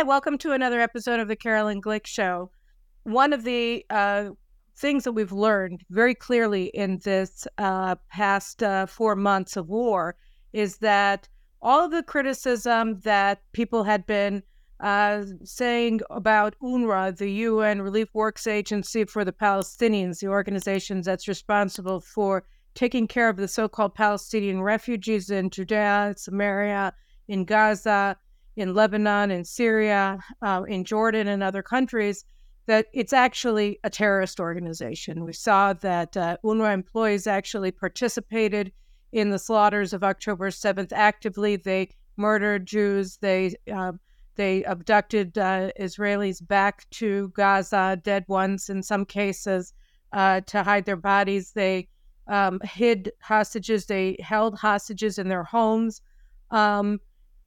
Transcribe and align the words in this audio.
Hi, 0.00 0.04
welcome 0.04 0.38
to 0.38 0.52
another 0.52 0.80
episode 0.80 1.20
of 1.20 1.28
the 1.28 1.36
Caroline 1.36 1.82
Glick 1.82 2.06
Show. 2.06 2.50
One 3.02 3.34
of 3.34 3.44
the 3.44 3.84
uh, 3.90 4.30
things 4.74 5.04
that 5.04 5.12
we've 5.12 5.30
learned 5.30 5.84
very 5.90 6.14
clearly 6.14 6.68
in 6.68 7.00
this 7.04 7.46
uh, 7.58 7.96
past 8.10 8.62
uh, 8.62 8.86
four 8.86 9.14
months 9.14 9.58
of 9.58 9.68
war 9.68 10.16
is 10.54 10.78
that 10.78 11.28
all 11.60 11.84
of 11.84 11.90
the 11.90 12.02
criticism 12.02 13.00
that 13.00 13.42
people 13.52 13.84
had 13.84 14.06
been 14.06 14.42
uh, 14.82 15.24
saying 15.44 16.00
about 16.08 16.56
UNRWA, 16.62 17.14
the 17.18 17.32
UN 17.32 17.82
Relief 17.82 18.08
Works 18.14 18.46
Agency 18.46 19.04
for 19.04 19.22
the 19.22 19.34
Palestinians, 19.34 20.20
the 20.20 20.28
organization 20.28 21.02
that's 21.02 21.28
responsible 21.28 22.00
for 22.00 22.44
taking 22.74 23.06
care 23.06 23.28
of 23.28 23.36
the 23.36 23.48
so 23.48 23.68
called 23.68 23.94
Palestinian 23.94 24.62
refugees 24.62 25.28
in 25.28 25.50
Judea, 25.50 26.14
Samaria, 26.16 26.94
in 27.28 27.44
Gaza, 27.44 28.16
in 28.56 28.74
Lebanon, 28.74 29.30
in 29.30 29.44
Syria, 29.44 30.18
uh, 30.42 30.62
in 30.68 30.84
Jordan, 30.84 31.28
and 31.28 31.42
other 31.42 31.62
countries, 31.62 32.24
that 32.66 32.86
it's 32.92 33.12
actually 33.12 33.78
a 33.84 33.90
terrorist 33.90 34.38
organization. 34.38 35.24
We 35.24 35.32
saw 35.32 35.72
that 35.74 36.16
uh, 36.16 36.36
UNRWA 36.44 36.72
employees 36.74 37.26
actually 37.26 37.72
participated 37.72 38.72
in 39.12 39.30
the 39.30 39.38
slaughters 39.38 39.92
of 39.92 40.04
October 40.04 40.50
7th 40.50 40.92
actively. 40.92 41.56
They 41.56 41.90
murdered 42.16 42.66
Jews. 42.66 43.16
They 43.16 43.54
uh, 43.72 43.92
they 44.36 44.62
abducted 44.64 45.36
uh, 45.36 45.70
Israelis 45.78 46.46
back 46.46 46.88
to 46.92 47.28
Gaza, 47.34 48.00
dead 48.02 48.24
ones 48.28 48.70
in 48.70 48.82
some 48.82 49.04
cases, 49.04 49.74
uh, 50.12 50.40
to 50.42 50.62
hide 50.62 50.86
their 50.86 50.96
bodies. 50.96 51.52
They 51.52 51.88
um, 52.28 52.60
hid 52.62 53.12
hostages. 53.20 53.86
They 53.86 54.16
held 54.20 54.56
hostages 54.56 55.18
in 55.18 55.28
their 55.28 55.44
homes. 55.44 56.00
Um, 56.50 57.00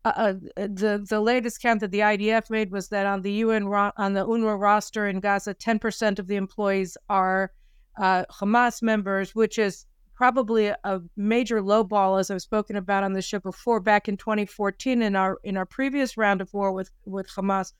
uh, 0.05 0.09
uh, 0.15 0.33
the 0.55 1.05
the 1.09 1.21
latest 1.21 1.61
count 1.61 1.79
that 1.79 1.91
the 1.91 1.99
IDF 1.99 2.49
made 2.49 2.71
was 2.71 2.89
that 2.89 3.05
on 3.05 3.21
the 3.21 3.31
UN 3.31 3.67
ro- 3.67 3.91
on 3.97 4.13
the 4.13 4.25
UNRWA 4.25 4.59
roster 4.59 5.07
in 5.07 5.21
Gaza, 5.21 5.53
ten 5.53 5.79
percent 5.79 6.19
of 6.19 6.27
the 6.27 6.35
employees 6.35 6.97
are 7.09 7.51
uh, 7.97 8.25
Hamas 8.29 8.81
members, 8.81 9.33
which 9.33 9.57
is 9.57 9.85
probably 10.13 10.67
a 10.67 11.01
major 11.15 11.61
lowball, 11.61 12.19
as 12.19 12.29
I've 12.29 12.41
spoken 12.41 12.75
about 12.75 13.03
on 13.03 13.13
the 13.13 13.21
show 13.21 13.39
before. 13.39 13.79
Back 13.79 14.09
in 14.09 14.17
2014, 14.17 15.01
in 15.01 15.15
our 15.15 15.39
in 15.43 15.55
our 15.55 15.65
previous 15.65 16.17
round 16.17 16.41
of 16.41 16.53
war 16.53 16.73
with 16.73 16.91
with 17.05 17.29
Hamas, 17.29 17.71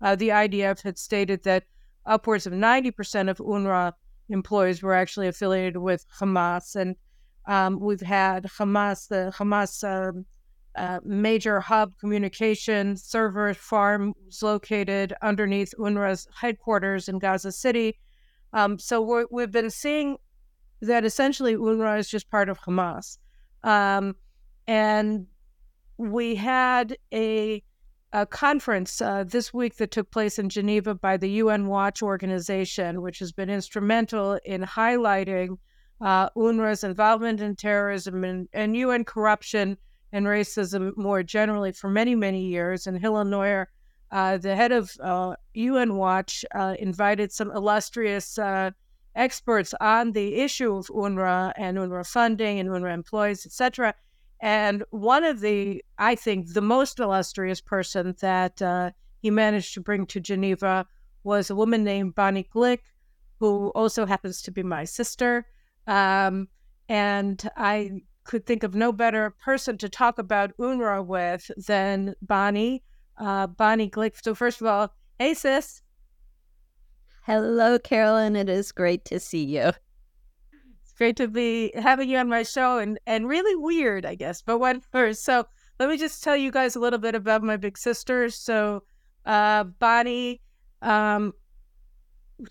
uh, 0.00 0.16
the 0.16 0.30
IDF 0.30 0.82
had 0.82 0.98
stated 0.98 1.42
that 1.44 1.64
upwards 2.06 2.46
of 2.46 2.54
90 2.54 2.90
percent 2.92 3.28
of 3.28 3.36
UNRWA 3.36 3.92
employees 4.30 4.82
were 4.82 4.94
actually 4.94 5.28
affiliated 5.28 5.76
with 5.76 6.06
Hamas, 6.18 6.74
and 6.74 6.96
um, 7.46 7.80
we've 7.80 8.00
had 8.00 8.44
Hamas, 8.44 9.08
the 9.08 9.30
Hamas. 9.36 9.84
Um, 9.84 10.24
uh, 10.76 11.00
major 11.04 11.60
hub 11.60 11.96
communication 11.98 12.96
server 12.96 13.54
farm 13.54 14.12
was 14.24 14.42
located 14.42 15.14
underneath 15.22 15.72
UNRWA's 15.78 16.28
headquarters 16.38 17.08
in 17.08 17.18
Gaza 17.18 17.52
City. 17.52 17.98
Um, 18.52 18.78
so 18.78 19.26
we 19.30 19.42
have 19.42 19.52
been 19.52 19.70
seeing 19.70 20.16
that 20.82 21.04
essentially 21.04 21.54
UNRWA 21.56 21.98
is 21.98 22.08
just 22.08 22.30
part 22.30 22.48
of 22.48 22.58
Hamas. 22.60 23.18
Um, 23.64 24.14
and 24.66 25.26
we 25.98 26.34
had 26.34 26.96
a, 27.12 27.62
a 28.12 28.26
conference 28.26 29.00
uh, 29.00 29.24
this 29.24 29.54
week 29.54 29.76
that 29.76 29.90
took 29.90 30.10
place 30.10 30.38
in 30.38 30.48
Geneva 30.48 30.94
by 30.94 31.16
the 31.16 31.30
UN 31.30 31.66
Watch 31.66 32.02
organization, 32.02 33.02
which 33.02 33.18
has 33.18 33.32
been 33.32 33.50
instrumental 33.50 34.38
in 34.44 34.62
highlighting 34.62 35.56
uh, 36.00 36.28
UNRWA's 36.30 36.84
involvement 36.84 37.40
in 37.40 37.56
terrorism 37.56 38.24
and, 38.24 38.48
and 38.52 38.76
UN 38.76 39.04
corruption 39.04 39.78
and 40.12 40.26
racism 40.26 40.96
more 40.96 41.22
generally 41.22 41.72
for 41.72 41.90
many, 41.90 42.14
many 42.14 42.46
years. 42.46 42.86
And 42.86 42.98
Hillel 42.98 43.24
Neuer, 43.24 43.68
uh, 44.10 44.38
the 44.38 44.54
head 44.54 44.72
of 44.72 44.90
uh, 45.00 45.36
UN 45.54 45.96
Watch, 45.96 46.44
uh, 46.54 46.74
invited 46.78 47.32
some 47.32 47.50
illustrious 47.50 48.38
uh, 48.38 48.70
experts 49.14 49.74
on 49.80 50.12
the 50.12 50.36
issue 50.36 50.76
of 50.76 50.86
UNRWA 50.88 51.52
and 51.56 51.76
UNRWA 51.76 52.06
funding 52.06 52.60
and 52.60 52.68
UNRWA 52.68 52.94
employees, 52.94 53.46
etc. 53.46 53.94
And 54.40 54.84
one 54.90 55.24
of 55.24 55.40
the, 55.40 55.82
I 55.98 56.14
think, 56.14 56.52
the 56.52 56.60
most 56.60 57.00
illustrious 57.00 57.60
person 57.60 58.14
that 58.20 58.60
uh, 58.60 58.90
he 59.22 59.30
managed 59.30 59.74
to 59.74 59.80
bring 59.80 60.06
to 60.06 60.20
Geneva 60.20 60.86
was 61.24 61.50
a 61.50 61.56
woman 61.56 61.82
named 61.82 62.14
Bonnie 62.14 62.48
Glick, 62.54 62.80
who 63.40 63.68
also 63.70 64.06
happens 64.06 64.42
to 64.42 64.50
be 64.50 64.62
my 64.62 64.84
sister. 64.84 65.46
Um, 65.86 66.48
and 66.88 67.48
I 67.56 68.02
could 68.26 68.44
think 68.44 68.62
of 68.62 68.74
no 68.74 68.92
better 68.92 69.30
person 69.30 69.78
to 69.78 69.88
talk 69.88 70.18
about 70.18 70.56
UNRWA 70.58 71.06
with 71.06 71.50
than 71.66 72.14
Bonnie, 72.20 72.82
uh, 73.18 73.46
Bonnie 73.46 73.88
Glick. 73.88 74.22
So, 74.22 74.34
first 74.34 74.60
of 74.60 74.66
all, 74.66 74.92
hey, 75.18 75.34
sis. 75.34 75.82
Hello, 77.22 77.78
Caroline. 77.78 78.36
It 78.36 78.48
is 78.48 78.72
great 78.72 79.04
to 79.06 79.18
see 79.18 79.44
you. 79.44 79.72
It's 80.82 80.92
great 80.96 81.16
to 81.16 81.28
be 81.28 81.72
having 81.74 82.08
you 82.08 82.18
on 82.18 82.28
my 82.28 82.42
show 82.42 82.78
and, 82.78 82.98
and 83.06 83.28
really 83.28 83.56
weird, 83.56 84.04
I 84.04 84.14
guess, 84.14 84.42
but 84.42 84.58
what 84.58 84.84
first? 84.92 85.24
So, 85.24 85.46
let 85.78 85.88
me 85.88 85.96
just 85.96 86.22
tell 86.22 86.36
you 86.36 86.50
guys 86.50 86.76
a 86.76 86.80
little 86.80 86.98
bit 86.98 87.14
about 87.14 87.42
my 87.42 87.56
big 87.56 87.78
sister. 87.78 88.30
So, 88.30 88.82
uh, 89.24 89.64
Bonnie 89.64 90.40
um, 90.82 91.32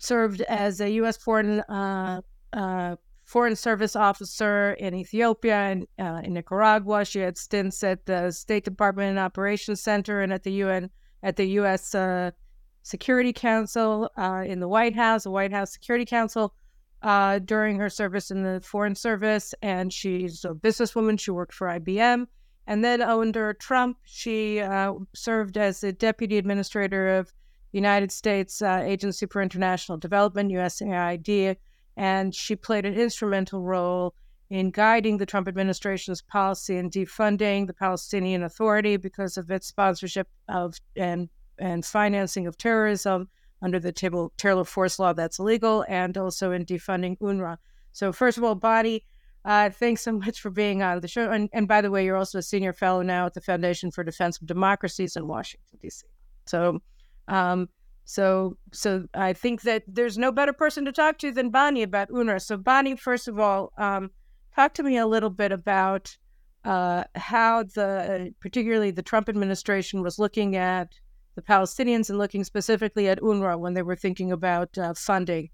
served 0.00 0.42
as 0.42 0.80
a 0.80 0.90
U.S. 0.90 1.16
foreign 1.16 1.60
uh, 1.60 2.20
uh, 2.52 2.96
foreign 3.26 3.56
service 3.56 3.96
officer 3.96 4.72
in 4.74 4.94
Ethiopia 4.94 5.56
and 5.56 5.86
uh, 5.98 6.20
in 6.24 6.32
Nicaragua. 6.32 7.04
She 7.04 7.18
had 7.18 7.36
stints 7.36 7.82
at 7.82 8.06
the 8.06 8.30
State 8.30 8.64
Department 8.64 9.10
and 9.10 9.18
Operations 9.18 9.82
Center 9.82 10.22
and 10.22 10.32
at 10.32 10.44
the 10.44 10.52
UN 10.52 10.90
at 11.22 11.36
the 11.36 11.44
U.S. 11.60 11.94
Uh, 11.94 12.30
Security 12.82 13.32
Council 13.32 14.08
uh, 14.16 14.44
in 14.46 14.60
the 14.60 14.68
White 14.68 14.94
House, 14.94 15.24
the 15.24 15.30
White 15.30 15.52
House 15.52 15.72
Security 15.72 16.06
Council. 16.06 16.54
Uh, 17.02 17.38
during 17.40 17.78
her 17.78 17.90
service 17.90 18.30
in 18.30 18.42
the 18.42 18.60
Foreign 18.62 18.94
Service, 18.94 19.54
and 19.60 19.92
she's 19.92 20.44
a 20.44 20.48
businesswoman. 20.48 21.20
She 21.20 21.30
worked 21.30 21.52
for 21.52 21.68
IBM. 21.68 22.26
And 22.66 22.82
then 22.82 23.02
under 23.02 23.52
Trump, 23.52 23.98
she 24.04 24.60
uh, 24.60 24.94
served 25.14 25.56
as 25.56 25.82
the 25.82 25.92
Deputy 25.92 26.38
Administrator 26.38 27.18
of 27.18 27.26
the 27.70 27.78
United 27.78 28.10
States 28.10 28.62
uh, 28.62 28.82
Agency 28.82 29.26
for 29.26 29.42
International 29.42 29.98
Development, 29.98 30.50
USAID, 30.50 31.56
and 31.96 32.34
she 32.34 32.56
played 32.56 32.84
an 32.84 32.94
instrumental 32.94 33.62
role 33.62 34.14
in 34.50 34.70
guiding 34.70 35.16
the 35.18 35.26
Trump 35.26 35.48
administration's 35.48 36.22
policy 36.22 36.76
in 36.76 36.88
defunding 36.90 37.66
the 37.66 37.74
Palestinian 37.74 38.42
Authority 38.44 38.96
because 38.96 39.36
of 39.36 39.50
its 39.50 39.66
sponsorship 39.66 40.28
of 40.48 40.74
and 40.94 41.28
and 41.58 41.84
financing 41.84 42.46
of 42.46 42.56
terrorism 42.56 43.28
under 43.62 43.80
the 43.80 43.92
Taylor 44.36 44.64
Force 44.64 44.98
Law 44.98 45.14
that's 45.14 45.38
illegal, 45.38 45.84
and 45.88 46.16
also 46.18 46.52
in 46.52 46.64
defunding 46.66 47.18
UNRWA. 47.18 47.56
So, 47.92 48.12
first 48.12 48.38
of 48.38 48.44
all, 48.44 48.54
Bonnie, 48.54 49.04
Uh, 49.46 49.70
thanks 49.70 50.02
so 50.02 50.10
much 50.10 50.40
for 50.40 50.50
being 50.50 50.82
on 50.82 51.00
the 51.00 51.06
show. 51.06 51.30
And, 51.30 51.48
and 51.52 51.68
by 51.68 51.80
the 51.80 51.88
way, 51.90 52.04
you're 52.04 52.16
also 52.16 52.38
a 52.38 52.42
senior 52.42 52.72
fellow 52.72 53.02
now 53.02 53.26
at 53.26 53.34
the 53.34 53.40
Foundation 53.40 53.92
for 53.92 54.02
Defense 54.02 54.40
of 54.40 54.46
Democracies 54.48 55.14
in 55.14 55.28
Washington 55.28 55.78
D.C. 55.80 56.04
So, 56.46 56.80
um, 57.28 57.68
so, 58.06 58.56
so 58.72 59.06
I 59.12 59.34
think 59.34 59.62
that 59.62 59.82
there's 59.86 60.16
no 60.16 60.32
better 60.32 60.54
person 60.54 60.86
to 60.86 60.92
talk 60.92 61.18
to 61.18 61.30
than 61.30 61.50
Bonnie 61.50 61.82
about 61.82 62.08
UNRWA. 62.08 62.40
So, 62.40 62.56
Bonnie, 62.56 62.96
first 62.96 63.28
of 63.28 63.38
all, 63.38 63.72
um, 63.76 64.10
talk 64.54 64.72
to 64.74 64.82
me 64.82 64.96
a 64.96 65.06
little 65.06 65.28
bit 65.28 65.52
about 65.52 66.16
uh, 66.64 67.04
how 67.14 67.64
the, 67.64 68.32
particularly 68.40 68.90
the 68.90 69.02
Trump 69.02 69.28
administration, 69.28 70.02
was 70.02 70.18
looking 70.18 70.56
at 70.56 70.88
the 71.34 71.42
Palestinians 71.42 72.08
and 72.08 72.18
looking 72.18 72.44
specifically 72.44 73.08
at 73.08 73.20
UNRWA 73.20 73.58
when 73.58 73.74
they 73.74 73.82
were 73.82 73.96
thinking 73.96 74.32
about 74.32 74.78
uh, 74.78 74.94
funding 74.94 75.50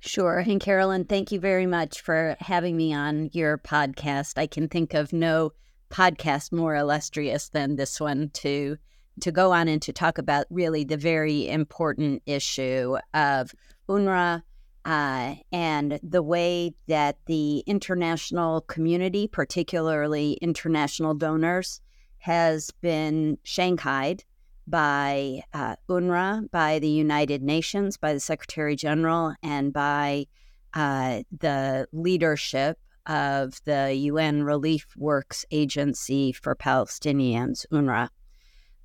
Sure. 0.00 0.38
And 0.38 0.60
Caroline, 0.60 1.04
thank 1.04 1.32
you 1.32 1.40
very 1.40 1.66
much 1.66 2.00
for 2.00 2.36
having 2.38 2.76
me 2.76 2.92
on 2.92 3.30
your 3.32 3.58
podcast. 3.58 4.38
I 4.38 4.46
can 4.46 4.68
think 4.68 4.94
of 4.94 5.12
no 5.12 5.52
podcast 5.90 6.52
more 6.52 6.76
illustrious 6.76 7.48
than 7.48 7.76
this 7.76 8.00
one 8.00 8.30
to 8.34 8.76
to 9.20 9.32
go 9.32 9.52
on 9.52 9.68
and 9.68 9.80
to 9.82 9.92
talk 9.92 10.18
about 10.18 10.46
really 10.50 10.84
the 10.84 10.96
very 10.96 11.48
important 11.48 12.22
issue 12.26 12.96
of 13.14 13.52
UNRWA 13.88 14.42
uh, 14.84 15.34
and 15.50 15.98
the 16.02 16.22
way 16.22 16.72
that 16.86 17.16
the 17.26 17.58
international 17.66 18.60
community, 18.62 19.26
particularly 19.26 20.34
international 20.34 21.14
donors, 21.14 21.80
has 22.18 22.70
been 22.80 23.38
shanghaied 23.42 24.22
by 24.66 25.42
uh, 25.52 25.76
UNRWA, 25.88 26.50
by 26.50 26.78
the 26.78 26.88
United 26.88 27.42
Nations, 27.42 27.96
by 27.96 28.12
the 28.12 28.20
Secretary 28.20 28.76
General, 28.76 29.34
and 29.42 29.72
by 29.72 30.26
uh, 30.74 31.22
the 31.36 31.86
leadership 31.92 32.78
of 33.06 33.60
the 33.64 33.94
UN 33.94 34.42
Relief 34.42 34.86
Works 34.96 35.44
Agency 35.50 36.32
for 36.32 36.54
Palestinians, 36.54 37.64
UNRWA. 37.72 38.08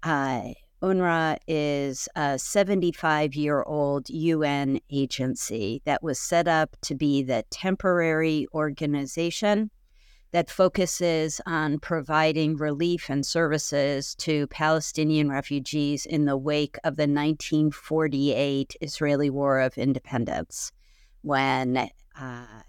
Uh, 0.03 0.53
UNRWA 0.81 1.37
is 1.47 2.09
a 2.15 2.39
75 2.39 3.35
year 3.35 3.61
old 3.63 4.09
UN 4.09 4.79
agency 4.89 5.81
that 5.85 6.01
was 6.01 6.17
set 6.17 6.47
up 6.47 6.75
to 6.81 6.95
be 6.95 7.21
the 7.21 7.43
temporary 7.51 8.47
organization 8.53 9.69
that 10.31 10.49
focuses 10.49 11.39
on 11.45 11.77
providing 11.77 12.55
relief 12.55 13.09
and 13.09 13.25
services 13.25 14.15
to 14.15 14.47
Palestinian 14.47 15.29
refugees 15.29 16.05
in 16.05 16.25
the 16.25 16.37
wake 16.37 16.77
of 16.83 16.95
the 16.95 17.03
1948 17.03 18.75
Israeli 18.81 19.29
War 19.29 19.59
of 19.59 19.77
Independence, 19.77 20.71
when 21.21 21.77
uh, 22.19 22.61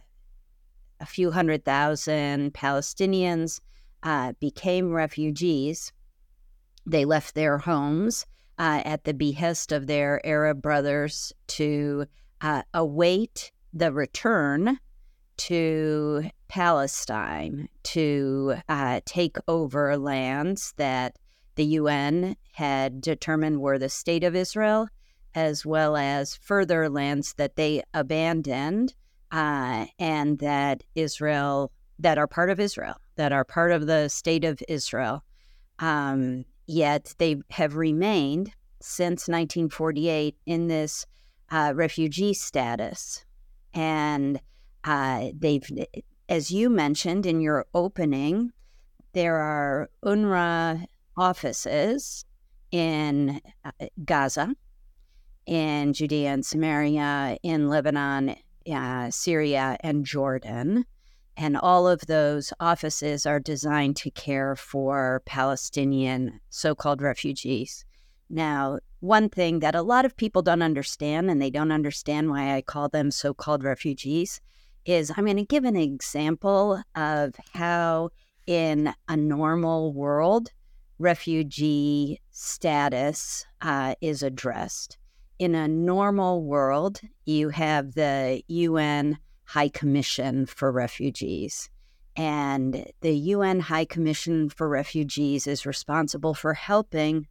a 1.00 1.06
few 1.06 1.30
hundred 1.30 1.64
thousand 1.64 2.52
Palestinians 2.52 3.60
uh, 4.02 4.32
became 4.38 4.92
refugees. 4.92 5.92
They 6.86 7.04
left 7.04 7.34
their 7.34 7.58
homes 7.58 8.26
uh, 8.58 8.82
at 8.84 9.04
the 9.04 9.14
behest 9.14 9.72
of 9.72 9.86
their 9.86 10.24
Arab 10.26 10.60
brothers 10.60 11.32
to 11.48 12.06
uh, 12.40 12.62
await 12.74 13.52
the 13.72 13.92
return 13.92 14.78
to 15.36 16.30
Palestine 16.48 17.68
to 17.82 18.54
uh, 18.68 19.00
take 19.04 19.36
over 19.48 19.96
lands 19.96 20.74
that 20.76 21.16
the 21.54 21.64
UN 21.64 22.36
had 22.52 23.00
determined 23.00 23.60
were 23.60 23.78
the 23.78 23.88
state 23.88 24.24
of 24.24 24.36
Israel, 24.36 24.88
as 25.34 25.64
well 25.64 25.96
as 25.96 26.36
further 26.36 26.88
lands 26.88 27.34
that 27.34 27.56
they 27.56 27.82
abandoned 27.94 28.94
uh, 29.30 29.86
and 29.98 30.38
that 30.38 30.82
Israel, 30.94 31.72
that 31.98 32.18
are 32.18 32.26
part 32.26 32.50
of 32.50 32.60
Israel, 32.60 32.96
that 33.16 33.32
are 33.32 33.44
part 33.44 33.72
of 33.72 33.86
the 33.86 34.08
state 34.08 34.44
of 34.44 34.62
Israel. 34.68 35.24
Um, 35.78 36.44
yet 36.72 37.14
they 37.18 37.36
have 37.50 37.76
remained 37.76 38.52
since 38.80 39.28
1948 39.28 40.36
in 40.46 40.68
this 40.68 41.06
uh, 41.50 41.72
refugee 41.74 42.34
status. 42.34 43.24
And 43.74 44.40
uh, 44.84 45.28
they've, 45.38 45.68
as 46.28 46.50
you 46.50 46.70
mentioned 46.70 47.26
in 47.26 47.40
your 47.40 47.66
opening, 47.74 48.52
there 49.12 49.36
are 49.36 49.90
UNRWA 50.04 50.86
offices 51.16 52.24
in 52.70 53.40
uh, 53.64 53.70
Gaza, 54.04 54.54
in 55.46 55.92
Judea 55.92 56.30
and 56.30 56.44
Samaria, 56.44 57.36
in 57.42 57.68
Lebanon, 57.68 58.36
uh, 58.72 59.10
Syria, 59.10 59.76
and 59.80 60.04
Jordan. 60.04 60.86
And 61.36 61.56
all 61.56 61.88
of 61.88 62.06
those 62.06 62.52
offices 62.60 63.26
are 63.26 63.40
designed 63.40 63.96
to 63.96 64.10
care 64.10 64.54
for 64.54 65.22
Palestinian 65.24 66.40
so 66.50 66.74
called 66.74 67.00
refugees. 67.00 67.84
Now, 68.28 68.78
one 69.00 69.28
thing 69.28 69.60
that 69.60 69.74
a 69.74 69.82
lot 69.82 70.04
of 70.04 70.16
people 70.16 70.42
don't 70.42 70.62
understand, 70.62 71.30
and 71.30 71.40
they 71.40 71.50
don't 71.50 71.72
understand 71.72 72.30
why 72.30 72.54
I 72.54 72.62
call 72.62 72.88
them 72.88 73.10
so 73.10 73.34
called 73.34 73.64
refugees, 73.64 74.40
is 74.84 75.12
I'm 75.16 75.24
going 75.24 75.36
to 75.36 75.44
give 75.44 75.64
an 75.64 75.76
example 75.76 76.82
of 76.94 77.34
how, 77.52 78.10
in 78.46 78.94
a 79.08 79.16
normal 79.16 79.92
world, 79.92 80.50
refugee 80.98 82.20
status 82.30 83.44
uh, 83.60 83.94
is 84.00 84.22
addressed. 84.22 84.98
In 85.38 85.54
a 85.54 85.66
normal 85.68 86.44
world, 86.44 87.00
you 87.24 87.48
have 87.48 87.94
the 87.94 88.42
UN 88.46 89.18
High 89.52 89.68
Commission 89.68 90.46
for 90.46 90.72
Refugees. 90.72 91.68
And 92.16 92.90
the 93.02 93.14
UN 93.14 93.60
High 93.60 93.84
Commission 93.84 94.48
for 94.48 94.66
Refugees 94.66 95.46
is 95.46 95.66
responsible 95.66 96.32
for 96.32 96.54
helping 96.54 97.26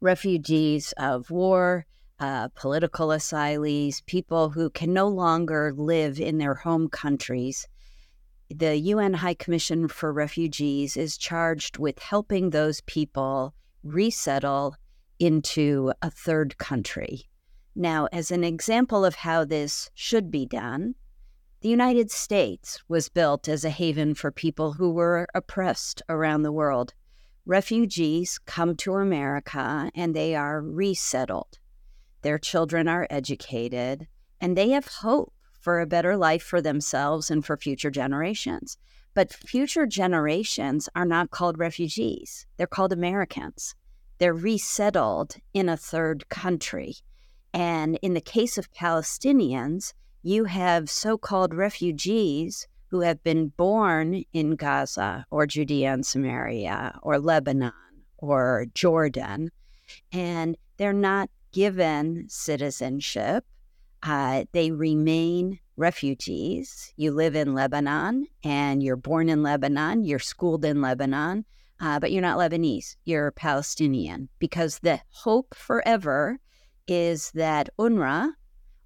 refugees 0.00 0.94
of 0.98 1.28
war, 1.28 1.86
uh, 2.20 2.50
political 2.54 3.08
asylees, 3.08 4.06
people 4.06 4.50
who 4.50 4.70
can 4.70 4.92
no 4.92 5.08
longer 5.08 5.72
live 5.76 6.20
in 6.20 6.38
their 6.38 6.54
home 6.54 6.88
countries. 6.88 7.66
The 8.48 8.76
UN 8.76 9.14
High 9.14 9.34
Commission 9.34 9.88
for 9.88 10.12
Refugees 10.12 10.96
is 10.96 11.18
charged 11.18 11.78
with 11.78 11.98
helping 11.98 12.50
those 12.50 12.80
people 12.82 13.54
resettle 13.82 14.76
into 15.18 15.92
a 16.00 16.12
third 16.12 16.58
country. 16.58 17.28
Now, 17.74 18.08
as 18.12 18.30
an 18.30 18.44
example 18.44 19.04
of 19.04 19.16
how 19.16 19.44
this 19.44 19.90
should 19.94 20.30
be 20.30 20.46
done, 20.46 20.94
the 21.60 21.68
United 21.68 22.10
States 22.10 22.82
was 22.88 23.08
built 23.08 23.48
as 23.48 23.64
a 23.64 23.70
haven 23.70 24.14
for 24.14 24.30
people 24.30 24.72
who 24.74 24.90
were 24.90 25.26
oppressed 25.34 26.02
around 26.08 26.42
the 26.42 26.52
world. 26.52 26.94
Refugees 27.46 28.38
come 28.46 28.76
to 28.76 28.94
America 28.94 29.90
and 29.94 30.14
they 30.14 30.34
are 30.34 30.60
resettled 30.60 31.58
their 32.22 32.38
children 32.38 32.86
are 32.86 33.06
educated, 33.10 34.06
and 34.40 34.56
they 34.56 34.70
have 34.70 34.86
hope 34.86 35.32
for 35.60 35.80
a 35.80 35.86
better 35.86 36.16
life 36.16 36.42
for 36.42 36.60
themselves 36.60 37.30
and 37.30 37.44
for 37.44 37.56
future 37.56 37.90
generations. 37.90 38.78
But 39.14 39.32
future 39.32 39.86
generations 39.86 40.88
are 40.94 41.04
not 41.04 41.30
called 41.30 41.58
refugees, 41.58 42.46
they're 42.56 42.66
called 42.66 42.92
Americans. 42.92 43.74
They're 44.18 44.32
resettled 44.32 45.36
in 45.52 45.68
a 45.68 45.76
third 45.76 46.28
country. 46.28 46.94
And 47.52 47.98
in 48.02 48.14
the 48.14 48.20
case 48.20 48.56
of 48.58 48.72
Palestinians, 48.72 49.92
you 50.22 50.44
have 50.44 50.88
so 50.88 51.18
called 51.18 51.54
refugees 51.54 52.66
who 52.88 53.00
have 53.00 53.22
been 53.22 53.48
born 53.48 54.24
in 54.32 54.56
Gaza 54.56 55.26
or 55.30 55.46
Judea 55.46 55.92
and 55.92 56.06
Samaria 56.06 56.98
or 57.02 57.18
Lebanon 57.18 57.72
or 58.18 58.66
Jordan, 58.74 59.50
and 60.12 60.56
they're 60.76 60.92
not 60.92 61.30
given 61.52 62.26
citizenship, 62.28 63.44
uh, 64.02 64.44
they 64.52 64.70
remain 64.70 65.58
refugees. 65.76 66.92
You 66.96 67.12
live 67.12 67.34
in 67.34 67.54
Lebanon 67.54 68.26
and 68.44 68.82
you're 68.82 68.96
born 68.96 69.28
in 69.28 69.42
Lebanon, 69.42 70.04
you're 70.04 70.18
schooled 70.18 70.64
in 70.64 70.80
Lebanon, 70.80 71.44
uh, 71.80 71.98
but 71.98 72.12
you're 72.12 72.22
not 72.22 72.38
Lebanese, 72.38 72.96
you're 73.04 73.30
Palestinian 73.32 74.28
because 74.38 74.78
the 74.80 75.00
hope 75.10 75.54
forever 75.54 76.38
is 76.86 77.30
that 77.32 77.68
UNRWA 77.78 78.32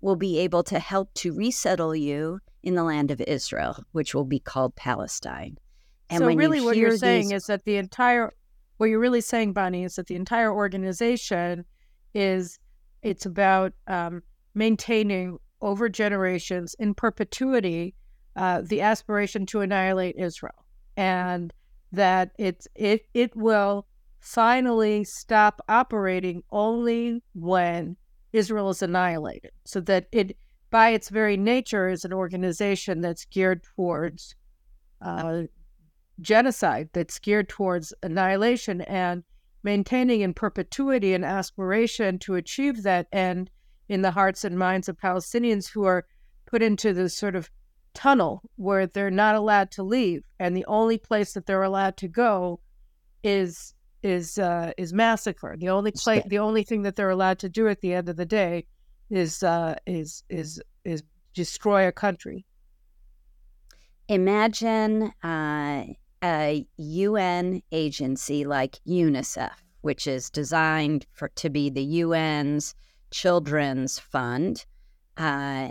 will 0.00 0.16
be 0.16 0.38
able 0.38 0.62
to 0.64 0.78
help 0.78 1.12
to 1.14 1.32
resettle 1.32 1.94
you 1.94 2.38
in 2.62 2.74
the 2.74 2.84
land 2.84 3.10
of 3.10 3.20
Israel, 3.22 3.76
which 3.92 4.14
will 4.14 4.24
be 4.24 4.38
called 4.38 4.74
Palestine. 4.76 5.56
And 6.10 6.18
so, 6.18 6.26
really, 6.26 6.58
you 6.58 6.64
what 6.64 6.76
you're 6.76 6.96
saying 6.96 7.32
is 7.32 7.46
that 7.46 7.64
the 7.64 7.76
entire, 7.76 8.32
what 8.76 8.86
you're 8.86 9.00
really 9.00 9.20
saying, 9.20 9.52
Bonnie, 9.52 9.84
is 9.84 9.96
that 9.96 10.06
the 10.06 10.14
entire 10.14 10.52
organization 10.52 11.64
is 12.14 12.58
it's 13.02 13.26
about 13.26 13.72
um, 13.86 14.22
maintaining 14.54 15.38
over 15.60 15.88
generations 15.88 16.74
in 16.78 16.94
perpetuity 16.94 17.94
uh, 18.36 18.62
the 18.62 18.80
aspiration 18.80 19.46
to 19.46 19.60
annihilate 19.60 20.16
Israel, 20.18 20.64
and 20.96 21.52
that 21.92 22.32
it's 22.38 22.68
it 22.74 23.06
it 23.14 23.34
will 23.34 23.86
finally 24.26 25.04
stop 25.04 25.60
operating 25.68 26.42
only 26.50 27.22
when 27.34 27.96
Israel 28.32 28.68
is 28.68 28.82
annihilated, 28.82 29.52
so 29.64 29.80
that 29.80 30.08
it 30.10 30.36
by 30.68 30.88
its 30.88 31.10
very 31.10 31.36
nature, 31.36 31.88
is 31.88 32.04
an 32.04 32.12
organization 32.12 33.00
that's 33.00 33.24
geared 33.26 33.62
towards 33.62 34.34
uh, 35.00 35.42
genocide, 36.20 36.88
that's 36.92 37.20
geared 37.20 37.48
towards 37.48 37.94
annihilation, 38.02 38.80
and 38.82 39.22
maintaining 39.62 40.22
in 40.22 40.34
perpetuity 40.34 41.14
an 41.14 41.22
aspiration 41.22 42.18
to 42.18 42.34
achieve 42.34 42.82
that 42.82 43.06
end 43.12 43.48
in 43.88 44.02
the 44.02 44.10
hearts 44.10 44.44
and 44.44 44.58
minds 44.58 44.88
of 44.88 44.98
Palestinians 44.98 45.70
who 45.70 45.84
are 45.84 46.04
put 46.46 46.62
into 46.62 46.92
this 46.92 47.16
sort 47.16 47.36
of 47.36 47.48
tunnel 47.94 48.42
where 48.56 48.88
they're 48.88 49.08
not 49.08 49.36
allowed 49.36 49.70
to 49.70 49.84
leave, 49.84 50.24
and 50.40 50.56
the 50.56 50.66
only 50.66 50.98
place 50.98 51.32
that 51.32 51.46
they're 51.46 51.62
allowed 51.62 51.96
to 51.96 52.08
go 52.08 52.58
is 53.22 53.72
is 54.02 54.38
uh, 54.38 54.72
is 54.76 54.92
massacre. 54.92 55.56
The 55.58 55.68
only 55.68 55.92
place, 55.92 56.22
the 56.26 56.38
only 56.38 56.62
thing 56.62 56.82
that 56.82 56.96
they're 56.96 57.10
allowed 57.10 57.38
to 57.40 57.48
do 57.48 57.68
at 57.68 57.80
the 57.80 57.94
end 57.94 58.08
of 58.08 58.16
the 58.16 58.26
day 58.26 58.66
is 59.10 59.42
uh, 59.42 59.76
is 59.86 60.22
is 60.28 60.62
is 60.84 61.02
destroy 61.34 61.86
a 61.86 61.92
country. 61.92 62.44
Imagine 64.08 65.12
uh, 65.22 65.84
a 66.22 66.66
UN 66.76 67.62
agency 67.72 68.44
like 68.44 68.78
UNICEF, 68.86 69.52
which 69.80 70.06
is 70.06 70.30
designed 70.30 71.06
for 71.12 71.28
to 71.36 71.50
be 71.50 71.70
the 71.70 72.02
UN's 72.02 72.74
children's 73.10 73.98
fund. 73.98 74.64
Uh, 75.16 75.70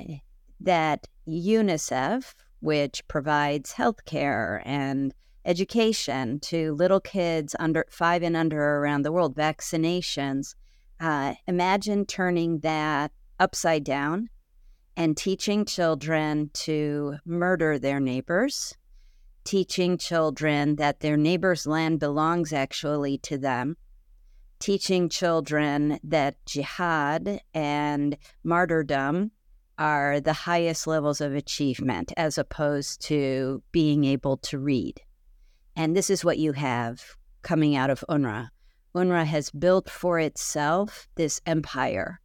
that 0.59 1.07
UNICEF, 1.27 2.33
which 2.59 3.07
provides 3.07 3.71
health 3.71 4.03
care 4.05 4.61
and 4.65 5.13
education 5.45 6.39
to 6.39 6.73
little 6.73 6.99
kids 6.99 7.55
under 7.59 7.85
five 7.89 8.23
and 8.23 8.35
under 8.35 8.77
around 8.77 9.03
the 9.03 9.11
world, 9.11 9.35
vaccinations, 9.35 10.55
uh, 10.99 11.33
imagine 11.47 12.05
turning 12.05 12.59
that 12.59 13.11
upside 13.39 13.83
down 13.83 14.29
and 14.97 15.17
teaching 15.17 15.65
children 15.65 16.49
to 16.53 17.15
murder 17.25 17.77
their 17.77 17.99
neighbors, 17.99 18.75
teaching 19.43 19.97
children 19.97 20.77
that 20.77 21.01
their 21.01 21.17
neighbor's 21.17 21.67
land 21.67 21.99
belongs 21.99 22.53
actually 22.53 23.17
to 23.19 23.37
them, 23.37 23.75
teaching 24.59 25.09
children 25.09 25.99
that 26.03 26.35
jihad 26.45 27.41
and 27.53 28.17
martyrdom 28.43 29.31
are 29.77 30.21
the 30.21 30.33
highest 30.33 30.87
levels 30.87 31.19
of 31.19 31.33
achievement 31.33 32.13
as 32.15 32.37
opposed 32.37 33.01
to 33.01 33.61
being 33.73 34.05
able 34.05 34.37
to 34.37 34.57
read. 34.57 35.01
And 35.75 35.95
this 35.95 36.09
is 36.09 36.23
what 36.23 36.37
you 36.37 36.53
have 36.53 37.03
coming 37.41 37.75
out 37.75 37.89
of 37.89 38.03
UNRWA. 38.09 38.49
UNRWA 38.95 39.25
has 39.25 39.51
built 39.51 39.89
for 39.89 40.19
itself 40.19 41.07
this 41.15 41.41
empire 41.45 42.21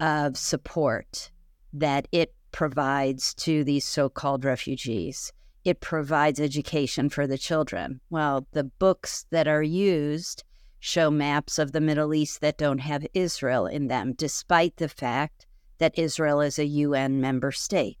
of 0.00 0.36
support 0.36 1.30
that 1.72 2.08
it 2.10 2.34
provides 2.52 3.34
to 3.34 3.64
these 3.64 3.84
so 3.84 4.08
called 4.08 4.44
refugees. 4.44 5.32
It 5.64 5.80
provides 5.80 6.40
education 6.40 7.10
for 7.10 7.26
the 7.26 7.36
children. 7.36 8.00
Well, 8.08 8.46
the 8.52 8.64
books 8.64 9.26
that 9.30 9.46
are 9.46 9.62
used 9.62 10.42
show 10.80 11.10
maps 11.10 11.58
of 11.58 11.72
the 11.72 11.80
Middle 11.80 12.14
East 12.14 12.40
that 12.40 12.56
don't 12.56 12.78
have 12.78 13.06
Israel 13.12 13.66
in 13.66 13.88
them, 13.88 14.14
despite 14.14 14.76
the 14.76 14.88
fact 14.88 15.46
that 15.78 15.98
Israel 15.98 16.40
is 16.40 16.58
a 16.58 16.64
UN 16.64 17.20
member 17.20 17.52
state. 17.52 17.98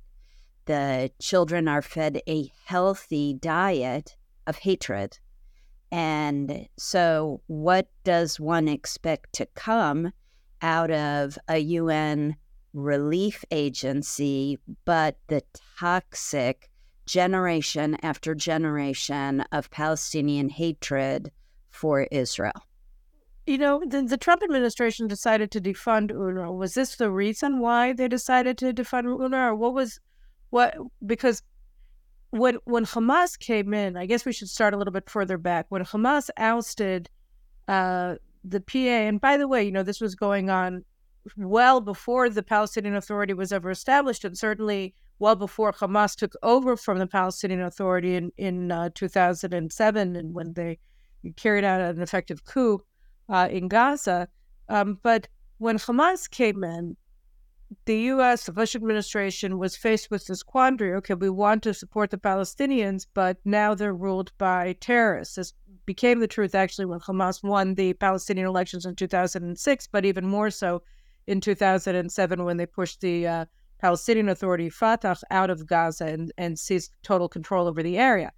The 0.64 1.10
children 1.20 1.68
are 1.68 1.82
fed 1.82 2.22
a 2.26 2.50
healthy 2.64 3.34
diet 3.34 4.16
of 4.46 4.56
hatred. 4.56 5.18
And 5.92 6.68
so, 6.76 7.40
what 7.46 7.88
does 8.04 8.40
one 8.40 8.68
expect 8.68 9.32
to 9.34 9.46
come 9.54 10.12
out 10.62 10.90
of 10.90 11.38
a 11.48 11.58
UN 11.58 12.36
relief 12.72 13.44
agency, 13.50 14.58
but 14.84 15.16
the 15.28 15.42
toxic 15.78 16.70
generation 17.06 17.96
after 18.02 18.34
generation 18.34 19.42
of 19.52 19.70
Palestinian 19.70 20.48
hatred 20.48 21.30
for 21.70 22.02
Israel? 22.10 22.66
You 23.46 23.58
know, 23.58 23.80
the, 23.86 24.02
the 24.02 24.16
Trump 24.16 24.42
administration 24.42 25.06
decided 25.06 25.52
to 25.52 25.60
defund 25.60 26.10
UNRWA. 26.10 26.56
Was 26.56 26.74
this 26.74 26.96
the 26.96 27.10
reason 27.10 27.60
why 27.60 27.92
they 27.92 28.08
decided 28.08 28.58
to 28.58 28.72
defund 28.72 29.04
UNRWA, 29.04 29.50
or 29.50 29.54
what 29.54 29.72
was 29.72 30.00
what? 30.50 30.76
Because 31.04 31.42
when 32.38 32.58
when 32.64 32.84
Hamas 32.84 33.38
came 33.38 33.74
in, 33.74 33.96
I 33.96 34.06
guess 34.06 34.24
we 34.24 34.32
should 34.32 34.48
start 34.48 34.74
a 34.74 34.76
little 34.76 34.92
bit 34.92 35.08
further 35.08 35.38
back. 35.38 35.66
When 35.68 35.84
Hamas 35.84 36.30
ousted 36.36 37.08
uh, 37.68 38.16
the 38.44 38.60
PA, 38.60 38.78
and 38.78 39.20
by 39.20 39.36
the 39.36 39.48
way, 39.48 39.64
you 39.64 39.72
know 39.72 39.82
this 39.82 40.00
was 40.00 40.14
going 40.14 40.50
on 40.50 40.84
well 41.36 41.80
before 41.80 42.28
the 42.30 42.42
Palestinian 42.42 42.94
Authority 42.94 43.34
was 43.34 43.52
ever 43.52 43.70
established, 43.70 44.24
and 44.24 44.36
certainly 44.36 44.94
well 45.18 45.36
before 45.36 45.72
Hamas 45.72 46.14
took 46.14 46.34
over 46.42 46.76
from 46.76 46.98
the 46.98 47.06
Palestinian 47.06 47.62
Authority 47.62 48.16
in 48.16 48.32
in 48.36 48.72
uh, 48.72 48.90
2007, 48.94 50.16
and 50.16 50.34
when 50.34 50.52
they 50.54 50.78
carried 51.36 51.64
out 51.64 51.80
an 51.80 52.00
effective 52.02 52.44
coup 52.44 52.82
uh, 53.28 53.48
in 53.50 53.68
Gaza. 53.68 54.28
Um, 54.68 54.98
but 55.02 55.28
when 55.58 55.78
Hamas 55.78 56.30
came 56.30 56.62
in, 56.64 56.96
the 57.84 57.98
U.S. 58.12 58.44
the 58.44 58.52
Bush 58.52 58.74
administration 58.74 59.58
was 59.58 59.76
faced 59.76 60.10
with 60.10 60.26
this 60.26 60.42
quandary. 60.42 60.94
Okay, 60.94 61.14
we 61.14 61.30
want 61.30 61.62
to 61.64 61.74
support 61.74 62.10
the 62.10 62.18
Palestinians, 62.18 63.06
but 63.12 63.38
now 63.44 63.74
they're 63.74 63.94
ruled 63.94 64.32
by 64.38 64.74
terrorists. 64.80 65.34
This 65.34 65.52
became 65.84 66.20
the 66.20 66.28
truth 66.28 66.54
actually 66.54 66.86
when 66.86 67.00
Hamas 67.00 67.42
won 67.42 67.74
the 67.74 67.92
Palestinian 67.94 68.46
elections 68.46 68.86
in 68.86 68.94
2006, 68.94 69.86
but 69.88 70.04
even 70.04 70.26
more 70.26 70.50
so 70.50 70.82
in 71.26 71.40
2007 71.40 72.44
when 72.44 72.56
they 72.56 72.66
pushed 72.66 73.00
the 73.00 73.26
uh, 73.26 73.44
Palestinian 73.80 74.28
Authority 74.28 74.68
Fatah 74.68 75.16
out 75.30 75.50
of 75.50 75.66
Gaza 75.66 76.06
and, 76.06 76.32
and 76.38 76.58
seized 76.58 76.92
total 77.02 77.28
control 77.28 77.66
over 77.66 77.82
the 77.82 77.98
area. 77.98 78.32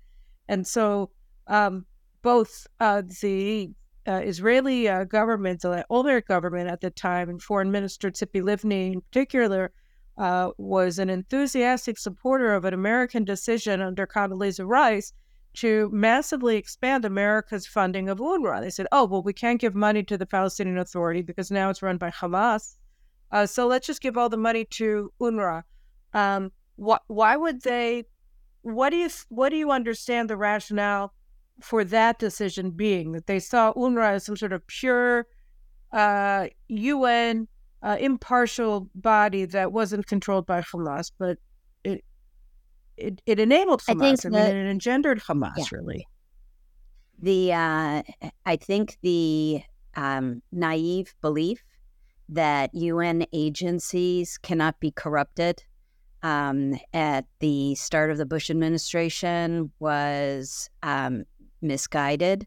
And 0.48 0.66
so 0.66 1.10
um, 1.46 1.84
both 2.22 2.66
uh, 2.80 3.02
the 3.20 3.70
uh, 4.08 4.20
Israeli 4.24 4.88
uh, 4.88 5.04
government, 5.04 5.60
the 5.60 5.84
Olmert 5.90 6.26
government 6.26 6.70
at 6.70 6.80
the 6.80 6.90
time, 6.90 7.28
and 7.28 7.42
Foreign 7.42 7.70
Minister 7.70 8.10
Tzipi 8.10 8.42
Livni 8.42 8.94
in 8.94 9.00
particular, 9.02 9.70
uh, 10.16 10.50
was 10.56 10.98
an 10.98 11.10
enthusiastic 11.10 11.98
supporter 11.98 12.54
of 12.54 12.64
an 12.64 12.74
American 12.74 13.24
decision 13.24 13.80
under 13.80 14.06
Condoleezza 14.06 14.66
Rice 14.66 15.12
to 15.54 15.90
massively 15.92 16.56
expand 16.56 17.04
America's 17.04 17.66
funding 17.66 18.08
of 18.08 18.18
UNRWA. 18.18 18.60
They 18.60 18.70
said, 18.70 18.86
oh, 18.92 19.04
well, 19.04 19.22
we 19.22 19.32
can't 19.32 19.60
give 19.60 19.74
money 19.74 20.02
to 20.04 20.16
the 20.16 20.26
Palestinian 20.26 20.78
Authority 20.78 21.22
because 21.22 21.50
now 21.50 21.70
it's 21.70 21.82
run 21.82 21.98
by 21.98 22.10
Hamas. 22.10 22.76
Uh, 23.30 23.46
so 23.46 23.66
let's 23.66 23.86
just 23.86 24.00
give 24.00 24.16
all 24.16 24.28
the 24.28 24.36
money 24.36 24.64
to 24.64 25.12
UNRWA. 25.20 25.62
Um, 26.14 26.50
wh- 26.82 27.04
why 27.08 27.36
would 27.36 27.62
they? 27.62 28.04
What 28.62 28.90
do 28.90 28.96
you 28.96 29.08
what 29.28 29.50
do 29.50 29.56
you 29.56 29.70
understand 29.70 30.28
the 30.28 30.36
rationale 30.36 31.14
for 31.60 31.84
that 31.84 32.18
decision 32.18 32.70
being 32.70 33.12
that 33.12 33.26
they 33.26 33.38
saw 33.38 33.72
UNRWA 33.74 34.14
as 34.14 34.24
some 34.24 34.36
sort 34.36 34.52
of 34.52 34.66
pure 34.66 35.26
uh, 35.92 36.48
UN 36.68 37.48
uh, 37.82 37.96
impartial 37.98 38.88
body 38.94 39.44
that 39.44 39.72
wasn't 39.72 40.06
controlled 40.06 40.46
by 40.46 40.60
Hamas, 40.60 41.10
but 41.18 41.38
it 41.84 42.04
it, 42.96 43.22
it 43.26 43.38
enabled 43.38 43.82
Hamas. 43.82 44.24
I, 44.24 44.28
I 44.28 44.48
mean, 44.48 44.56
it 44.56 44.70
engendered 44.70 45.20
Hamas, 45.20 45.56
yeah. 45.56 45.64
really. 45.72 46.06
The 47.20 47.52
uh, 47.52 48.02
I 48.46 48.56
think 48.56 48.98
the 49.02 49.62
um, 49.94 50.42
naive 50.52 51.14
belief 51.20 51.62
that 52.28 52.70
UN 52.74 53.26
agencies 53.32 54.38
cannot 54.38 54.78
be 54.80 54.90
corrupted 54.90 55.64
um, 56.22 56.78
at 56.92 57.26
the 57.40 57.74
start 57.76 58.10
of 58.10 58.18
the 58.18 58.26
Bush 58.26 58.50
administration 58.50 59.72
was 59.78 60.68
um, 60.82 61.24
misguided. 61.60 62.46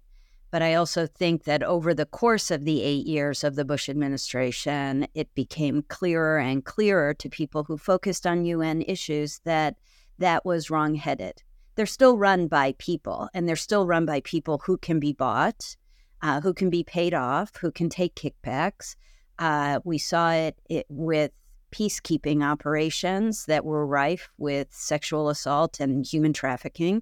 But 0.52 0.62
I 0.62 0.74
also 0.74 1.08
think 1.08 1.46
that 1.46 1.64
over 1.64 1.94
the 1.94 2.06
course 2.06 2.52
of 2.52 2.66
the 2.66 2.82
eight 2.84 3.08
years 3.08 3.44
of 3.44 3.56
the 3.56 3.64
Bush 3.64 3.88
administration, 3.88 5.08
it 5.14 5.34
became 5.34 5.84
clearer 5.84 6.40
and 6.40 6.66
clearer 6.66 7.14
to 7.14 7.30
people 7.30 7.64
who 7.64 7.78
focused 7.78 8.28
on 8.28 8.44
UN 8.46 8.82
issues 8.82 9.40
that 9.46 9.78
that 10.18 10.46
was 10.46 10.70
wrongheaded. 10.70 11.42
They're 11.76 11.86
still 11.86 12.18
run 12.18 12.48
by 12.48 12.76
people, 12.78 13.30
and 13.34 13.48
they're 13.48 13.56
still 13.56 13.88
run 13.88 14.06
by 14.06 14.20
people 14.22 14.62
who 14.66 14.78
can 14.78 15.00
be 15.00 15.14
bought, 15.14 15.78
uh, 16.22 16.42
who 16.42 16.54
can 16.54 16.70
be 16.70 16.84
paid 16.84 17.14
off, 17.14 17.56
who 17.56 17.72
can 17.72 17.88
take 17.88 18.16
kickbacks. 18.16 18.98
Uh, 19.40 19.80
we 19.86 19.98
saw 19.98 20.32
it, 20.34 20.60
it 20.70 20.86
with 20.90 21.32
peacekeeping 21.72 22.44
operations 22.44 23.46
that 23.46 23.64
were 23.64 23.88
rife 23.88 24.30
with 24.38 24.68
sexual 24.72 25.30
assault 25.30 25.80
and 25.80 26.06
human 26.06 26.34
trafficking 26.34 27.02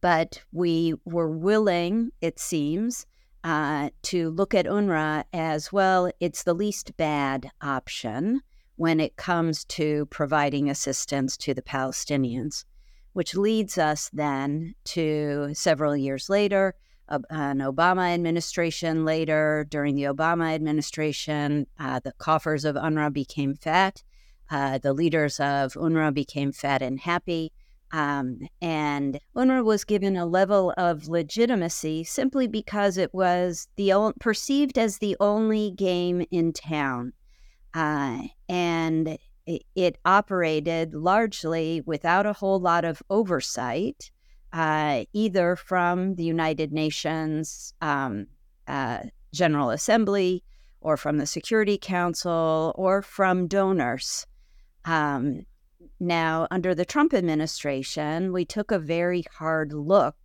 but 0.00 0.42
we 0.52 0.94
were 1.04 1.30
willing, 1.30 2.10
it 2.20 2.38
seems, 2.38 3.06
uh, 3.44 3.90
to 4.02 4.30
look 4.30 4.54
at 4.54 4.66
UNRWA 4.66 5.24
as 5.32 5.72
well, 5.72 6.10
it's 6.20 6.42
the 6.42 6.54
least 6.54 6.96
bad 6.96 7.50
option 7.62 8.40
when 8.76 9.00
it 9.00 9.16
comes 9.16 9.64
to 9.64 10.06
providing 10.06 10.70
assistance 10.70 11.36
to 11.36 11.54
the 11.54 11.62
Palestinians, 11.62 12.64
which 13.12 13.34
leads 13.34 13.78
us 13.78 14.10
then 14.12 14.74
to 14.84 15.50
several 15.52 15.96
years 15.96 16.28
later, 16.28 16.74
an 17.08 17.58
Obama 17.58 18.12
administration 18.12 19.04
later. 19.04 19.66
During 19.68 19.94
the 19.94 20.04
Obama 20.04 20.54
administration, 20.54 21.66
uh, 21.78 22.00
the 22.00 22.12
coffers 22.12 22.64
of 22.64 22.76
UNRWA 22.76 23.12
became 23.12 23.54
fat. 23.54 24.02
Uh, 24.50 24.78
the 24.78 24.92
leaders 24.92 25.40
of 25.40 25.74
UNRWA 25.74 26.14
became 26.14 26.52
fat 26.52 26.82
and 26.82 27.00
happy. 27.00 27.52
Um, 27.90 28.40
and 28.60 29.18
UNRWA 29.34 29.64
was 29.64 29.84
given 29.84 30.16
a 30.16 30.26
level 30.26 30.74
of 30.76 31.08
legitimacy 31.08 32.04
simply 32.04 32.46
because 32.46 32.98
it 32.98 33.14
was 33.14 33.68
the 33.76 33.92
o- 33.94 34.12
perceived 34.20 34.76
as 34.76 34.98
the 34.98 35.16
only 35.20 35.70
game 35.70 36.26
in 36.30 36.52
town, 36.52 37.14
uh, 37.72 38.22
and 38.48 39.18
it, 39.46 39.62
it, 39.74 39.98
operated 40.04 40.92
largely 40.92 41.82
without 41.86 42.26
a 42.26 42.34
whole 42.34 42.60
lot 42.60 42.84
of 42.84 43.02
oversight, 43.08 44.10
uh, 44.52 45.04
either 45.14 45.56
from 45.56 46.14
the 46.16 46.24
United 46.24 46.72
Nations 46.72 47.72
um, 47.80 48.26
uh, 48.66 49.00
General 49.32 49.70
Assembly 49.70 50.44
or 50.82 50.98
from 50.98 51.16
the 51.16 51.26
Security 51.26 51.78
Council 51.78 52.72
or 52.76 53.00
from 53.00 53.46
donors. 53.46 54.26
Um, 54.84 55.46
now, 56.00 56.46
under 56.50 56.74
the 56.74 56.84
Trump 56.84 57.14
administration, 57.14 58.32
we 58.32 58.44
took 58.44 58.70
a 58.70 58.78
very 58.78 59.24
hard 59.32 59.72
look 59.72 60.16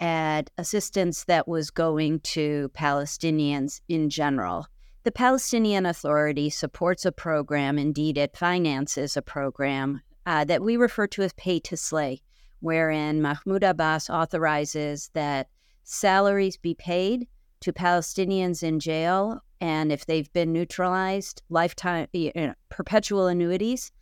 at 0.00 0.50
assistance 0.58 1.24
that 1.24 1.46
was 1.46 1.70
going 1.70 2.20
to 2.20 2.70
Palestinians 2.74 3.80
in 3.88 4.10
general. 4.10 4.66
The 5.04 5.12
Palestinian 5.12 5.86
Authority 5.86 6.50
supports 6.50 7.04
a 7.04 7.12
program, 7.12 7.78
indeed, 7.78 8.18
it 8.18 8.36
finances 8.36 9.16
a 9.16 9.22
program 9.22 10.00
uh, 10.26 10.44
that 10.44 10.62
we 10.62 10.76
refer 10.76 11.06
to 11.08 11.22
as 11.22 11.32
pay 11.34 11.60
to 11.60 11.76
slay, 11.76 12.20
wherein 12.60 13.22
Mahmoud 13.22 13.62
Abbas 13.62 14.10
authorizes 14.10 15.10
that 15.14 15.48
salaries 15.84 16.56
be 16.56 16.74
paid 16.74 17.26
to 17.60 17.72
Palestinians 17.72 18.62
in 18.62 18.80
jail, 18.80 19.40
and 19.60 19.92
if 19.92 20.06
they've 20.06 20.32
been 20.32 20.52
neutralized, 20.52 21.42
lifetime, 21.48 22.08
you 22.12 22.32
know, 22.34 22.54
perpetual 22.68 23.28
annuities 23.28 23.92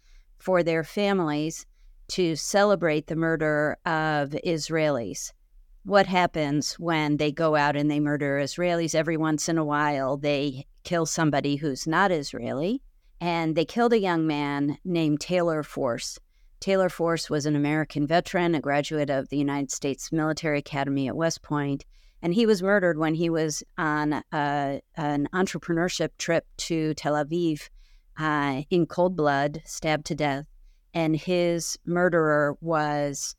for 0.41 0.63
their 0.63 0.83
families 0.83 1.67
to 2.09 2.35
celebrate 2.35 3.07
the 3.07 3.17
murder 3.17 3.77
of 3.87 4.31
Israelis. 4.45 5.33
What 5.85 6.07
happens 6.07 6.75
when 6.75 7.17
they 7.19 7.31
go 7.31 7.55
out 7.55 7.77
and 7.77 7.91
they 7.91 8.01
murder 8.01 8.39
Israelis? 8.39 8.95
Every 8.95 9.17
once 9.17 9.49
in 9.49 9.59
a 9.59 9.65
while, 9.65 10.17
they 10.17 10.67
kill 10.83 11.07
somebody 11.07 11.57
who's 11.57 11.87
not 11.87 12.11
Israeli. 12.11 12.83
And 13.21 13.55
they 13.55 13.65
killed 13.65 13.93
a 13.93 13.99
young 13.99 14.27
man 14.27 14.79
named 14.85 15.21
Taylor 15.21 15.63
Force. 15.63 16.19
Taylor 16.59 16.89
Force 16.89 17.31
was 17.31 17.47
an 17.47 17.57
American 17.57 18.07
veteran, 18.07 18.55
a 18.55 18.61
graduate 18.61 19.09
of 19.09 19.29
the 19.29 19.39
United 19.39 19.71
States 19.71 20.13
Military 20.13 20.59
Academy 20.59 21.09
at 21.09 21.17
West 21.17 21.43
Point, 21.43 21.87
and 22.23 22.35
he 22.35 22.45
was 22.45 22.63
murdered 22.63 22.99
when 22.99 23.15
he 23.15 23.31
was 23.31 23.63
on 23.79 24.23
a, 24.33 24.81
an 24.97 25.29
entrepreneurship 25.33 26.11
trip 26.19 26.47
to 26.59 26.93
Tel 26.95 27.15
Aviv 27.15 27.71
uh, 28.21 28.63
in 28.71 28.87
cold 28.87 29.17
blood, 29.17 29.63
stabbed 29.65 30.05
to 30.07 30.15
death, 30.15 30.45
and 30.93 31.17
his 31.17 31.79
murderer 31.87 32.57
was 32.61 33.35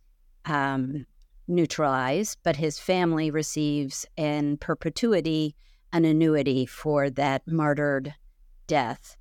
um, 0.46 1.06
neutralized, 1.48 2.40
but 2.44 2.56
his 2.56 2.80
family 2.80 3.30
receives 3.30 4.08
in 4.18 4.58
perpetuity 4.58 5.56
an 5.94 6.04
annuity 6.04 6.66
for 6.66 7.10
that 7.12 7.44
martyred 7.46 8.14
death. 8.66 9.18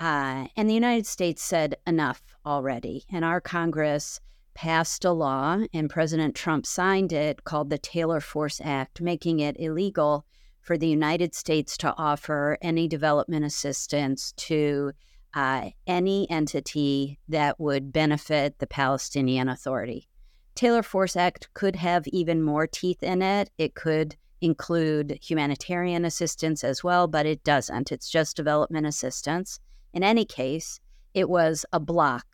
Uh, 0.00 0.46
and 0.56 0.68
the 0.68 0.74
United 0.74 1.06
States 1.06 1.42
said 1.42 1.76
enough 1.86 2.22
already. 2.46 3.04
And 3.12 3.24
our 3.24 3.40
Congress 3.40 4.18
passed 4.54 5.04
a 5.04 5.12
law, 5.12 5.58
and 5.74 5.90
President 5.90 6.34
Trump 6.34 6.64
signed 6.64 7.12
it 7.12 7.44
called 7.44 7.68
the 7.68 7.78
Taylor 7.78 8.20
Force 8.20 8.60
Act, 8.64 9.00
making 9.00 9.40
it 9.40 9.56
illegal 9.58 10.24
for 10.62 10.78
the 10.78 10.88
United 10.88 11.34
States 11.34 11.76
to 11.78 11.94
offer 11.98 12.56
any 12.62 12.88
development 12.88 13.44
assistance 13.44 14.32
to 14.36 14.92
uh, 15.34 15.70
any 15.86 16.30
entity 16.30 17.18
that 17.28 17.58
would 17.58 17.92
benefit 17.92 18.58
the 18.58 18.66
Palestinian 18.66 19.48
Authority. 19.48 20.08
Taylor 20.54 20.82
Force 20.82 21.16
Act 21.16 21.48
could 21.54 21.76
have 21.76 22.06
even 22.08 22.42
more 22.42 22.66
teeth 22.66 23.02
in 23.02 23.22
it. 23.22 23.50
It 23.58 23.74
could 23.74 24.16
include 24.40 25.18
humanitarian 25.22 26.04
assistance 26.04 26.62
as 26.62 26.84
well, 26.84 27.06
but 27.06 27.26
it 27.26 27.42
doesn't. 27.44 27.90
It's 27.90 28.10
just 28.10 28.36
development 28.36 28.86
assistance. 28.86 29.58
In 29.94 30.02
any 30.02 30.24
case, 30.24 30.80
it 31.14 31.28
was 31.28 31.64
a 31.72 31.80
block 31.80 32.26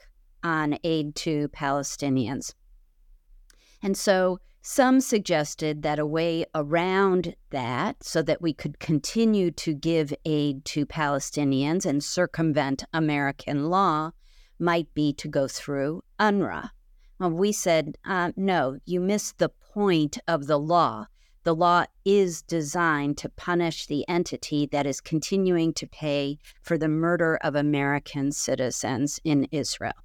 on 0.42 0.78
aid 0.84 1.14
to 1.16 1.48
Palestinians. 1.48 2.54
And 3.82 3.96
so 3.96 4.40
some 4.70 5.00
suggested 5.00 5.80
that 5.80 5.98
a 5.98 6.04
way 6.04 6.44
around 6.54 7.34
that, 7.48 8.04
so 8.04 8.20
that 8.20 8.42
we 8.42 8.52
could 8.52 8.78
continue 8.78 9.50
to 9.50 9.72
give 9.72 10.12
aid 10.26 10.62
to 10.62 10.84
Palestinians 10.84 11.86
and 11.86 12.04
circumvent 12.04 12.84
American 12.92 13.70
law, 13.70 14.10
might 14.58 14.92
be 14.92 15.10
to 15.14 15.26
go 15.26 15.48
through 15.48 16.02
UNRWA. 16.20 16.68
Well, 17.18 17.30
we 17.30 17.50
said, 17.50 17.96
uh, 18.04 18.32
no, 18.36 18.76
you 18.84 19.00
missed 19.00 19.38
the 19.38 19.48
point 19.48 20.18
of 20.28 20.46
the 20.46 20.58
law. 20.58 21.06
The 21.44 21.54
law 21.54 21.86
is 22.04 22.42
designed 22.42 23.16
to 23.18 23.30
punish 23.30 23.86
the 23.86 24.06
entity 24.06 24.66
that 24.66 24.86
is 24.86 25.00
continuing 25.00 25.72
to 25.74 25.86
pay 25.86 26.38
for 26.60 26.76
the 26.76 26.88
murder 26.88 27.36
of 27.36 27.54
American 27.54 28.32
citizens 28.32 29.18
in 29.24 29.44
Israel. 29.50 30.04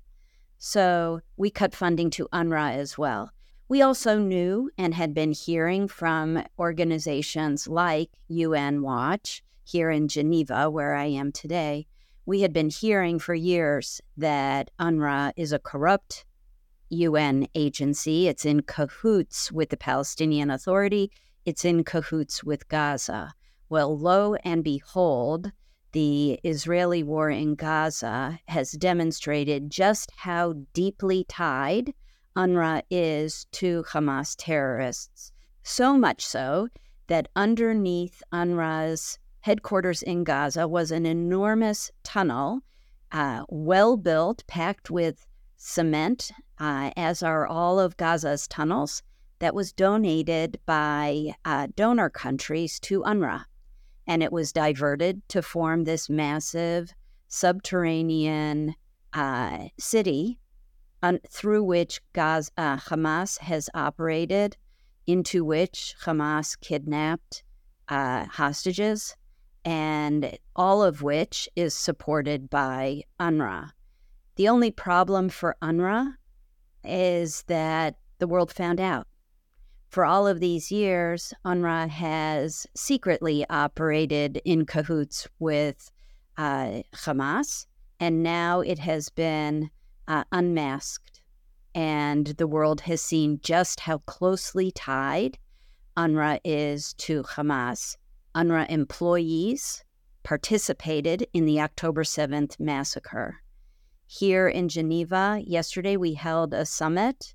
So 0.58 1.19
we 1.36 1.49
cut 1.49 1.76
funding 1.76 2.10
to 2.12 2.30
UNRWA 2.32 2.78
as 2.78 2.97
well. 2.97 3.34
We 3.69 3.82
also 3.82 4.19
knew 4.19 4.69
and 4.78 4.93
had 4.93 5.13
been 5.13 5.32
hearing 5.32 5.88
from 5.88 6.43
organizations 6.60 7.67
like 7.67 8.10
UN 8.28 8.82
Watch 8.82 9.41
here 9.63 9.89
in 9.89 10.08
Geneva, 10.10 10.69
where 10.69 10.95
I 10.95 11.06
am 11.06 11.32
today. 11.32 11.88
We 12.26 12.41
had 12.41 12.54
been 12.54 12.69
hearing 12.69 13.19
for 13.19 13.34
years 13.34 14.02
that 14.17 14.69
UNRWA 14.80 15.32
is 15.38 15.54
a 15.54 15.60
corrupt 15.60 16.26
UN 16.89 17.47
agency. 17.56 18.28
It's 18.28 18.45
in 18.45 18.62
cahoots 18.63 19.52
with 19.52 19.69
the 19.69 19.78
Palestinian 19.78 20.52
Authority, 20.52 21.12
it's 21.45 21.65
in 21.65 21.84
cahoots 21.84 22.43
with 22.43 22.67
Gaza. 22.67 23.34
Well, 23.69 23.97
lo 23.97 24.36
and 24.43 24.63
behold, 24.63 25.52
the 25.93 26.39
Israeli 26.43 27.04
war 27.04 27.30
in 27.30 27.56
Gaza 27.56 28.39
has 28.47 28.71
demonstrated 28.73 29.69
just 29.69 30.12
how 30.15 30.54
deeply 30.73 31.26
tied 31.28 31.93
UNRWA 32.35 32.81
is 32.89 33.45
to 33.51 33.83
Hamas 33.83 34.35
terrorists. 34.37 35.31
So 35.63 35.97
much 35.97 36.25
so 36.25 36.67
that 37.07 37.27
underneath 37.35 38.23
UNRWA's 38.31 39.19
headquarters 39.41 40.01
in 40.01 40.23
Gaza 40.23 40.67
was 40.67 40.91
an 40.91 41.05
enormous 41.05 41.91
tunnel, 42.03 42.61
uh, 43.11 43.43
well 43.49 43.97
built, 43.97 44.43
packed 44.47 44.89
with 44.89 45.25
cement, 45.57 46.31
uh, 46.59 46.91
as 46.95 47.21
are 47.21 47.45
all 47.45 47.79
of 47.79 47.97
Gaza's 47.97 48.47
tunnels, 48.47 49.03
that 49.39 49.53
was 49.53 49.73
donated 49.73 50.59
by 50.65 51.35
uh, 51.45 51.67
donor 51.75 52.09
countries 52.09 52.79
to 52.81 53.03
UNRWA. 53.03 53.45
And 54.07 54.23
it 54.23 54.31
was 54.31 54.51
diverted 54.51 55.21
to 55.29 55.41
form 55.41 55.83
this 55.83 56.09
massive 56.09 56.93
subterranean 57.27 58.75
uh, 59.13 59.67
city 59.77 60.39
through 61.29 61.63
which 61.63 62.01
uh, 62.15 62.77
Hamas 62.77 63.39
has 63.39 63.69
operated, 63.73 64.55
into 65.05 65.43
which 65.43 65.95
Hamas 66.03 66.59
kidnapped 66.59 67.43
uh, 67.89 68.25
hostages, 68.25 69.15
and 69.65 70.37
all 70.55 70.81
of 70.81 71.01
which 71.01 71.49
is 71.55 71.73
supported 71.73 72.49
by 72.49 73.03
UNRWA. 73.19 73.71
The 74.35 74.47
only 74.47 74.71
problem 74.71 75.29
for 75.29 75.57
UNRWA 75.61 76.15
is 76.83 77.43
that 77.43 77.95
the 78.19 78.27
world 78.27 78.51
found 78.53 78.79
out. 78.79 79.07
For 79.89 80.05
all 80.05 80.25
of 80.25 80.39
these 80.39 80.71
years, 80.71 81.33
UNRWA 81.45 81.89
has 81.89 82.65
secretly 82.75 83.45
operated 83.49 84.41
in 84.43 84.65
cahoots 84.65 85.27
with 85.39 85.91
uh, 86.37 86.81
Hamas, 86.95 87.67
and 87.99 88.23
now 88.23 88.61
it 88.61 88.79
has 88.79 89.09
been 89.09 89.69
uh, 90.07 90.23
unmasked. 90.31 91.21
And 91.75 92.27
the 92.27 92.47
world 92.47 92.81
has 92.81 93.01
seen 93.01 93.39
just 93.41 93.79
how 93.79 93.99
closely 93.99 94.71
tied 94.71 95.37
UNRWA 95.97 96.39
is 96.43 96.93
to 96.95 97.23
Hamas. 97.23 97.97
UNRWA 98.35 98.69
employees 98.69 99.83
participated 100.23 101.27
in 101.33 101.45
the 101.45 101.59
October 101.59 102.03
7th 102.03 102.59
massacre. 102.59 103.41
Here 104.07 104.47
in 104.47 104.69
Geneva, 104.69 105.41
yesterday 105.45 105.97
we 105.97 106.13
held 106.13 106.53
a 106.53 106.65
summit 106.65 107.33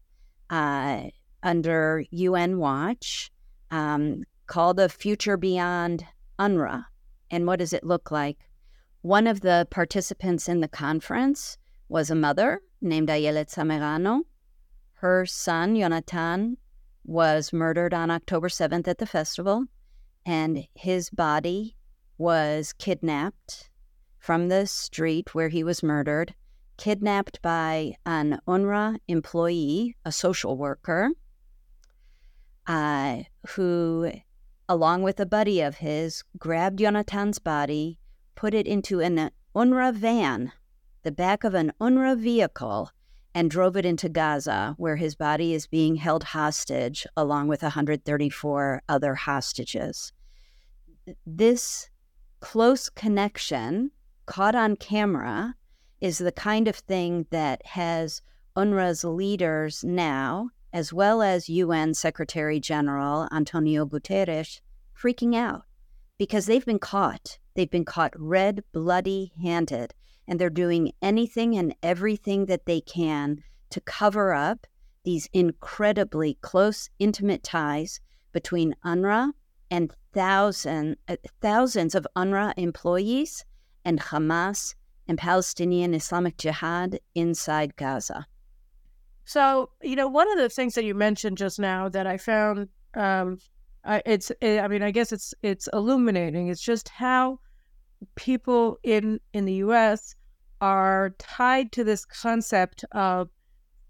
uh, 0.50 1.02
under 1.42 2.04
UN 2.10 2.58
Watch 2.58 3.30
um, 3.70 4.24
called 4.46 4.76
the 4.76 4.88
Future 4.88 5.36
Beyond 5.36 6.04
UNRWA. 6.38 6.84
And 7.30 7.46
what 7.46 7.58
does 7.58 7.72
it 7.72 7.84
look 7.84 8.10
like? 8.10 8.38
One 9.02 9.26
of 9.26 9.40
the 9.40 9.66
participants 9.70 10.48
in 10.48 10.60
the 10.60 10.68
conference 10.68 11.58
was 11.88 12.10
a 12.10 12.14
mother 12.14 12.60
named 12.80 13.08
Ayelet 13.08 13.48
Samerano. 13.48 14.22
Her 14.94 15.26
son, 15.26 15.74
Yonatan, 15.74 16.56
was 17.04 17.52
murdered 17.52 17.94
on 17.94 18.10
October 18.10 18.48
7th 18.48 18.86
at 18.88 18.98
the 18.98 19.06
festival, 19.06 19.64
and 20.26 20.66
his 20.74 21.10
body 21.10 21.76
was 22.18 22.72
kidnapped 22.74 23.70
from 24.18 24.48
the 24.48 24.66
street 24.66 25.34
where 25.34 25.48
he 25.48 25.64
was 25.64 25.82
murdered 25.82 26.34
kidnapped 26.78 27.42
by 27.42 27.92
an 28.06 28.40
UNRWA 28.46 28.98
employee, 29.08 29.96
a 30.04 30.12
social 30.12 30.56
worker, 30.56 31.10
uh, 32.66 33.18
who, 33.48 34.10
along 34.68 35.02
with 35.02 35.20
a 35.20 35.26
buddy 35.26 35.60
of 35.60 35.76
his, 35.76 36.22
grabbed 36.38 36.78
Yonatan's 36.78 37.38
body, 37.38 37.98
put 38.36 38.54
it 38.54 38.66
into 38.66 39.00
an 39.00 39.30
UNRWA 39.54 39.92
van, 39.92 40.52
the 41.08 41.12
back 41.12 41.42
of 41.42 41.54
an 41.54 41.72
UNRWA 41.80 42.18
vehicle, 42.18 42.90
and 43.34 43.50
drove 43.50 43.78
it 43.78 43.86
into 43.86 44.10
Gaza, 44.10 44.74
where 44.76 44.96
his 44.96 45.14
body 45.14 45.54
is 45.54 45.66
being 45.66 45.96
held 45.96 46.22
hostage 46.22 47.06
along 47.16 47.48
with 47.48 47.62
134 47.62 48.82
other 48.90 49.14
hostages. 49.14 50.12
This 51.24 51.88
close 52.40 52.90
connection, 52.90 53.90
caught 54.26 54.54
on 54.54 54.76
camera, 54.76 55.54
is 56.02 56.18
the 56.18 56.30
kind 56.30 56.68
of 56.68 56.76
thing 56.76 57.24
that 57.30 57.64
has 57.64 58.20
UNRWA's 58.54 59.02
leaders 59.02 59.82
now, 59.82 60.50
as 60.74 60.92
well 60.92 61.22
as 61.22 61.48
UN 61.48 61.94
Secretary 61.94 62.60
General 62.60 63.26
Antonio 63.32 63.86
Guterres, 63.86 64.60
freaking 64.94 65.34
out 65.34 65.62
because 66.18 66.44
they've 66.44 66.66
been 66.66 66.78
caught. 66.78 67.38
They've 67.54 67.70
been 67.70 67.86
caught 67.86 68.12
red, 68.14 68.62
bloody 68.72 69.32
handed, 69.42 69.94
and 70.28 70.38
they're 70.38 70.50
doing 70.50 70.92
anything 71.02 71.56
and 71.56 71.74
everything 71.82 72.46
that 72.46 72.66
they 72.66 72.80
can 72.82 73.42
to 73.70 73.80
cover 73.80 74.32
up 74.32 74.66
these 75.04 75.28
incredibly 75.32 76.34
close, 76.42 76.90
intimate 76.98 77.42
ties 77.42 78.00
between 78.32 78.76
UNRWA 78.84 79.32
and 79.70 79.92
thousand, 80.12 80.96
uh, 81.08 81.16
thousands 81.40 81.94
of 81.94 82.06
UNRWA 82.14 82.52
employees 82.56 83.44
and 83.84 84.00
Hamas 84.00 84.74
and 85.08 85.16
Palestinian 85.16 85.94
Islamic 85.94 86.36
Jihad 86.36 87.00
inside 87.14 87.74
Gaza. 87.76 88.26
So, 89.24 89.70
you 89.82 89.96
know, 89.96 90.08
one 90.08 90.30
of 90.32 90.38
the 90.38 90.48
things 90.48 90.74
that 90.74 90.84
you 90.84 90.94
mentioned 90.94 91.38
just 91.38 91.58
now 91.58 91.88
that 91.88 92.06
I 92.06 92.16
found, 92.18 92.68
um, 92.94 93.38
I, 93.84 94.02
it's, 94.04 94.30
eh, 94.42 94.60
I 94.60 94.68
mean, 94.68 94.82
I 94.82 94.90
guess 94.90 95.12
it's 95.12 95.34
it's 95.42 95.68
illuminating. 95.72 96.48
It's 96.48 96.62
just 96.62 96.88
how 96.88 97.38
people 98.14 98.78
in 98.82 99.20
in 99.32 99.44
the 99.44 99.54
U.S. 99.54 100.14
are 100.60 101.14
tied 101.18 101.72
to 101.72 101.84
this 101.84 102.04
concept 102.04 102.84
of 102.92 103.28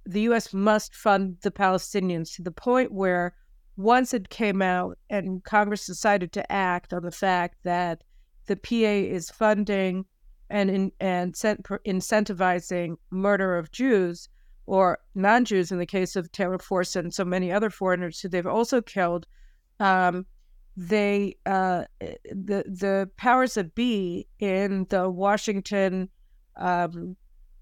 the 0.05 0.23
U.S. 0.23 0.55
must 0.55 0.95
fund 0.95 1.37
the 1.43 1.51
Palestinians 1.51 2.35
to 2.37 2.43
the 2.43 2.51
point 2.51 2.93
where 2.93 3.35
once 3.77 4.13
it 4.13 4.29
came 4.31 4.61
out 4.61 4.99
and 5.09 5.45
Congress 5.45 5.87
decided 5.87 6.33
to 6.33 6.53
act 6.53 6.93
on 6.93 7.03
the 7.03 7.11
fact 7.11 7.59
that 7.63 8.03
the 8.47 8.57
PA 8.57 8.75
is 8.75 9.31
funding 9.31 10.05
and 10.51 10.71
in, 10.71 10.93
and 11.01 11.35
incentivizing 11.35 12.97
murder 13.11 13.57
of 13.57 13.71
Jews 13.71 14.29
or 14.67 14.99
non-Jews 15.15 15.71
in 15.71 15.79
the 15.79 15.87
case 15.87 16.17
of 16.17 16.33
Taylor 16.33 16.59
Force 16.59 16.97
and 16.97 17.13
so 17.13 17.25
many 17.25 17.53
other 17.53 17.71
foreigners 17.71 18.21
who 18.21 18.29
they've 18.29 18.47
also 18.47 18.81
killed. 18.81 19.27
Um, 19.81 20.27
they 20.77 21.37
uh, 21.45 21.85
the 22.01 22.65
the 22.67 23.11
powers 23.17 23.55
that 23.55 23.75
be 23.75 24.29
in 24.39 24.87
the 24.91 25.11
Washington 25.11 26.09
um, 26.59 27.17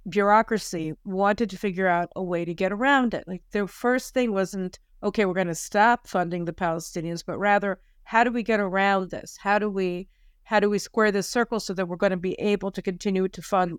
bureaucracy 0.09 0.93
wanted 1.05 1.51
to 1.51 1.59
figure 1.59 1.87
out 1.87 2.11
a 2.17 2.23
way 2.23 2.45
to 2.45 2.55
get 2.55 2.73
around 2.73 3.15
it. 3.15 3.25
Like 3.27 3.43
their 3.51 3.67
first 3.67 4.15
thing 4.15 4.33
wasn't 4.33 4.79
okay, 5.03 5.25
we're 5.25 5.35
going 5.35 5.47
to 5.47 5.55
stop 5.55 6.09
funding 6.09 6.45
the 6.45 6.53
Palestinians, 6.53 7.23
but 7.25 7.39
rather 7.39 7.79
how 8.05 8.25
do 8.25 8.33
we 8.33 8.43
get 8.43 8.61
around 8.61 9.11
this? 9.11 9.37
How 9.37 9.59
do 9.59 9.69
we 9.69 10.09
how 10.45 10.61
do 10.61 10.71
we 10.71 10.79
square 10.79 11.11
this 11.11 11.29
circle 11.29 11.59
so 11.59 11.75
that 11.75 11.87
we're 11.87 11.97
going 11.97 12.11
to 12.11 12.17
be 12.17 12.35
able 12.35 12.71
to 12.71 12.81
continue 12.81 13.29
to 13.29 13.43
fund 13.43 13.79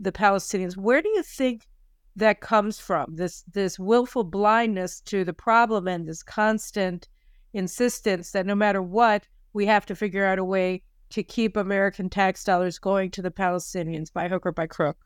the 0.00 0.12
Palestinians? 0.12 0.76
Where 0.76 1.00
do 1.00 1.08
you 1.08 1.22
think 1.22 1.68
that 2.16 2.40
comes 2.40 2.78
from? 2.78 3.14
This 3.14 3.44
this 3.52 3.78
willful 3.78 4.24
blindness 4.24 5.00
to 5.02 5.24
the 5.24 5.32
problem 5.32 5.86
and 5.86 6.06
this 6.06 6.22
constant 6.22 7.08
insistence 7.54 8.32
that 8.32 8.46
no 8.46 8.54
matter 8.54 8.82
what, 8.82 9.28
we 9.52 9.66
have 9.66 9.86
to 9.86 9.94
figure 9.94 10.24
out 10.24 10.38
a 10.38 10.44
way 10.44 10.82
to 11.12 11.22
keep 11.22 11.56
American 11.56 12.08
tax 12.08 12.42
dollars 12.42 12.78
going 12.78 13.10
to 13.10 13.22
the 13.22 13.30
Palestinians 13.30 14.12
by 14.12 14.28
hook 14.28 14.46
or 14.46 14.52
by 14.52 14.66
crook. 14.66 14.96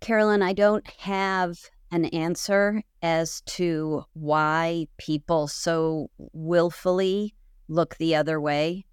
Caroline, 0.00 0.42
I 0.42 0.52
don't 0.52 0.86
have 0.98 1.58
an 1.90 2.04
answer 2.06 2.82
as 3.02 3.40
to 3.42 4.04
why 4.12 4.86
people 4.98 5.48
so 5.48 6.10
willfully 6.32 7.34
look 7.68 7.96
the 7.96 8.14
other 8.14 8.40
way 8.40 8.84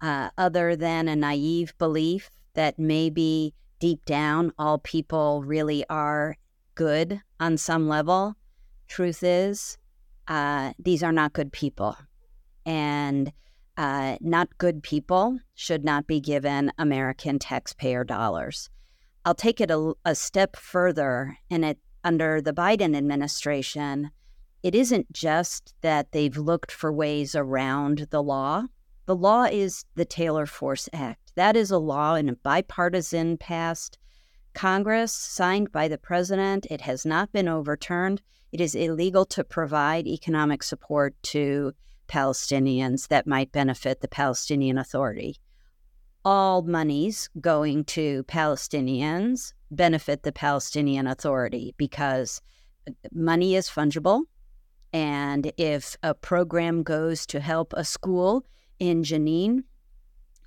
uh, 0.00 0.30
other 0.38 0.76
than 0.76 1.08
a 1.08 1.16
naive 1.16 1.76
belief 1.78 2.30
that 2.54 2.78
maybe 2.78 3.52
deep 3.80 4.04
down 4.04 4.52
all 4.58 4.78
people 4.78 5.42
really 5.42 5.84
are 5.88 6.36
good 6.76 7.20
on 7.40 7.56
some 7.56 7.88
level. 7.88 8.36
Truth 8.86 9.24
is, 9.24 9.78
uh, 10.28 10.72
these 10.78 11.02
are 11.02 11.12
not 11.12 11.32
good 11.32 11.52
people. 11.52 11.96
And 12.64 13.32
uh, 13.82 14.16
not 14.20 14.58
good 14.58 14.80
people 14.80 15.40
should 15.56 15.84
not 15.84 16.06
be 16.06 16.20
given 16.20 16.70
American 16.78 17.36
taxpayer 17.36 18.04
dollars. 18.04 18.70
I'll 19.24 19.34
take 19.34 19.60
it 19.60 19.72
a, 19.72 19.94
a 20.04 20.14
step 20.14 20.54
further, 20.54 21.36
and 21.50 21.64
it 21.64 21.80
under 22.04 22.40
the 22.40 22.52
Biden 22.52 22.96
administration, 22.96 24.12
it 24.62 24.76
isn't 24.76 25.12
just 25.12 25.74
that 25.80 26.12
they've 26.12 26.36
looked 26.36 26.70
for 26.70 26.92
ways 26.92 27.34
around 27.34 28.06
the 28.10 28.22
law. 28.22 28.66
The 29.06 29.16
law 29.16 29.48
is 29.50 29.84
the 29.96 30.04
Taylor 30.04 30.46
Force 30.46 30.88
Act. 30.92 31.32
That 31.34 31.56
is 31.56 31.72
a 31.72 31.78
law 31.78 32.14
in 32.14 32.28
a 32.28 32.36
bipartisan 32.36 33.36
passed 33.36 33.98
Congress, 34.54 35.12
signed 35.12 35.72
by 35.72 35.88
the 35.88 35.98
president. 35.98 36.68
It 36.70 36.82
has 36.82 37.04
not 37.04 37.32
been 37.32 37.48
overturned. 37.48 38.22
It 38.52 38.60
is 38.60 38.76
illegal 38.76 39.24
to 39.26 39.42
provide 39.42 40.06
economic 40.06 40.62
support 40.62 41.20
to 41.24 41.72
Palestinians 42.12 43.08
that 43.08 43.26
might 43.26 43.52
benefit 43.52 44.00
the 44.00 44.08
Palestinian 44.08 44.76
Authority. 44.76 45.36
All 46.24 46.62
monies 46.62 47.30
going 47.40 47.84
to 47.96 48.24
Palestinians 48.24 49.54
benefit 49.70 50.22
the 50.22 50.32
Palestinian 50.32 51.06
Authority 51.06 51.74
because 51.78 52.42
money 53.12 53.56
is 53.56 53.68
fungible. 53.68 54.24
And 54.92 55.52
if 55.56 55.96
a 56.02 56.12
program 56.12 56.82
goes 56.82 57.24
to 57.26 57.40
help 57.40 57.72
a 57.74 57.84
school 57.84 58.44
in 58.78 59.04
Jenin. 59.04 59.62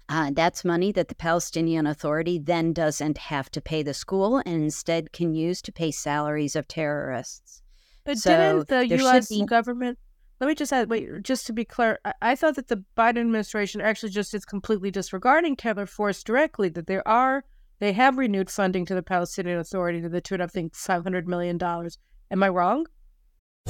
Uh, 0.08 0.30
that's 0.34 0.64
money 0.64 0.92
that 0.92 1.08
the 1.08 1.16
Palestinian 1.16 1.88
Authority 1.88 2.38
then 2.38 2.74
doesn't 2.74 3.18
have 3.18 3.50
to 3.52 3.62
pay 3.62 3.82
the 3.82 3.94
school 3.94 4.38
and 4.46 4.64
instead 4.64 5.12
can 5.14 5.34
use 5.34 5.62
to 5.64 5.72
pay 5.72 5.90
salaries 5.90 6.56
of 6.56 6.68
terrorists. 6.68 7.64
But 8.04 8.20
so 8.20 8.30
didn't 8.30 8.68
the 8.68 8.98
U.S. 8.98 9.30
Be... 9.30 9.46
government? 9.46 9.98
Let 10.40 10.48
me 10.48 10.56
just 10.56 10.74
add, 10.74 10.90
wait, 10.90 11.24
just 11.24 11.48
to 11.48 11.54
be 11.54 11.64
clear, 11.64 12.00
I, 12.04 12.14
I 12.22 12.36
thought 12.36 12.56
that 12.56 12.68
the 12.68 12.84
Biden 12.98 13.22
administration 13.22 13.80
actually 13.80 14.10
just 14.10 14.34
is 14.34 14.44
completely 14.44 14.92
disregarding 14.92 15.56
Taylor 15.56 15.86
Force 15.86 16.24
directly. 16.24 16.70
That 16.70 16.88
there 16.88 17.08
are, 17.08 17.46
they 17.80 17.94
have 17.94 18.18
renewed 18.18 18.50
funding 18.50 18.86
to 18.88 18.96
the 18.96 19.04
Palestinian 19.04 19.60
Authority 19.60 20.02
to 20.02 20.10
the 20.10 20.22
tune 20.22 20.42
of, 20.42 20.50
I 20.50 20.52
think, 20.52 20.76
five 20.76 21.04
hundred 21.04 21.28
million 21.28 21.58
dollars. 21.58 21.98
Am 22.32 22.44
I 22.44 22.50
wrong? 22.50 22.88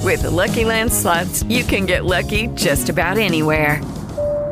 With 0.02 0.22
the 0.22 0.30
Lucky 0.30 0.64
Land 0.64 0.92
slots, 0.92 1.42
you 1.44 1.64
can 1.64 1.86
get 1.86 2.04
lucky 2.04 2.48
just 2.48 2.88
about 2.88 3.18
anywhere. 3.18 3.80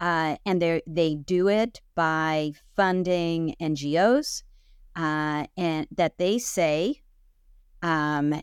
Uh, 0.00 0.36
and 0.46 0.62
they 0.62 0.82
they 0.86 1.16
do 1.16 1.48
it 1.48 1.80
by 1.94 2.52
funding 2.76 3.54
NGOs, 3.60 4.42
uh, 4.94 5.46
and 5.56 5.86
that 5.90 6.18
they 6.18 6.38
say 6.38 7.02
um, 7.82 8.40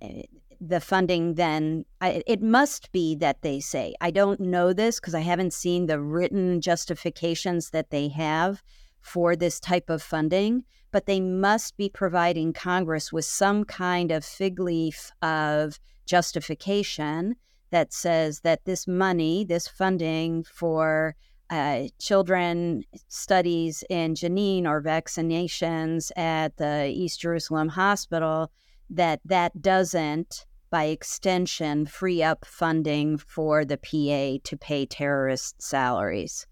the 0.60 0.80
funding 0.80 1.36
then 1.36 1.86
I, 2.02 2.24
it 2.28 2.42
must 2.42 2.92
be 2.92 3.16
that 3.16 3.42
they 3.42 3.60
say. 3.60 3.96
I 4.02 4.12
don't 4.12 4.40
know 4.40 4.74
this 4.74 5.00
because 5.00 5.16
I 5.16 5.22
haven't 5.22 5.54
seen 5.54 5.86
the 5.86 6.00
written 6.00 6.62
justifications 6.62 7.70
that 7.70 7.90
they 7.90 8.10
have 8.10 8.62
for 9.02 9.36
this 9.36 9.60
type 9.60 9.90
of 9.90 10.02
funding, 10.02 10.64
but 10.92 11.06
they 11.06 11.20
must 11.20 11.78
be 11.78 11.90
providing 11.90 12.54
Congress 12.54 13.14
with 13.14 13.26
some 13.26 13.64
kind 13.64 14.12
of 14.12 14.26
fig 14.26 14.60
leaf 14.60 15.12
of 15.22 15.80
justification 16.06 17.36
that 17.72 17.94
says 17.94 18.42
that 18.42 18.66
this 18.66 18.88
money, 18.88 19.44
this 19.44 19.68
funding 19.68 20.44
for 20.44 21.16
uh, 21.50 21.84
children 22.00 22.84
studies 23.08 23.84
in 23.90 24.16
Jenin 24.16 24.66
or 24.66 24.82
vaccinations 24.82 26.12
at 26.16 26.58
the 26.58 26.92
East 26.94 27.20
Jerusalem 27.20 27.70
Hospital 27.70 28.52
that 28.90 29.20
that 29.26 29.62
doesn't, 29.62 30.46
by 30.70 30.86
extension, 30.86 31.86
free 31.86 32.24
up 32.24 32.46
funding 32.46 33.18
for 33.18 33.66
the 33.66 33.78
PA 33.78 34.42
to 34.44 34.58
pay 34.58 34.86
terrorist 34.86 35.62
salaries 35.62 36.48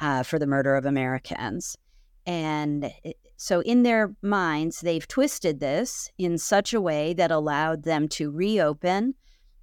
uh, 0.00 0.22
for 0.22 0.38
the 0.38 0.46
murder 0.46 0.76
of 0.76 0.86
Americans. 0.86 1.76
And 2.26 2.92
so, 3.36 3.60
in 3.60 3.84
their 3.84 4.14
minds, 4.20 4.80
they've 4.80 5.06
twisted 5.06 5.60
this 5.60 6.10
in 6.18 6.38
such 6.38 6.74
a 6.74 6.80
way 6.80 7.14
that 7.14 7.30
allowed 7.30 7.84
them 7.84 8.08
to 8.08 8.30
reopen 8.30 9.14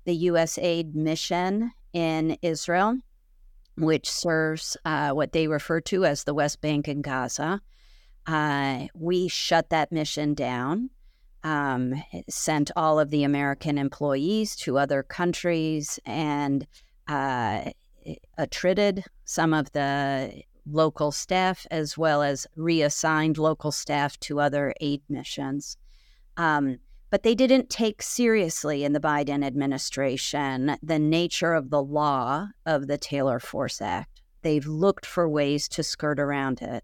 the 0.06 0.28
USAID 0.28 0.96
mission 0.96 1.72
in 1.94 2.38
Israel, 2.42 2.98
which 3.78 4.10
serves 4.10 4.78
uh, 4.86 5.12
what 5.12 5.32
they 5.32 5.48
refer 5.48 5.82
to 5.82 6.06
as 6.06 6.24
the 6.24 6.34
West 6.34 6.62
Bank 6.62 6.88
and 6.88 7.04
Gaza. 7.04 7.62
Uh, 8.26 8.88
we 8.96 9.28
shut 9.28 9.70
that 9.70 9.92
mission 9.92 10.34
down, 10.34 10.90
um, 11.44 12.02
sent 12.30 12.72
all 12.76 13.00
of 13.00 13.12
the 13.12 13.24
American 13.24 13.78
employees 13.78 14.56
to 14.56 14.78
other 14.78 15.04
countries, 15.04 16.00
and 16.06 16.66
uh, 17.08 17.70
attrited 18.38 19.04
some 19.26 19.54
of 19.54 19.72
the 19.74 20.42
local 20.66 21.12
staff 21.12 21.68
as 21.70 21.98
well 21.98 22.24
as 22.24 22.48
reassigned 22.56 23.38
local 23.38 23.72
staff 23.72 24.20
to 24.20 24.40
other 24.40 24.74
aid 24.82 25.02
missions. 25.10 25.78
Um, 26.38 26.80
but 27.16 27.24
they 27.24 27.34
didn't 27.34 27.70
take 27.70 28.02
seriously 28.02 28.84
in 28.84 28.92
the 28.92 29.00
Biden 29.00 29.42
administration 29.42 30.76
the 30.84 31.00
nature 31.00 31.54
of 31.54 31.70
the 31.70 31.82
law 31.82 32.50
of 32.66 32.88
the 32.88 32.98
Taylor 32.98 33.40
Force 33.40 33.82
Act. 33.82 34.22
They've 34.42 34.68
looked 34.68 35.06
for 35.06 35.30
ways 35.30 35.70
to 35.70 35.82
skirt 35.82 36.20
around 36.20 36.62
it. 36.62 36.84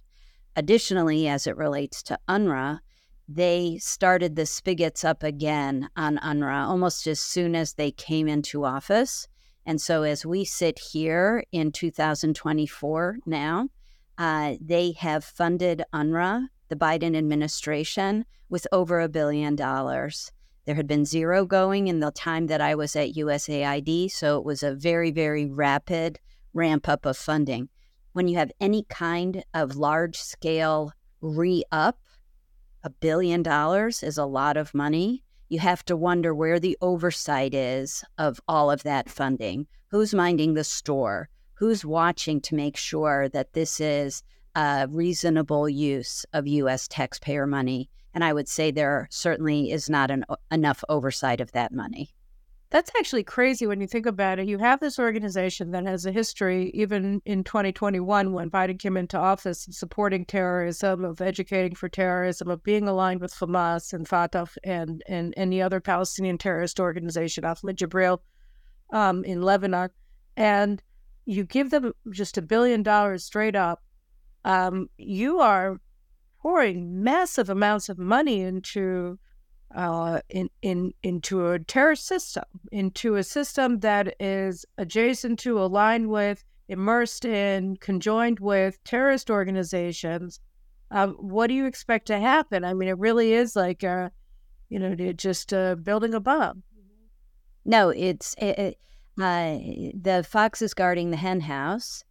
Additionally, 0.55 1.27
as 1.27 1.47
it 1.47 1.57
relates 1.57 2.01
to 2.03 2.17
UNRWA, 2.29 2.79
they 3.27 3.77
started 3.81 4.37
the 4.37 4.45
spigots 4.45 5.03
up 5.03 5.21
again 5.21 5.89
on 5.97 6.17
UNRWA 6.19 6.65
almost 6.65 7.07
as 7.07 7.19
soon 7.19 7.53
as 7.53 7.73
they 7.73 7.91
came 7.91 8.29
into 8.29 8.63
office. 8.63 9.27
And 9.65 9.81
so, 9.81 10.03
as 10.03 10.25
we 10.25 10.45
sit 10.45 10.79
here 10.79 11.43
in 11.51 11.73
2024 11.73 13.17
now, 13.25 13.67
uh, 14.17 14.53
they 14.61 14.93
have 14.93 15.25
funded 15.25 15.83
UNRWA, 15.93 16.47
the 16.71 16.75
Biden 16.77 17.15
administration, 17.15 18.25
with 18.49 18.65
over 18.71 19.01
a 19.01 19.09
billion 19.09 19.55
dollars. 19.55 20.31
There 20.65 20.75
had 20.75 20.87
been 20.87 21.05
zero 21.05 21.45
going 21.45 21.87
in 21.87 21.99
the 21.99 22.11
time 22.11 22.47
that 22.47 22.61
I 22.61 22.73
was 22.75 22.95
at 22.95 23.13
USAID, 23.13 24.09
so 24.09 24.39
it 24.39 24.45
was 24.45 24.63
a 24.63 24.73
very, 24.73 25.11
very 25.11 25.45
rapid 25.45 26.17
ramp 26.53 26.89
up 26.89 27.05
of 27.05 27.17
funding. 27.17 27.69
When 28.13 28.29
you 28.29 28.37
have 28.37 28.53
any 28.59 28.85
kind 28.89 29.43
of 29.53 29.75
large 29.75 30.17
scale 30.17 30.93
re 31.19 31.63
up, 31.73 31.99
a 32.83 32.89
billion 32.89 33.43
dollars 33.43 34.01
is 34.01 34.17
a 34.17 34.25
lot 34.25 34.57
of 34.57 34.73
money 34.73 35.23
you 35.51 35.59
have 35.59 35.83
to 35.83 35.97
wonder 35.97 36.33
where 36.33 36.61
the 36.61 36.77
oversight 36.79 37.53
is 37.53 38.05
of 38.17 38.39
all 38.47 38.71
of 38.71 38.83
that 38.83 39.09
funding. 39.09 39.67
Who's 39.89 40.13
minding 40.13 40.53
the 40.53 40.63
store? 40.63 41.27
Who's 41.55 41.83
watching 41.83 42.39
to 42.39 42.55
make 42.55 42.77
sure 42.77 43.27
that 43.27 43.51
this 43.51 43.81
is 43.81 44.23
a 44.55 44.87
reasonable 44.89 45.69
use 45.69 46.25
of 46.33 46.47
U.S. 46.47 46.87
taxpayer 46.87 47.47
money? 47.47 47.89
And 48.13 48.23
I 48.23 48.33
would 48.33 48.47
say 48.47 48.71
there 48.71 49.07
certainly 49.09 49.71
is 49.71 49.89
not 49.89 50.11
an, 50.11 50.25
enough 50.51 50.83
oversight 50.89 51.39
of 51.39 51.51
that 51.53 51.73
money. 51.73 52.13
That's 52.71 52.91
actually 52.97 53.23
crazy 53.23 53.67
when 53.67 53.81
you 53.81 53.87
think 53.87 54.05
about 54.05 54.39
it. 54.39 54.47
You 54.47 54.57
have 54.59 54.79
this 54.79 54.97
organization 54.97 55.71
that 55.71 55.85
has 55.85 56.05
a 56.05 56.11
history, 56.11 56.71
even 56.73 57.21
in 57.25 57.43
2021, 57.43 58.31
when 58.31 58.49
Biden 58.49 58.79
came 58.79 58.95
into 58.95 59.17
office, 59.17 59.67
of 59.67 59.73
supporting 59.73 60.23
terrorism, 60.23 61.03
of 61.03 61.19
educating 61.19 61.75
for 61.75 61.89
terrorism, 61.89 62.49
of 62.49 62.63
being 62.63 62.87
aligned 62.87 63.19
with 63.19 63.33
Hamas 63.33 63.91
and 63.91 64.07
Fatah 64.07 64.47
and, 64.63 65.03
and 65.09 65.33
any 65.35 65.61
other 65.61 65.81
Palestinian 65.81 66.37
terrorist 66.37 66.79
organization, 66.79 67.43
Ahmed 67.43 67.77
Jibril 67.77 68.19
um, 68.93 69.25
in 69.25 69.41
Lebanon. 69.41 69.89
And 70.37 70.81
you 71.25 71.43
give 71.43 71.71
them 71.71 71.91
just 72.11 72.37
a 72.37 72.41
billion 72.41 72.83
dollars 72.83 73.25
straight 73.25 73.55
up. 73.55 73.83
Um, 74.45 74.89
you 74.97 75.39
are 75.39 75.79
pouring 76.41 77.03
massive 77.03 77.49
amounts 77.49 77.89
of 77.89 77.97
money 77.97 78.41
into 78.41 79.19
uh, 79.75 80.19
in, 80.29 80.49
in 80.61 80.93
into 81.03 81.49
a 81.49 81.59
terrorist 81.59 82.05
system, 82.05 82.43
into 82.71 83.15
a 83.15 83.23
system 83.23 83.79
that 83.79 84.15
is 84.19 84.65
adjacent 84.77 85.39
to, 85.39 85.61
aligned 85.61 86.09
with, 86.09 86.43
immersed 86.67 87.25
in, 87.25 87.77
conjoined 87.77 88.39
with 88.39 88.83
terrorist 88.83 89.29
organizations. 89.29 90.39
Um, 90.89 91.13
what 91.13 91.47
do 91.47 91.53
you 91.53 91.65
expect 91.65 92.07
to 92.07 92.19
happen? 92.19 92.65
I 92.65 92.73
mean, 92.73 92.89
it 92.89 92.97
really 92.97 93.33
is 93.33 93.55
like, 93.55 93.83
uh, 93.83 94.09
you 94.69 94.79
know, 94.79 94.93
just 95.13 95.53
uh, 95.53 95.75
building 95.75 96.13
a 96.13 96.19
bomb. 96.19 96.63
No, 97.63 97.89
it's 97.89 98.33
it, 98.37 98.59
it, 98.59 98.77
uh, 99.21 99.57
the 100.01 100.25
fox 100.27 100.61
is 100.61 100.73
guarding 100.73 101.11
the 101.11 101.17
hen 101.17 101.39
house, 101.41 102.03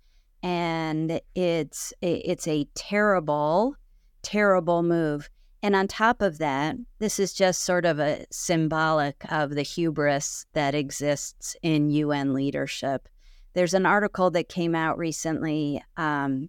and 0.42 1.20
it's 1.35 1.92
it's 2.03 2.48
a 2.48 2.66
terrible, 2.74 3.74
terrible 4.22 4.83
move 4.83 5.29
and 5.62 5.76
on 5.76 5.88
top 5.88 6.22
of 6.22 6.38
that, 6.38 6.76
this 6.98 7.18
is 7.18 7.35
just 7.35 7.64
sort 7.64 7.85
of 7.85 7.98
a 7.98 8.24
symbolic 8.31 9.31
of 9.31 9.50
the 9.50 9.62
hubris 9.62 10.46
that 10.55 10.74
exists 10.74 11.55
in 11.62 11.90
UN 11.90 12.33
leadership. 12.33 13.09
There's 13.53 13.74
an 13.74 13.85
article 13.85 14.31
that 14.31 14.48
came 14.48 14.74
out 14.74 14.96
recently 14.96 15.83
um, 15.98 16.48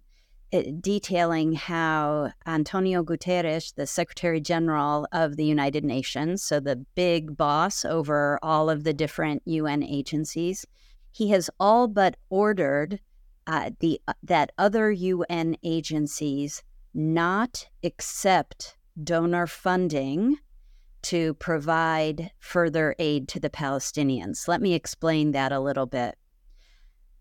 detailing 0.80 1.52
how 1.52 2.32
Antonio 2.46 3.02
Guterres, 3.02 3.74
the 3.74 3.86
Secretary 3.86 4.40
General 4.40 5.06
of 5.12 5.36
the 5.36 5.44
United 5.44 5.84
Nations, 5.84 6.42
so 6.42 6.58
the 6.58 6.76
big 6.94 7.36
boss 7.36 7.84
over 7.84 8.38
all 8.42 8.70
of 8.70 8.84
the 8.84 8.94
different 8.94 9.42
UN 9.44 9.82
agencies, 9.82 10.64
he 11.10 11.28
has 11.30 11.50
all 11.60 11.86
but 11.86 12.16
ordered 12.30 12.98
uh, 13.46 13.70
the 13.80 14.00
uh, 14.06 14.12
that 14.22 14.52
other 14.58 14.90
UN 14.90 15.56
agencies 15.62 16.62
not 16.94 17.68
accept 17.82 18.76
donor 19.02 19.46
funding 19.46 20.36
to 21.02 21.34
provide 21.34 22.30
further 22.38 22.94
aid 22.98 23.28
to 23.28 23.40
the 23.40 23.50
Palestinians. 23.50 24.46
Let 24.46 24.60
me 24.60 24.74
explain 24.74 25.32
that 25.32 25.52
a 25.52 25.60
little 25.60 25.86
bit. 25.86 26.16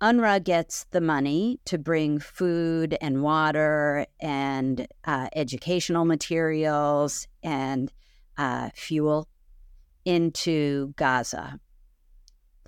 UNRWA 0.01 0.43
gets 0.43 0.85
the 0.85 1.01
money 1.01 1.59
to 1.65 1.77
bring 1.77 2.19
food 2.19 2.97
and 3.01 3.21
water 3.21 4.05
and 4.19 4.87
uh, 5.05 5.29
educational 5.35 6.05
materials 6.05 7.27
and 7.43 7.91
uh, 8.37 8.69
fuel 8.73 9.27
into 10.03 10.93
Gaza. 10.95 11.59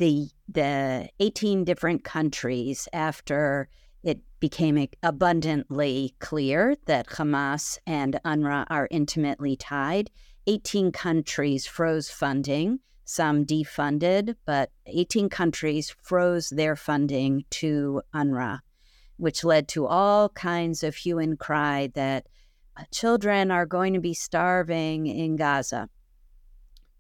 The 0.04 0.28
the 0.50 1.08
18 1.22 1.64
different 1.64 2.04
countries 2.04 2.90
after 2.92 3.70
it 4.04 4.20
became 4.42 4.86
abundantly 5.02 6.14
clear 6.20 6.76
that 6.88 7.08
Hamas 7.08 7.78
and 7.88 8.20
UNRWA 8.26 8.66
are 8.70 8.90
intimately 8.92 9.56
tied. 9.56 10.12
18 10.46 10.92
countries 10.92 11.66
froze 11.66 12.10
funding, 12.10 12.82
some 13.06 13.46
defunded, 13.46 14.36
but 14.46 14.72
18 14.88 15.30
countries 15.30 15.96
froze 16.02 16.50
their 16.50 16.76
funding 16.76 17.46
to 17.52 18.02
UNRWA, 18.14 18.60
which 19.16 19.46
led 19.46 19.70
to 19.70 19.88
all 19.88 20.28
kinds 20.28 20.84
of 20.84 20.98
hue 20.98 21.18
and 21.18 21.40
cry 21.40 21.90
that 21.96 22.28
uh, 22.76 22.84
children 22.92 23.52
are 23.52 23.66
going 23.66 23.94
to 23.94 24.02
be 24.02 24.14
starving 24.14 25.08
in 25.08 25.38
Gaza. 25.38 25.88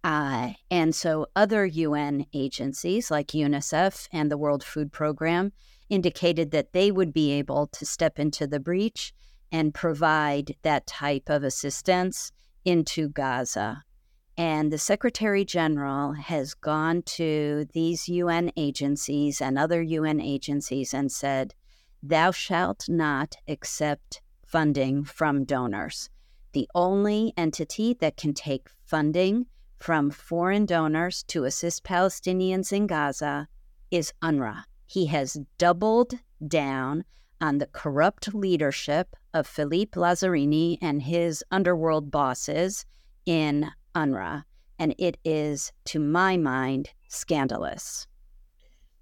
Uh, 0.04 0.50
and 0.70 0.94
so 0.94 1.28
other 1.36 1.66
UN 1.66 2.26
agencies 2.34 3.10
like 3.10 3.28
UNICEF 3.28 4.10
and 4.12 4.30
the 4.30 4.38
World 4.38 4.64
Food 4.64 4.92
Program 4.92 5.54
indicated 5.90 6.52
that 6.52 6.74
they 6.74 6.92
would 6.92 7.14
be 7.14 7.32
able 7.32 7.68
to 7.68 7.86
step 7.86 8.20
into 8.20 8.46
the 8.46 8.60
breach 8.60 9.14
and 9.52 9.74
provide 9.74 10.56
that 10.64 10.88
type 10.88 11.30
of 11.30 11.44
assistance 11.44 12.32
into 12.66 13.08
Gaza. 13.08 13.84
And 14.36 14.74
the 14.74 14.80
Secretary 14.80 15.46
General 15.46 16.14
has 16.14 16.56
gone 16.56 17.04
to 17.04 17.68
these 17.74 18.10
UN 18.10 18.52
agencies 18.58 19.40
and 19.40 19.58
other 19.58 19.82
UN 19.82 20.20
agencies 20.20 20.94
and 20.94 21.12
said, 21.12 21.54
Thou 22.02 22.32
shalt 22.32 22.90
not 22.90 23.36
accept 23.48 24.22
funding 24.44 25.04
from 25.04 25.46
donors. 25.46 26.10
The 26.54 26.68
only 26.76 27.34
entity 27.38 27.94
that 28.02 28.18
can 28.18 28.34
take 28.34 28.70
funding 28.84 29.46
from 29.84 30.10
foreign 30.10 30.66
donors 30.66 31.24
to 31.24 31.44
assist 31.44 31.84
Palestinians 31.84 32.72
in 32.72 32.88
Gaza 32.88 33.50
is 33.92 34.14
UNRWA. 34.22 34.64
He 34.86 35.08
has 35.08 35.38
doubled 35.58 36.14
down 36.48 37.04
on 37.42 37.58
the 37.58 37.66
corrupt 37.66 38.34
leadership 38.34 39.14
of 39.34 39.46
Philippe 39.46 40.00
Lazzarini 40.00 40.78
and 40.82 41.02
his 41.02 41.44
underworld 41.52 42.10
bosses 42.10 42.86
in 43.26 43.70
UNRWA. 43.94 44.46
And 44.80 44.96
it 44.98 45.18
is, 45.26 45.74
to 45.84 46.00
my 46.00 46.38
mind, 46.38 46.90
scandalous. 47.10 48.08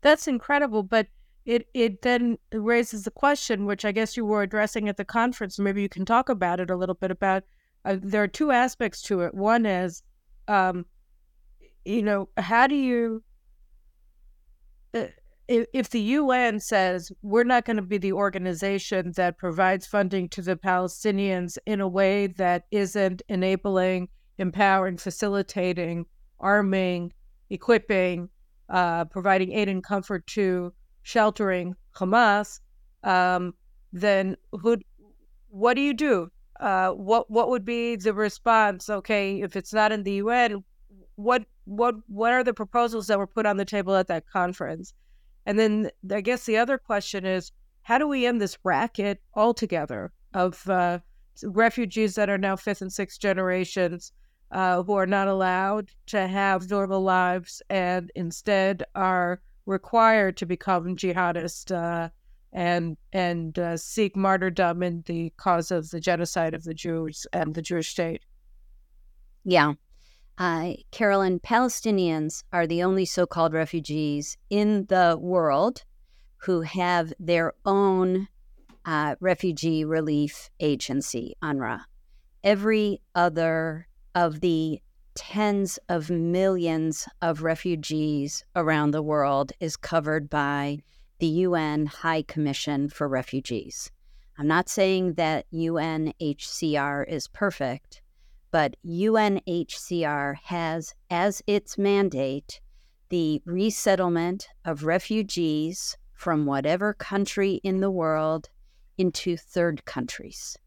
That's 0.02 0.28
incredible. 0.28 0.82
But 0.82 1.06
it, 1.46 1.67
it 1.76 2.02
then 2.02 2.39
raises 2.52 3.04
the 3.04 3.12
question, 3.12 3.67
which 3.67 3.86
I 3.86 3.91
guess 3.91 4.17
you 4.17 4.26
were 4.26 4.41
addressing 4.41 4.89
at 4.89 4.98
the 4.98 5.06
conference. 5.06 5.60
Maybe 5.60 5.84
you 5.84 5.89
can 5.89 6.06
talk 6.06 6.28
about 6.28 6.60
it 6.60 6.72
a 6.72 6.76
little 6.76 6.96
bit 6.96 7.12
about 7.12 7.44
uh, 7.86 7.98
there 8.02 8.24
are 8.24 8.28
two 8.28 8.50
aspects 8.50 9.04
to 9.04 9.22
it. 9.22 9.36
One 9.36 9.67
is 9.67 10.02
um, 10.52 10.86
you 11.86 12.04
know, 12.04 12.28
how 12.38 12.68
do 12.68 12.76
you, 12.76 13.24
uh, 14.94 15.06
if, 15.48 15.66
if 15.74 15.90
the 15.90 16.02
UN 16.02 16.60
says 16.60 17.10
we're 17.22 17.46
not 17.46 17.64
going 17.64 17.78
to 17.78 17.82
be 17.82 17.98
the 17.98 18.12
organization 18.12 19.14
that 19.16 19.38
provides 19.38 19.88
funding 19.88 20.28
to 20.30 20.42
the 20.42 20.58
Palestinians 20.58 21.58
in 21.66 21.80
a 21.80 21.88
way 21.88 22.28
that 22.28 22.66
isn't 22.72 23.22
enabling, 23.30 24.10
empowering, 24.40 24.98
facilitating, 24.98 26.06
arming, 26.40 27.14
equipping, 27.50 28.28
uh, 28.70 29.06
providing 29.06 29.54
aid 29.54 29.70
and 29.70 29.84
comfort 29.84 30.28
to 30.28 30.74
sheltering 31.04 31.76
Hamas, 31.96 32.60
um, 33.04 33.54
then 33.94 34.36
who, 34.52 34.78
what 35.48 35.76
do 35.76 35.82
you 35.82 35.94
do? 35.94 36.30
Uh, 36.62 36.91
what 36.91 37.30
what 37.30 37.50
would 37.50 37.65
be 37.65 37.95
the 37.95 38.13
response? 38.13 38.89
Okay, 38.89 39.41
if 39.41 39.56
it's 39.56 39.74
not 39.74 39.91
in 39.91 40.04
the 40.04 40.13
UN, 40.13 40.63
what 41.15 41.43
what 41.65 41.95
what 42.08 42.32
are 42.32 42.43
the 42.43 42.54
proposals 42.54 43.08
that 43.08 43.17
were 43.17 43.28
put 43.28 43.47
on 43.47 43.58
the 43.58 43.65
table 43.65 43.95
at 43.95 44.08
that 44.08 44.30
conference? 44.30 44.93
And 45.45 45.58
then 45.58 45.89
I 46.12 46.21
guess 46.21 46.45
the 46.45 46.58
other 46.58 46.78
question 46.78 47.26
is, 47.26 47.52
how 47.82 47.97
do 47.97 48.08
we 48.08 48.28
end 48.28 48.39
this 48.39 48.60
racket 48.63 49.21
altogether 49.36 50.12
of 50.36 50.69
uh, 50.69 51.00
refugees 51.43 52.13
that 52.15 52.30
are 52.30 52.38
now 52.38 52.56
fifth 52.56 52.82
and 52.82 52.93
sixth 52.93 53.19
generations 53.19 54.12
uh, 54.52 54.84
who 54.84 54.93
are 54.93 55.08
not 55.08 55.28
allowed 55.28 55.89
to 56.08 56.28
have 56.28 56.69
normal 56.69 57.02
lives 57.02 57.62
and 57.69 58.12
instead 58.15 58.84
are 58.93 59.41
required 59.65 60.38
to 60.38 60.45
become 60.45 60.95
jihadists 60.95 61.71
uh, 61.71 62.10
and 62.54 62.98
and 63.14 63.58
uh, 63.58 63.78
seek 63.78 64.16
martyrdom 64.16 64.84
in 64.84 65.04
the 65.06 65.32
cause 65.38 65.72
of 65.72 65.90
the 65.90 66.00
genocide 66.00 66.54
of 66.54 66.64
the 66.64 66.74
Jews 66.74 67.26
and 67.34 67.54
the 67.54 67.62
Jewish 67.62 67.90
state. 67.90 68.24
Yeah. 69.44 69.74
Uh, 70.38 70.74
Caroline, 70.92 71.40
Palestinians 71.40 72.44
are 72.52 72.66
the 72.66 72.84
only 72.84 73.06
so 73.06 73.26
called 73.26 73.54
refugees 73.54 74.38
in 74.50 74.86
the 74.86 75.18
world 75.20 75.84
who 76.38 76.62
have 76.62 77.14
their 77.20 77.54
own 77.66 78.28
uh, 78.86 79.16
refugee 79.20 79.86
relief 79.86 80.50
agency, 80.60 81.36
UNRWA. 81.44 81.82
Every 82.44 83.02
other 83.14 83.88
of 84.16 84.40
the 84.40 84.82
tens 85.14 85.78
of 85.90 86.10
millions 86.10 87.08
of 87.22 87.44
refugees 87.44 88.44
around 88.56 88.92
the 88.92 89.04
world 89.04 89.52
is 89.60 89.78
covered 89.78 90.30
by 90.30 90.80
the 91.22 91.28
UN 91.28 91.86
High 91.86 92.24
Commission 92.24 92.90
for 92.90 93.08
Refugees. 93.08 93.92
I'm 94.40 94.48
not 94.48 94.68
saying 94.68 95.14
that 95.14 95.46
UNHCR 95.54 97.08
is 97.08 97.28
perfect, 97.28 98.02
but 98.50 98.76
UNHCR 98.84 100.36
has 100.46 100.96
as 101.12 101.44
its 101.46 101.78
mandate 101.78 102.60
the 103.10 103.40
resettlement 103.46 104.48
of 104.66 104.84
refugees 104.84 105.96
from 106.16 106.48
whatever 106.48 106.96
country 106.96 107.62
in 107.64 107.82
the 107.82 107.92
world 107.92 108.50
into 108.98 109.38
third 109.38 109.86
countries. 109.86 110.58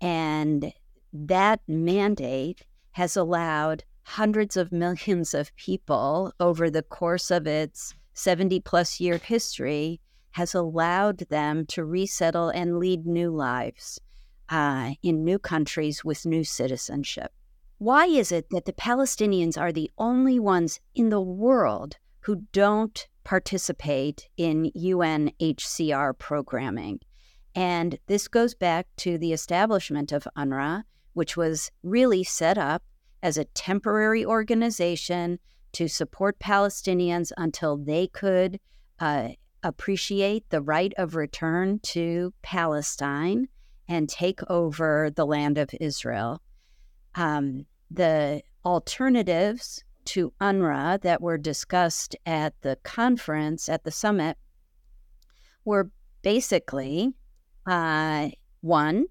And 0.00 0.72
that 1.12 1.60
mandate 1.68 2.66
has 2.90 3.16
allowed 3.16 3.84
hundreds 4.02 4.56
of 4.56 4.72
millions 4.72 5.32
of 5.32 5.54
people 5.54 6.32
over 6.40 6.70
the 6.70 6.82
course 6.82 7.30
of 7.30 7.46
its 7.46 7.94
70 8.14 8.60
plus 8.60 9.00
year 9.00 9.18
history 9.18 10.00
has 10.32 10.54
allowed 10.54 11.18
them 11.30 11.66
to 11.66 11.84
resettle 11.84 12.48
and 12.48 12.78
lead 12.78 13.06
new 13.06 13.30
lives 13.30 14.00
uh, 14.48 14.92
in 15.02 15.24
new 15.24 15.38
countries 15.38 16.04
with 16.04 16.26
new 16.26 16.44
citizenship. 16.44 17.32
Why 17.78 18.06
is 18.06 18.30
it 18.30 18.50
that 18.50 18.64
the 18.64 18.72
Palestinians 18.72 19.60
are 19.60 19.72
the 19.72 19.90
only 19.98 20.38
ones 20.38 20.80
in 20.94 21.08
the 21.08 21.20
world 21.20 21.96
who 22.20 22.36
don't 22.52 23.08
participate 23.24 24.28
in 24.36 24.70
UNHCR 24.76 26.18
programming? 26.18 27.00
And 27.54 27.98
this 28.06 28.28
goes 28.28 28.54
back 28.54 28.86
to 28.98 29.18
the 29.18 29.32
establishment 29.32 30.12
of 30.12 30.28
UNRWA, 30.36 30.84
which 31.12 31.36
was 31.36 31.70
really 31.82 32.24
set 32.24 32.56
up 32.56 32.82
as 33.22 33.36
a 33.36 33.44
temporary 33.44 34.24
organization 34.24 35.38
to 35.72 35.88
support 35.88 36.38
Palestinians 36.38 37.32
until 37.36 37.76
they 37.76 38.06
could 38.06 38.60
uh, 39.00 39.28
appreciate 39.62 40.48
the 40.50 40.60
right 40.60 40.92
of 40.96 41.14
return 41.14 41.78
to 41.80 42.32
Palestine 42.42 43.48
and 43.88 44.08
take 44.08 44.40
over 44.50 45.10
the 45.10 45.26
land 45.26 45.58
of 45.58 45.70
Israel. 45.80 46.40
Um, 47.14 47.66
the 47.90 48.42
alternatives 48.64 49.82
to 50.04 50.32
UNRWA 50.40 51.00
that 51.02 51.20
were 51.20 51.38
discussed 51.38 52.16
at 52.26 52.54
the 52.62 52.76
conference, 52.82 53.68
at 53.68 53.84
the 53.84 53.90
summit, 53.90 54.36
were 55.64 55.90
basically 56.22 57.12
uh, 57.66 58.28
one, 58.60 59.06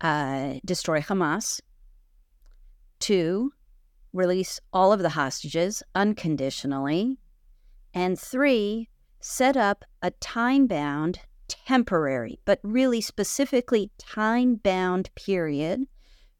uh, 0.00 0.54
destroy 0.64 1.00
Hamas, 1.00 1.60
two, 2.98 3.52
release 4.12 4.60
all 4.72 4.92
of 4.92 5.00
the 5.00 5.10
hostages 5.10 5.82
unconditionally, 5.94 7.18
and 7.94 8.18
three, 8.18 8.88
set 9.20 9.56
up 9.56 9.84
a 10.02 10.10
time 10.10 10.66
bound, 10.66 11.20
temporary, 11.48 12.38
but 12.44 12.58
really 12.62 13.00
specifically 13.00 13.90
time 13.98 14.56
bound 14.56 15.10
period 15.14 15.86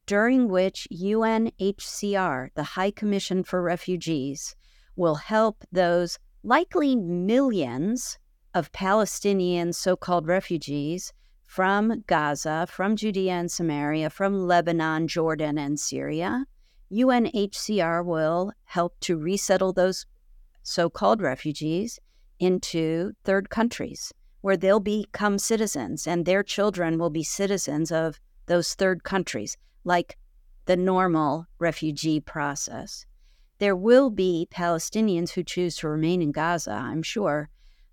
during 0.06 0.48
which 0.48 0.88
UNHCR, 0.92 2.48
the 2.54 2.62
High 2.62 2.90
Commission 2.90 3.44
for 3.44 3.62
Refugees, 3.62 4.54
will 4.96 5.14
help 5.14 5.64
those 5.70 6.18
likely 6.42 6.96
millions 6.96 8.18
of 8.54 8.72
Palestinian 8.72 9.72
so 9.72 9.96
called 9.96 10.26
refugees 10.26 11.12
from 11.44 12.02
Gaza, 12.06 12.66
from 12.68 12.96
Judea 12.96 13.32
and 13.32 13.50
Samaria, 13.50 14.10
from 14.10 14.46
Lebanon, 14.46 15.06
Jordan, 15.06 15.56
and 15.56 15.78
Syria 15.78 16.46
UNHCR 16.92 18.04
will 18.04 18.52
help 18.64 18.98
to 19.00 19.16
resettle 19.16 19.72
those 19.72 20.06
so 20.62 20.90
called 20.90 21.22
refugees 21.22 21.98
into 22.38 23.12
third 23.24 23.50
countries 23.50 24.12
where 24.42 24.56
they'll 24.56 24.80
become 24.80 25.38
citizens 25.38 26.06
and 26.06 26.26
their 26.26 26.42
children 26.42 26.98
will 26.98 27.10
be 27.10 27.22
citizens 27.22 27.90
of 27.90 28.20
those 28.46 28.74
third 28.74 29.04
countries, 29.04 29.56
like 29.84 30.18
the 30.66 30.76
normal 30.76 31.46
refugee 31.58 32.20
process. 32.20 33.06
There 33.58 33.76
will 33.76 34.10
be 34.10 34.48
Palestinians 34.50 35.30
who 35.30 35.44
choose 35.44 35.76
to 35.76 35.88
remain 35.88 36.20
in 36.20 36.32
Gaza, 36.32 36.72
I'm 36.72 37.02
sure, 37.02 37.48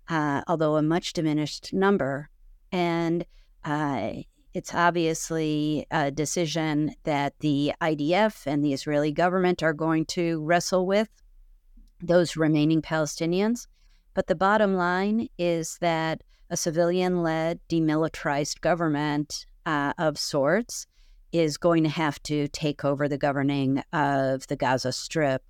uh, 0.08 0.42
although 0.48 0.76
a 0.76 0.82
much 0.82 1.12
diminished 1.12 1.72
number. 1.72 2.28
And 2.72 3.24
uh, 3.64 4.12
it's 4.54 4.74
obviously 4.74 5.86
a 5.90 6.10
decision 6.10 6.94
that 7.04 7.38
the 7.40 7.72
IDF 7.80 8.46
and 8.46 8.64
the 8.64 8.72
Israeli 8.72 9.12
government 9.12 9.62
are 9.62 9.72
going 9.72 10.04
to 10.06 10.42
wrestle 10.44 10.86
with, 10.86 11.08
those 12.02 12.36
remaining 12.36 12.82
Palestinians. 12.82 13.66
But 14.14 14.26
the 14.26 14.34
bottom 14.34 14.74
line 14.74 15.28
is 15.38 15.78
that 15.80 16.22
a 16.50 16.56
civilian 16.56 17.22
led, 17.22 17.60
demilitarized 17.68 18.60
government 18.60 19.46
uh, 19.66 19.92
of 19.98 20.18
sorts 20.18 20.86
is 21.32 21.56
going 21.56 21.84
to 21.84 21.88
have 21.88 22.20
to 22.24 22.48
take 22.48 22.84
over 22.84 23.08
the 23.08 23.18
governing 23.18 23.82
of 23.92 24.46
the 24.48 24.56
Gaza 24.56 24.92
Strip 24.92 25.44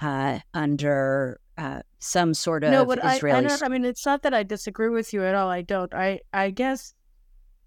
uh, 0.00 0.40
under 0.52 1.40
uh, 1.56 1.80
some 2.00 2.34
sort 2.34 2.64
of 2.64 2.70
no, 2.70 2.84
but 2.84 2.98
Israeli. 3.02 3.46
I, 3.46 3.54
I, 3.54 3.58
I 3.62 3.68
mean, 3.68 3.84
it's 3.84 4.04
not 4.04 4.22
that 4.22 4.34
I 4.34 4.42
disagree 4.42 4.90
with 4.90 5.12
you 5.14 5.24
at 5.24 5.34
all. 5.34 5.48
I 5.48 5.62
don't. 5.62 5.92
I 5.94 6.20
I 6.32 6.50
guess 6.50 6.94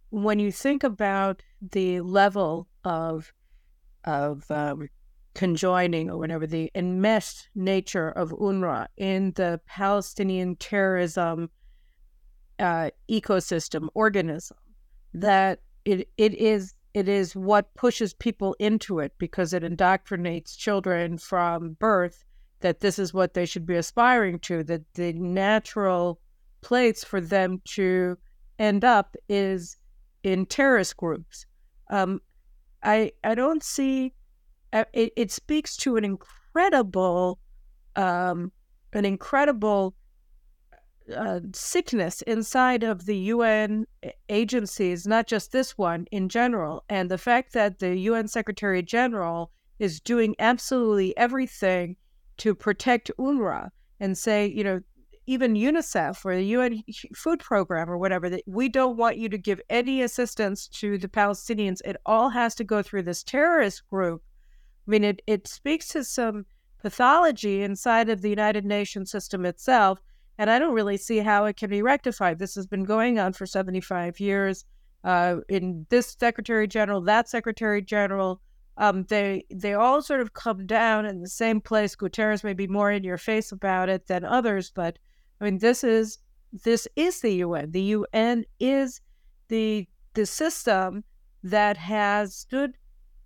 when 0.09 0.39
you 0.39 0.51
think 0.51 0.83
about 0.83 1.43
the 1.61 2.01
level 2.01 2.67
of 2.83 3.33
of 4.03 4.49
um, 4.51 4.87
conjoining 5.33 6.09
or 6.09 6.17
whatever 6.17 6.45
the 6.45 6.71
enmeshed 6.75 7.49
nature 7.55 8.09
of 8.09 8.29
UNRWA 8.31 8.87
in 8.97 9.33
the 9.35 9.59
Palestinian 9.65 10.55
terrorism 10.55 11.49
uh, 12.59 12.89
ecosystem 13.09 13.89
organism, 13.93 14.57
that 15.13 15.59
it 15.83 16.07
it 16.17 16.33
is 16.35 16.73
it 16.93 17.09
is 17.09 17.35
what 17.35 17.73
pushes 17.75 18.13
people 18.13 18.55
into 18.59 18.99
it 18.99 19.13
because 19.17 19.53
it 19.53 19.63
indoctrinates 19.63 20.57
children 20.57 21.17
from 21.17 21.73
birth 21.73 22.23
that 22.61 22.79
this 22.79 22.97
is 22.97 23.13
what 23.13 23.33
they 23.33 23.45
should 23.45 23.65
be 23.65 23.75
aspiring 23.75 24.39
to 24.39 24.63
that 24.63 24.81
the 24.93 25.11
natural 25.13 26.19
place 26.61 27.03
for 27.03 27.19
them 27.19 27.61
to 27.65 28.17
end 28.57 28.85
up 28.85 29.15
is 29.27 29.77
in 30.25 30.43
terrorist 30.47 30.97
groups. 30.97 31.45
Um, 31.91 32.19
I 32.83 33.11
I 33.23 33.35
don't 33.35 33.63
see. 33.63 34.13
Uh, 34.73 34.83
it, 34.91 35.13
it 35.15 35.31
speaks 35.31 35.77
to 35.77 35.95
an 35.95 36.03
incredible, 36.03 37.39
um, 37.95 38.51
an 38.91 39.05
incredible 39.05 39.95
uh, 41.15 41.39
sickness 41.53 42.23
inside 42.23 42.83
of 42.83 43.05
the 43.05 43.15
UN 43.33 43.85
agencies, 44.27 45.05
not 45.05 45.27
just 45.27 45.51
this 45.51 45.77
one 45.77 46.07
in 46.11 46.27
general, 46.27 46.83
and 46.89 47.09
the 47.09 47.19
fact 47.19 47.53
that 47.53 47.77
the 47.79 47.95
UN 47.95 48.27
Secretary 48.27 48.81
General 48.81 49.51
is 49.77 49.99
doing 49.99 50.35
absolutely 50.39 51.15
everything 51.17 51.95
to 52.37 52.55
protect 52.55 53.11
UNRWA 53.19 53.69
and 53.99 54.17
say, 54.17 54.47
you 54.47 54.63
know, 54.63 54.81
even 55.27 55.55
UNICEF 55.55 56.23
or 56.23 56.35
the 56.35 56.45
UN 56.45 56.83
Food 57.15 57.39
Program 57.39 57.89
or 57.89 57.97
whatever, 57.97 58.29
that 58.29 58.43
we 58.45 58.69
don't 58.69 58.97
want 58.97 59.17
you 59.17 59.29
to 59.29 59.37
give 59.37 59.59
any 59.69 60.01
assistance 60.01 60.67
to 60.67 60.97
the 60.97 61.07
Palestinians. 61.07 61.81
It 61.83 61.97
all 62.05 62.29
has 62.29 62.55
to 62.55 62.63
go 62.63 62.81
through 62.81 63.03
this 63.03 63.23
terrorist 63.23 63.87
group. 63.89 64.21
I 64.87 64.91
mean, 64.91 65.03
it, 65.03 65.21
it 65.25 65.47
speaks 65.47 65.87
to 65.89 66.03
some 66.03 66.45
pathology 66.81 67.63
inside 67.63 68.09
of 68.09 68.21
the 68.21 68.29
United 68.29 68.65
Nations 68.65 69.09
system 69.09 69.45
itself. 69.45 69.99
And 70.37 70.49
I 70.49 70.59
don't 70.59 70.73
really 70.73 70.97
see 70.97 71.17
how 71.17 71.45
it 71.45 71.57
can 71.57 71.69
be 71.69 71.81
rectified. 71.81 72.37
This 72.37 72.55
has 72.55 72.67
been 72.67 72.83
going 72.83 73.17
on 73.19 73.33
for 73.33 73.45
75 73.45 74.19
years. 74.19 74.65
Uh, 75.03 75.37
in 75.49 75.85
this 75.89 76.15
Secretary 76.19 76.67
General, 76.67 76.99
that 77.01 77.29
Secretary 77.29 77.81
General, 77.81 78.41
um, 78.77 79.03
they 79.03 79.45
they 79.51 79.73
all 79.73 80.01
sort 80.01 80.19
of 80.19 80.33
come 80.33 80.65
down 80.65 81.05
in 81.05 81.21
the 81.21 81.29
same 81.29 81.61
place. 81.61 81.95
Guterres 81.95 82.43
may 82.43 82.53
be 82.53 82.67
more 82.67 82.91
in 82.91 83.03
your 83.03 83.17
face 83.17 83.51
about 83.51 83.87
it 83.87 84.07
than 84.07 84.25
others, 84.25 84.71
but 84.71 84.97
I 85.39 85.45
mean, 85.45 85.59
this 85.59 85.83
is 85.83 86.19
this 86.63 86.87
is 86.95 87.21
the 87.21 87.33
UN. 87.35 87.71
The 87.71 87.81
UN 87.81 88.45
is 88.59 89.01
the 89.49 89.87
the 90.13 90.25
system 90.25 91.03
that 91.43 91.77
has 91.77 92.33
stood 92.35 92.77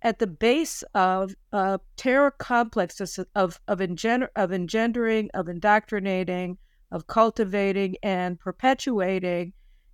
at 0.02 0.18
the 0.18 0.26
base 0.26 0.82
of 0.94 1.34
uh, 1.52 1.78
terror 1.96 2.30
complexes 2.30 3.18
of 3.34 3.60
of, 3.68 3.80
engender, 3.80 4.30
of 4.36 4.52
engendering, 4.52 5.30
of 5.34 5.48
indoctrinating, 5.48 6.58
of 6.90 7.06
cultivating 7.06 7.96
and 8.02 8.38
perpetuating 8.38 9.52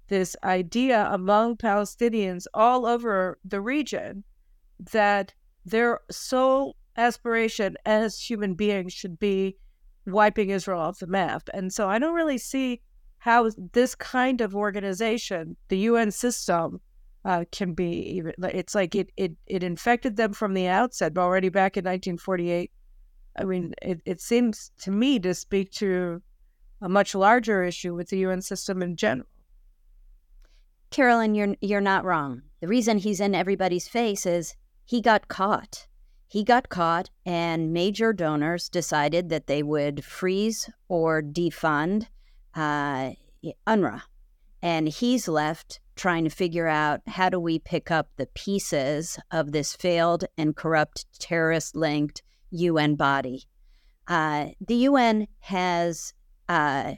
this 0.09 0.37
idea 0.45 1.09
among 1.11 1.57
Palestinians 1.57 2.47
all 2.55 2.87
over 2.87 3.39
the 3.45 3.61
region 3.61 4.23
that 4.93 5.35
their 5.65 6.01
sole 6.11 6.77
aspiration 6.97 7.77
as 7.85 8.21
human 8.21 8.55
beings 8.55 8.93
should 8.93 9.19
be 9.19 9.57
wiping 10.07 10.51
Israel 10.51 10.81
off 10.81 10.99
the 10.99 11.07
map. 11.07 11.49
And 11.53 11.73
so 11.73 11.89
I 11.89 11.99
don't 11.99 12.15
really 12.15 12.39
see 12.39 12.81
how 13.19 13.51
this 13.73 13.95
kind 13.95 14.41
of 14.41 14.55
organization, 14.55 15.57
the 15.69 15.79
UN 15.79 16.11
system, 16.11 16.81
uh, 17.25 17.45
can 17.51 17.75
be 17.75 17.91
even. 18.17 18.33
It's 18.39 18.75
like 18.75 18.95
it, 18.95 19.11
it 19.17 19.33
it 19.47 19.65
infected 19.65 20.17
them 20.17 20.33
from 20.33 20.55
the 20.55 20.69
outset, 20.69 21.19
already 21.19 21.49
back 21.49 21.77
in 21.77 21.81
1948. 21.83 22.71
I 23.39 23.45
mean, 23.45 23.75
it, 23.83 24.01
it 24.07 24.21
seems 24.21 24.71
to 24.83 24.93
me 24.93 25.19
to 25.19 25.35
speak 25.35 25.73
to 25.73 26.23
a 26.81 26.89
much 26.89 27.15
larger 27.15 27.65
issue 27.65 27.95
with 27.95 28.09
the 28.11 28.19
UN 28.19 28.43
system 28.43 28.81
in 28.81 28.97
general. 28.97 29.29
Caroline, 30.91 31.35
you're 31.35 31.57
you're 31.61 31.81
not 31.81 32.05
wrong. 32.05 32.43
The 32.61 32.69
reason 32.69 32.99
he's 32.99 33.21
in 33.21 33.35
everybody's 33.35 33.89
face 33.89 34.25
is 34.25 34.55
he 34.85 35.01
got 35.01 35.27
caught 35.27 35.89
he 36.29 36.43
got 36.43 36.69
caught, 36.69 37.11
and 37.25 37.73
major 37.73 38.13
donors 38.13 38.69
decided 38.69 39.29
that 39.29 39.47
they 39.47 39.63
would 39.63 40.05
freeze 40.05 40.69
or 40.89 41.23
defund 41.23 42.07
uh, 42.55 43.13
UNRWA. 43.67 44.03
And 44.63 44.89
he's 44.89 45.29
left 45.29 45.81
trying 45.95 46.25
to 46.25 46.31
figure 46.31 46.67
out 46.67 47.01
how 47.07 47.29
do 47.29 47.39
we 47.39 47.59
pick 47.59 47.91
up 47.91 48.09
the 48.17 48.27
pieces 48.27 49.19
of 49.31 49.53
this 49.53 49.75
failed 49.77 50.25
and 50.37 50.57
corrupt 50.57 51.07
terrorist 51.21 51.77
linked 51.77 52.23
UN 52.51 52.97
body. 52.97 53.45
Uh, 54.09 54.49
the 54.67 54.77
UN 54.77 55.29
has 55.41 56.13
uh, 56.49 56.95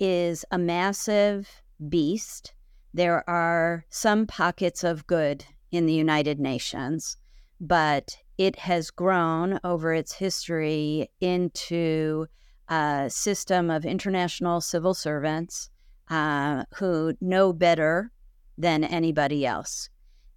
is 0.00 0.44
a 0.50 0.58
massive 0.58 1.48
beast. 1.88 2.52
There 2.94 3.28
are 3.28 3.84
some 3.90 4.26
pockets 4.26 4.84
of 4.84 5.06
good 5.06 5.44
in 5.70 5.86
the 5.86 5.94
United 5.94 6.40
Nations 6.40 7.16
but 7.60 8.16
it 8.36 8.56
has 8.56 8.90
grown 8.90 9.58
over 9.64 9.92
its 9.92 10.12
history 10.12 11.10
into 11.20 12.26
a 12.68 13.06
system 13.08 13.70
of 13.70 13.84
international 13.84 14.60
civil 14.60 14.94
servants 14.94 15.70
uh, 16.10 16.64
who 16.74 17.14
know 17.20 17.52
better 17.52 18.10
than 18.56 18.84
anybody 18.84 19.44
else. 19.44 19.90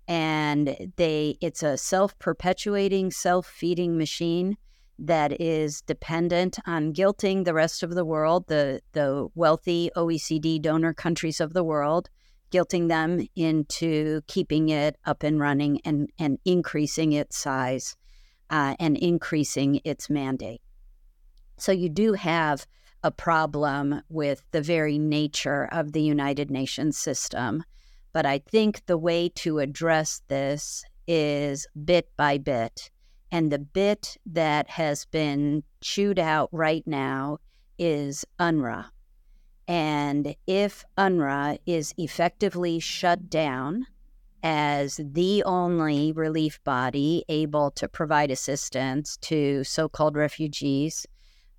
And 0.07 0.75
they 0.97 1.37
it's 1.41 1.63
a 1.63 1.77
self-perpetuating, 1.77 3.11
self-feeding 3.11 3.97
machine 3.97 4.57
that 4.99 5.39
is 5.41 5.81
dependent 5.81 6.59
on 6.65 6.93
guilting 6.93 7.45
the 7.45 7.53
rest 7.53 7.81
of 7.81 7.95
the 7.95 8.05
world, 8.05 8.47
the 8.47 8.81
the 8.93 9.27
wealthy 9.35 9.89
OECD 9.95 10.61
donor 10.61 10.93
countries 10.93 11.39
of 11.39 11.53
the 11.53 11.63
world, 11.63 12.09
guilting 12.51 12.89
them 12.89 13.25
into 13.35 14.21
keeping 14.27 14.69
it 14.69 14.97
up 15.05 15.23
and 15.23 15.39
running 15.39 15.79
and, 15.85 16.09
and 16.19 16.37
increasing 16.45 17.13
its 17.13 17.37
size 17.37 17.95
uh, 18.49 18.75
and 18.79 18.97
increasing 18.97 19.79
its 19.83 20.09
mandate. 20.09 20.61
So 21.57 21.71
you 21.71 21.89
do 21.89 22.13
have 22.13 22.65
a 23.03 23.11
problem 23.11 24.01
with 24.09 24.43
the 24.51 24.61
very 24.61 24.97
nature 24.97 25.67
of 25.71 25.93
the 25.93 26.01
United 26.01 26.51
Nations 26.51 26.97
system. 26.97 27.63
But 28.13 28.25
I 28.25 28.39
think 28.39 28.85
the 28.85 28.97
way 28.97 29.29
to 29.35 29.59
address 29.59 30.21
this 30.27 30.83
is 31.07 31.65
bit 31.85 32.09
by 32.17 32.37
bit. 32.37 32.91
And 33.31 33.51
the 33.51 33.59
bit 33.59 34.17
that 34.25 34.69
has 34.69 35.05
been 35.05 35.63
chewed 35.79 36.19
out 36.19 36.49
right 36.51 36.85
now 36.85 37.37
is 37.79 38.25
UNRWA. 38.39 38.87
And 39.67 40.35
if 40.47 40.83
UNRWA 40.97 41.59
is 41.65 41.93
effectively 41.97 42.79
shut 42.79 43.29
down 43.29 43.87
as 44.43 44.99
the 45.03 45.43
only 45.43 46.11
relief 46.11 46.63
body 46.63 47.23
able 47.29 47.71
to 47.71 47.87
provide 47.87 48.31
assistance 48.31 49.17
to 49.17 49.63
so 49.63 49.87
called 49.87 50.15
refugees, 50.15 51.05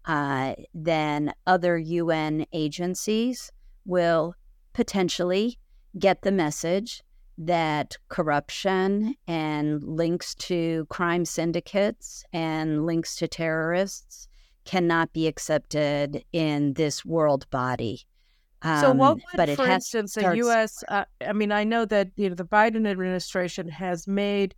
uh, 0.04 0.54
then 0.74 1.32
other 1.46 1.78
UN 1.78 2.44
agencies 2.52 3.52
will 3.84 4.34
potentially 4.72 5.58
get 5.98 6.22
the 6.22 6.32
message 6.32 7.02
that 7.38 7.96
corruption 8.08 9.14
and 9.26 9.82
links 9.82 10.34
to 10.34 10.86
crime 10.90 11.24
syndicates 11.24 12.24
and 12.32 12.84
links 12.84 13.16
to 13.16 13.28
terrorists 13.28 14.28
cannot 14.64 15.12
be 15.12 15.26
accepted 15.26 16.24
in 16.32 16.74
this 16.74 17.04
world 17.04 17.48
body. 17.50 18.00
Um, 18.62 18.80
so, 18.80 18.92
what 18.92 19.14
would, 19.16 19.24
but 19.34 19.50
for 19.50 19.66
instance, 19.66 20.14
the 20.14 20.36
U.S. 20.36 20.84
Uh, 20.88 21.04
I 21.26 21.32
mean, 21.32 21.50
I 21.50 21.64
know 21.64 21.84
that 21.86 22.10
you 22.16 22.28
know 22.28 22.34
the 22.34 22.44
Biden 22.44 22.86
administration 22.86 23.68
has 23.68 24.06
made 24.06 24.54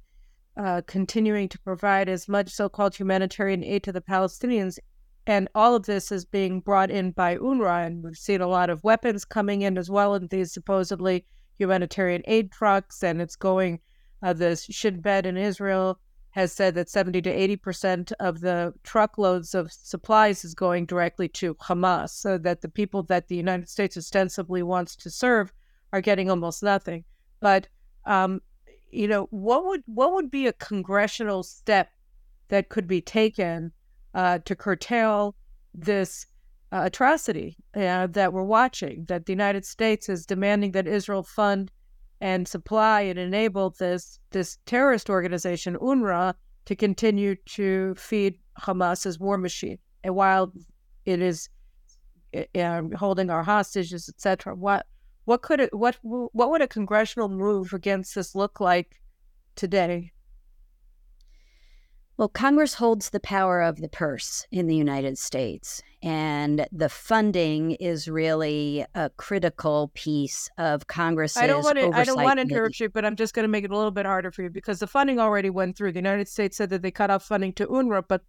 uh, 0.56 0.82
continuing 0.86 1.48
to 1.48 1.58
provide 1.60 2.08
as 2.08 2.28
much 2.28 2.50
so-called 2.50 2.94
humanitarian 2.94 3.64
aid 3.64 3.82
to 3.84 3.92
the 3.92 4.02
Palestinians, 4.02 4.78
and 5.26 5.48
all 5.54 5.74
of 5.74 5.86
this 5.86 6.12
is 6.12 6.26
being 6.26 6.60
brought 6.60 6.90
in 6.90 7.12
by 7.12 7.36
UNRWA, 7.36 7.86
and 7.86 8.04
we've 8.04 8.16
seen 8.16 8.42
a 8.42 8.46
lot 8.46 8.68
of 8.68 8.84
weapons 8.84 9.24
coming 9.24 9.62
in 9.62 9.78
as 9.78 9.90
well 9.90 10.14
in 10.14 10.26
these 10.26 10.52
supposedly 10.52 11.24
humanitarian 11.58 12.22
aid 12.26 12.52
trucks, 12.52 13.02
and 13.02 13.22
it's 13.22 13.36
going 13.36 13.80
uh, 14.22 14.34
the 14.34 14.54
Shin 14.56 15.00
Bet 15.00 15.24
in 15.24 15.38
Israel 15.38 15.98
has 16.34 16.52
said 16.52 16.74
that 16.74 16.90
70 16.90 17.22
to 17.22 17.30
80 17.30 17.56
percent 17.56 18.12
of 18.18 18.40
the 18.40 18.74
truckloads 18.82 19.54
of 19.54 19.70
supplies 19.70 20.44
is 20.44 20.52
going 20.52 20.84
directly 20.84 21.28
to 21.28 21.54
Hamas, 21.54 22.10
so 22.10 22.38
that 22.38 22.60
the 22.60 22.68
people 22.68 23.04
that 23.04 23.28
the 23.28 23.36
United 23.36 23.68
States 23.68 23.96
ostensibly 23.96 24.60
wants 24.60 24.96
to 24.96 25.10
serve 25.10 25.52
are 25.92 26.00
getting 26.00 26.28
almost 26.28 26.60
nothing. 26.60 27.04
But 27.38 27.68
um, 28.04 28.40
you 28.90 29.06
know, 29.06 29.28
what 29.30 29.64
would 29.64 29.84
what 29.86 30.12
would 30.12 30.28
be 30.28 30.48
a 30.48 30.52
congressional 30.54 31.44
step 31.44 31.90
that 32.48 32.68
could 32.68 32.88
be 32.88 33.00
taken 33.00 33.70
uh, 34.12 34.38
to 34.44 34.56
curtail 34.56 35.36
this 35.72 36.26
uh, 36.72 36.82
atrocity 36.86 37.56
uh, 37.76 38.08
that 38.08 38.32
we're 38.32 38.42
watching? 38.42 39.04
That 39.04 39.26
the 39.26 39.32
United 39.32 39.64
States 39.64 40.08
is 40.08 40.26
demanding 40.26 40.72
that 40.72 40.88
Israel 40.88 41.22
fund 41.22 41.70
and 42.24 42.48
supply 42.48 43.02
and 43.02 43.18
enable 43.18 43.68
this 43.68 44.18
this 44.30 44.56
terrorist 44.64 45.10
organization 45.10 45.76
UNRWA 45.76 46.32
to 46.64 46.74
continue 46.74 47.34
to 47.44 47.94
feed 47.96 48.38
Hamas's 48.56 49.18
war 49.20 49.36
machine. 49.36 49.76
And 50.02 50.16
while 50.16 50.50
it 51.04 51.20
is 51.20 51.50
uh, 52.34 52.80
holding 52.96 53.28
our 53.28 53.42
hostages, 53.42 54.08
etc., 54.08 54.54
what 54.54 54.86
what 55.26 55.42
could 55.42 55.60
it 55.60 55.74
what 55.74 55.98
what 56.02 56.50
would 56.50 56.62
a 56.62 56.66
congressional 56.66 57.28
move 57.28 57.74
against 57.74 58.14
this 58.14 58.34
look 58.34 58.58
like 58.58 59.02
today? 59.54 60.10
Well, 62.16 62.28
Congress 62.28 62.74
holds 62.74 63.10
the 63.10 63.18
power 63.18 63.60
of 63.60 63.80
the 63.80 63.88
purse 63.88 64.46
in 64.52 64.68
the 64.68 64.76
United 64.76 65.18
States, 65.18 65.82
and 66.00 66.64
the 66.70 66.88
funding 66.88 67.72
is 67.72 68.06
really 68.06 68.86
a 68.94 69.10
critical 69.16 69.90
piece 69.94 70.48
of 70.56 70.86
Congress's 70.86 71.38
I 71.38 71.48
don't 71.48 71.64
want 71.64 71.76
to. 71.78 71.90
I 71.90 72.04
don't 72.04 72.22
want 72.22 72.38
to 72.38 72.42
interrupt 72.42 72.78
you, 72.78 72.88
but 72.88 73.04
I'm 73.04 73.16
just 73.16 73.34
going 73.34 73.42
to 73.42 73.48
make 73.48 73.64
it 73.64 73.72
a 73.72 73.76
little 73.76 73.90
bit 73.90 74.06
harder 74.06 74.30
for 74.30 74.42
you 74.42 74.50
because 74.50 74.78
the 74.78 74.86
funding 74.86 75.18
already 75.18 75.50
went 75.50 75.76
through. 75.76 75.90
The 75.90 75.98
United 75.98 76.28
States 76.28 76.56
said 76.56 76.70
that 76.70 76.82
they 76.82 76.92
cut 76.92 77.10
off 77.10 77.24
funding 77.24 77.52
to 77.54 77.66
UNRWA, 77.66 78.04
but 78.06 78.22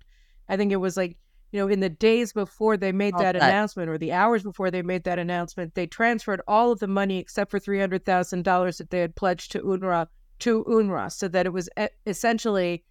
I 0.49 0.57
think 0.57 0.71
it 0.71 0.77
was 0.77 0.97
like 0.97 1.15
you 1.51 1.59
know 1.59 1.67
in 1.67 1.79
the 1.79 1.89
days 1.89 2.33
before 2.33 2.77
they 2.77 2.91
made 2.91 3.15
that 3.19 3.35
announcement, 3.35 3.89
or 3.89 3.99
the 3.99 4.13
hours 4.13 4.41
before 4.41 4.71
they 4.71 4.81
made 4.81 5.03
that 5.03 5.19
announcement, 5.19 5.75
they 5.75 5.85
transferred 5.85 6.41
all 6.47 6.71
of 6.71 6.79
the 6.79 6.87
money 6.87 7.19
except 7.19 7.51
for 7.51 7.59
three 7.59 7.79
hundred 7.79 8.03
thousand 8.03 8.45
dollars 8.45 8.79
that 8.79 8.89
they 8.89 8.99
had 9.01 9.15
pledged 9.15 9.51
to 9.51 9.61
UNRWA 9.61 10.07
to 10.39 10.63
UNRWA, 10.63 11.11
so 11.11 11.27
that 11.27 11.45
it 11.45 11.53
was 11.53 11.69
essentially 12.07 12.83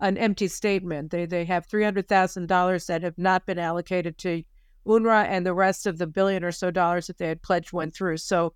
an 0.00 0.16
empty 0.16 0.48
statement. 0.48 1.10
They 1.10 1.26
they 1.26 1.44
have 1.44 1.66
three 1.66 1.84
hundred 1.84 2.08
thousand 2.08 2.46
dollars 2.46 2.86
that 2.86 3.02
have 3.02 3.18
not 3.18 3.46
been 3.46 3.58
allocated 3.58 4.18
to 4.18 4.42
UNRWA, 4.86 5.26
and 5.26 5.44
the 5.44 5.54
rest 5.54 5.86
of 5.86 5.98
the 5.98 6.06
billion 6.06 6.44
or 6.44 6.52
so 6.52 6.70
dollars 6.70 7.08
that 7.08 7.18
they 7.18 7.28
had 7.28 7.42
pledged 7.42 7.72
went 7.72 7.94
through. 7.94 8.16
So, 8.18 8.54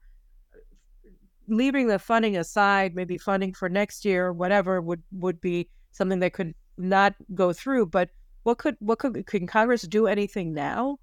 leaving 1.49 1.89
the 1.89 1.99
funding 1.99 2.37
aside, 2.37 2.95
maybe 2.95 3.19
funding 3.19 3.53
for 3.53 3.69
next 3.69 4.05
year, 4.05 4.27
or 4.27 4.33
whatever, 4.33 4.81
would 4.81 5.03
would 5.13 5.41
be 5.41 5.69
something 5.91 6.21
that 6.21 6.33
could 6.33 6.55
not 6.79 7.15
go 7.35 7.53
through. 7.53 7.87
But 7.87 8.11
what 8.45 8.59
could 8.59 8.77
what 8.81 8.99
could 8.99 9.27
can 9.27 9.47
Congress 9.47 9.83
do 9.83 10.07
anything 10.07 10.55
now? 10.55 10.99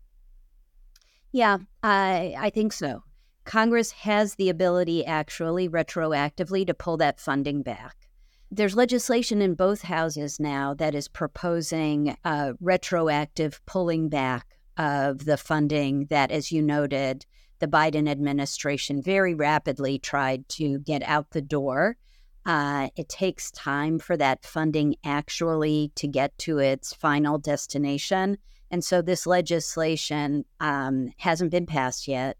Yeah, 1.31 1.59
I 1.83 2.35
I 2.37 2.49
think 2.49 2.73
so. 2.73 3.03
Congress 3.45 3.91
has 3.91 4.35
the 4.35 4.49
ability 4.49 5.05
actually 5.05 5.67
retroactively 5.67 6.65
to 6.67 6.73
pull 6.73 6.97
that 6.97 7.19
funding 7.19 7.61
back. 7.63 8.08
There's 8.51 8.75
legislation 8.75 9.43
in 9.43 9.53
both 9.53 9.83
houses 9.83 10.39
now 10.39 10.73
that 10.75 10.95
is 10.95 11.07
proposing 11.07 12.17
retroactive 12.59 13.61
pulling 13.67 14.09
back 14.09 14.47
of 14.77 15.25
the 15.25 15.37
funding 15.37 16.07
that, 16.09 16.31
as 16.31 16.51
you 16.51 16.63
noted, 16.63 17.25
the 17.59 17.67
Biden 17.67 18.09
administration 18.09 19.03
very 19.03 19.35
rapidly 19.35 19.99
tried 19.99 20.47
to 20.49 20.79
get 20.79 21.03
out 21.03 21.29
the 21.29 21.41
door. 21.41 21.97
Uh, 22.45 22.87
it 22.95 23.09
takes 23.09 23.51
time 23.51 23.99
for 23.99 24.17
that 24.17 24.43
funding 24.43 24.95
actually 25.03 25.91
to 25.95 26.07
get 26.07 26.35
to 26.39 26.57
its 26.57 26.93
final 26.93 27.37
destination. 27.37 28.37
And 28.71 28.83
so 28.83 29.01
this 29.01 29.27
legislation 29.27 30.45
um, 30.59 31.09
hasn't 31.17 31.51
been 31.51 31.65
passed 31.65 32.07
yet, 32.07 32.37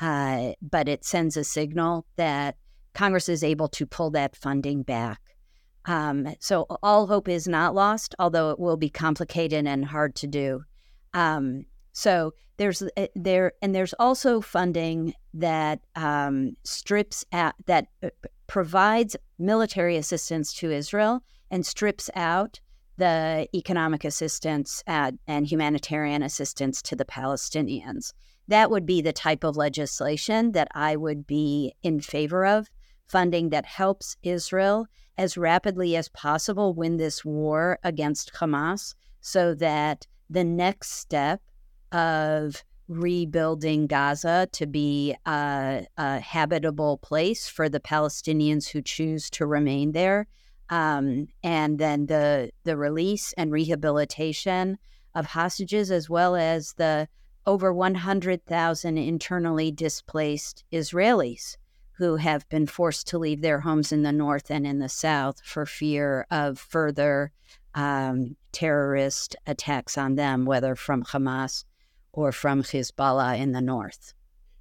uh, 0.00 0.52
but 0.60 0.88
it 0.88 1.04
sends 1.04 1.36
a 1.36 1.44
signal 1.44 2.06
that 2.16 2.56
Congress 2.94 3.28
is 3.28 3.44
able 3.44 3.68
to 3.68 3.86
pull 3.86 4.10
that 4.10 4.34
funding 4.34 4.82
back. 4.82 5.20
Um, 5.86 6.34
so 6.38 6.66
all 6.82 7.06
hope 7.06 7.28
is 7.28 7.48
not 7.48 7.74
lost, 7.74 8.14
although 8.18 8.50
it 8.50 8.58
will 8.58 8.76
be 8.76 8.90
complicated 8.90 9.66
and 9.66 9.84
hard 9.84 10.14
to 10.16 10.26
do. 10.26 10.64
Um, 11.12 11.66
so 11.92 12.34
there's 12.56 12.82
uh, 12.82 13.06
there 13.16 13.52
and 13.60 13.74
there's 13.74 13.94
also 13.94 14.40
funding 14.40 15.14
that 15.34 15.80
um, 15.96 16.56
strips 16.64 17.24
at 17.32 17.54
that 17.66 17.86
uh, 18.02 18.10
provides 18.46 19.16
military 19.38 19.96
assistance 19.96 20.52
to 20.54 20.70
Israel 20.70 21.22
and 21.50 21.66
strips 21.66 22.08
out 22.14 22.60
the 22.98 23.48
economic 23.54 24.04
assistance 24.04 24.82
at, 24.86 25.14
and 25.26 25.46
humanitarian 25.46 26.22
assistance 26.22 26.82
to 26.82 26.94
the 26.94 27.04
Palestinians. 27.04 28.12
That 28.48 28.70
would 28.70 28.86
be 28.86 29.00
the 29.00 29.12
type 29.12 29.44
of 29.44 29.56
legislation 29.56 30.52
that 30.52 30.68
I 30.74 30.96
would 30.96 31.26
be 31.26 31.74
in 31.82 32.00
favor 32.00 32.44
of, 32.44 32.68
funding 33.08 33.50
that 33.50 33.66
helps 33.66 34.16
Israel 34.22 34.86
as 35.18 35.36
rapidly 35.36 35.96
as 35.96 36.08
possible 36.08 36.72
win 36.74 36.96
this 36.96 37.24
war 37.24 37.78
against 37.84 38.32
Hamas 38.34 38.94
so 39.20 39.54
that 39.54 40.06
the 40.30 40.44
next 40.44 40.92
step 40.92 41.40
of 41.92 42.64
rebuilding 42.88 43.86
Gaza 43.86 44.48
to 44.52 44.66
be 44.66 45.14
a, 45.26 45.86
a, 45.96 46.20
habitable 46.20 46.98
place 46.98 47.48
for 47.48 47.68
the 47.68 47.80
Palestinians 47.80 48.68
who 48.68 48.82
choose 48.82 49.30
to 49.30 49.46
remain 49.46 49.92
there, 49.92 50.26
um, 50.70 51.28
and 51.42 51.78
then 51.78 52.06
the 52.06 52.50
the 52.64 52.76
release 52.76 53.32
and 53.36 53.52
rehabilitation 53.52 54.78
of 55.14 55.26
hostages, 55.26 55.90
as 55.90 56.08
well 56.08 56.34
as 56.34 56.74
the 56.74 57.08
over 57.46 57.72
100,000 57.72 58.98
internally 58.98 59.70
displaced 59.72 60.64
Israelis 60.72 61.56
who 61.98 62.16
have 62.16 62.48
been 62.48 62.66
forced 62.66 63.06
to 63.08 63.18
leave 63.18 63.42
their 63.42 63.60
homes 63.60 63.92
in 63.92 64.02
the 64.02 64.12
north 64.12 64.50
and 64.50 64.66
in 64.66 64.78
the 64.78 64.88
south 64.88 65.40
for 65.44 65.66
fear 65.66 66.26
of 66.30 66.58
further 66.58 67.32
um, 67.74 68.36
terrorist 68.52 69.36
attacks 69.46 69.96
on 69.96 70.14
them, 70.14 70.44
whether 70.44 70.74
from 70.74 71.04
Hamas 71.04 71.64
or 72.12 72.32
from 72.32 72.62
Hezbollah 72.62 73.38
in 73.38 73.52
the 73.52 73.60
north. 73.60 74.14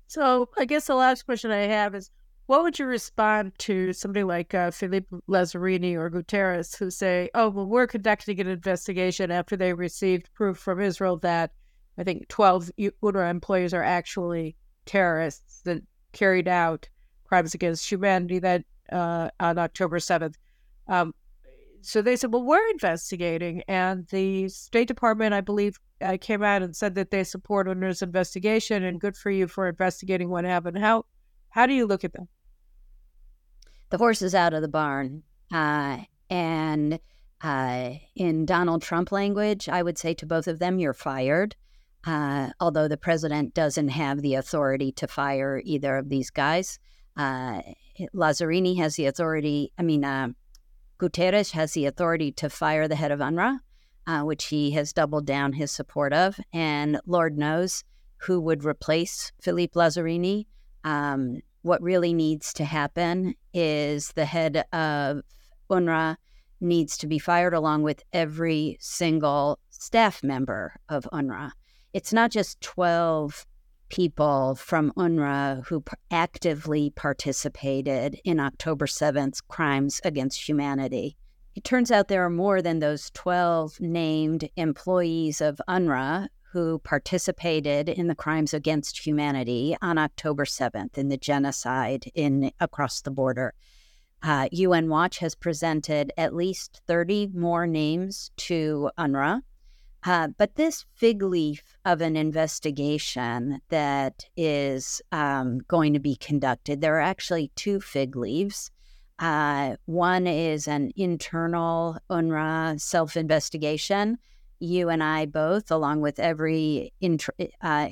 So, 0.07 0.49
I 0.57 0.65
guess 0.65 0.88
the 0.88 0.95
last 0.95 1.23
question 1.23 1.51
I 1.51 1.67
have 1.67 1.95
is 1.95 2.11
what 2.47 2.63
would 2.63 2.77
you 2.77 2.86
respond 2.86 3.53
to 3.59 3.93
somebody 3.93 4.23
like 4.23 4.53
uh, 4.53 4.71
Philippe 4.71 5.07
Lazzarini 5.29 5.95
or 5.95 6.09
Guterres 6.09 6.75
who 6.75 6.89
say, 6.89 7.29
oh, 7.34 7.49
well, 7.49 7.65
we're 7.65 7.88
conducting 7.88 8.41
an 8.41 8.47
investigation 8.47 9.32
after 9.32 9.55
they 9.55 9.73
received 9.73 10.34
proof 10.34 10.57
from 10.57 10.82
Israel 10.82 11.15
that 11.19 11.51
I 11.97 12.03
think 12.03 12.27
12 12.27 12.71
UNRWA 12.77 13.29
employees 13.29 13.73
are 13.73 13.84
actually 13.84 14.57
terrorists 14.86 15.61
that 15.61 15.82
carried 16.11 16.47
out 16.47 16.89
crimes 17.32 17.53
against 17.53 17.89
humanity 17.89 18.39
that 18.39 18.65
uh, 18.91 19.29
on 19.39 19.57
October 19.57 19.99
7th. 19.99 20.36
Um, 20.89 21.13
so 21.79 22.01
they 22.01 22.17
said, 22.17 22.34
well, 22.34 22.43
we're 22.43 22.69
investigating. 22.71 23.63
And 23.69 24.05
the 24.07 24.49
State 24.49 24.89
Department, 24.89 25.34
I 25.34 25.39
believe, 25.39 25.79
uh, 26.01 26.17
came 26.19 26.43
out 26.43 26.61
and 26.61 26.75
said 26.75 26.93
that 26.95 27.09
they 27.09 27.23
support 27.23 27.67
UNRWA's 27.67 28.01
investigation 28.01 28.84
and 28.84 28.99
good 28.99 29.15
for 29.15 29.32
you 29.32 29.47
for 29.47 29.69
investigating 29.69 30.29
what 30.29 30.43
happened. 30.43 30.77
How, 30.77 31.05
how 31.49 31.65
do 31.65 31.73
you 31.73 31.86
look 31.86 32.03
at 32.03 32.11
them? 32.11 32.27
The 33.91 33.97
horse 33.97 34.21
is 34.21 34.36
out 34.36 34.53
of 34.53 34.61
the 34.61 34.67
barn. 34.67 35.23
Uh, 35.53 35.99
and 36.29 36.99
uh, 37.41 37.91
in 38.13 38.45
Donald 38.45 38.82
Trump 38.82 39.13
language, 39.13 39.69
I 39.69 39.84
would 39.84 39.97
say 39.97 40.13
to 40.15 40.25
both 40.25 40.49
of 40.49 40.59
them, 40.59 40.79
you're 40.79 40.93
fired. 40.93 41.55
Uh, 42.03 42.49
although 42.59 42.89
the 42.89 42.97
president 42.97 43.53
doesn't 43.53 43.89
have 43.89 44.21
the 44.21 44.36
authority 44.36 44.91
to 44.91 45.07
fire 45.07 45.61
either 45.63 45.95
of 45.95 46.09
these 46.09 46.29
guys. 46.29 46.77
Uh, 47.18 47.62
Lazzarini 48.14 48.78
has 48.78 48.95
the 48.95 49.05
authority, 49.05 49.72
I 49.78 49.84
mean, 49.84 50.03
uh, 50.03 50.30
Guterres 50.99 51.51
has 51.51 51.74
the 51.74 51.86
authority 51.86 52.32
to 52.34 52.49
fire 52.49 52.88
the 52.88 52.95
head 52.95 53.12
of 53.12 53.20
UNRWA, 53.20 53.59
uh, 54.07 54.22
which 54.22 54.45
he 54.45 54.72
has 54.72 54.93
doubled 54.93 55.26
down 55.26 55.53
his 55.53 55.72
support 55.72 56.14
of. 56.14 56.39
And 56.53 56.99
Lord 57.05 57.38
knows 57.38 57.84
who 58.18 58.39
would 58.41 58.64
replace 58.64 59.32
Philippe 59.41 59.74
Lazzarini. 59.74 60.45
Um, 60.84 61.41
what 61.64 61.82
really 61.82 62.14
needs 62.14 62.53
to 62.53 62.66
happen 62.66 63.36
is 63.53 64.09
the 64.14 64.26
head 64.26 64.66
of 64.72 65.22
UNRWA 65.70 66.18
needs 66.59 66.97
to 66.97 67.07
be 67.07 67.20
fired 67.20 67.53
along 67.53 67.82
with 67.84 68.03
every 68.14 68.78
single 68.80 69.59
staff 69.70 70.24
member 70.24 70.76
of 70.89 71.07
UNRWA. 71.12 71.51
It's 71.93 72.14
not 72.14 72.32
just 72.32 72.62
12 72.62 73.45
people 73.92 74.56
from 74.56 74.94
UNRWA 74.96 75.68
who 75.68 75.84
actively 76.10 76.89
participated 76.92 78.20
in 78.24 78.39
October 78.39 78.88
7th 78.88 79.42
crimes 79.50 80.00
against 80.06 80.48
humanity. 80.48 81.18
It 81.56 81.66
turns 81.66 81.92
out 81.92 82.08
there 82.08 82.26
are 82.26 82.30
more 82.30 82.62
than 82.62 82.80
those 82.80 83.12
12 83.12 83.82
named 83.82 84.50
employees 84.56 85.42
of 85.42 85.60
UNRWA 85.68 86.30
who 86.54 86.80
participated 86.80 87.89
in 87.89 88.08
the 88.08 88.16
crimes 88.16 88.54
against 88.54 89.06
humanity 89.06 89.76
on 89.82 89.98
October 89.98 90.46
7th 90.46 90.98
in 90.98 91.10
the 91.10 91.18
genocide 91.18 92.06
in 92.16 92.52
across 92.62 93.02
the 93.02 93.12
border. 93.12 93.54
Uh, 94.24 94.48
UN 94.54 94.88
Watch 94.88 95.18
has 95.20 95.36
presented 95.36 96.14
at 96.18 96.34
least 96.34 96.82
30 96.88 97.32
more 97.34 97.68
names 97.68 98.32
to 98.38 98.89
UNRWA. 98.98 99.42
Uh, 100.04 100.30
but 100.38 100.56
this 100.56 100.86
fig 100.95 101.22
leaf 101.22 101.78
of 101.86 102.02
an 102.02 102.16
investigation 102.16 103.62
that 103.70 104.26
is 104.36 105.02
um, 105.12 105.60
going 105.68 105.93
to 105.93 105.99
be 105.99 106.16
conducted, 106.16 106.82
there 106.82 106.95
are 106.95 107.02
actually 107.02 107.52
two 107.56 107.80
fig 107.80 108.16
leaves. 108.16 108.72
Uh, 109.20 109.76
one 109.86 110.26
is 110.26 110.68
an 110.68 110.91
internal 110.95 111.97
UNRWA 112.10 112.82
self 112.82 113.16
investigation. 113.16 114.18
You 114.60 114.89
and 114.89 115.04
I 115.04 115.28
both, 115.28 115.70
along 115.70 116.02
with 116.02 116.20
every 116.20 116.93
uh, 117.62 117.89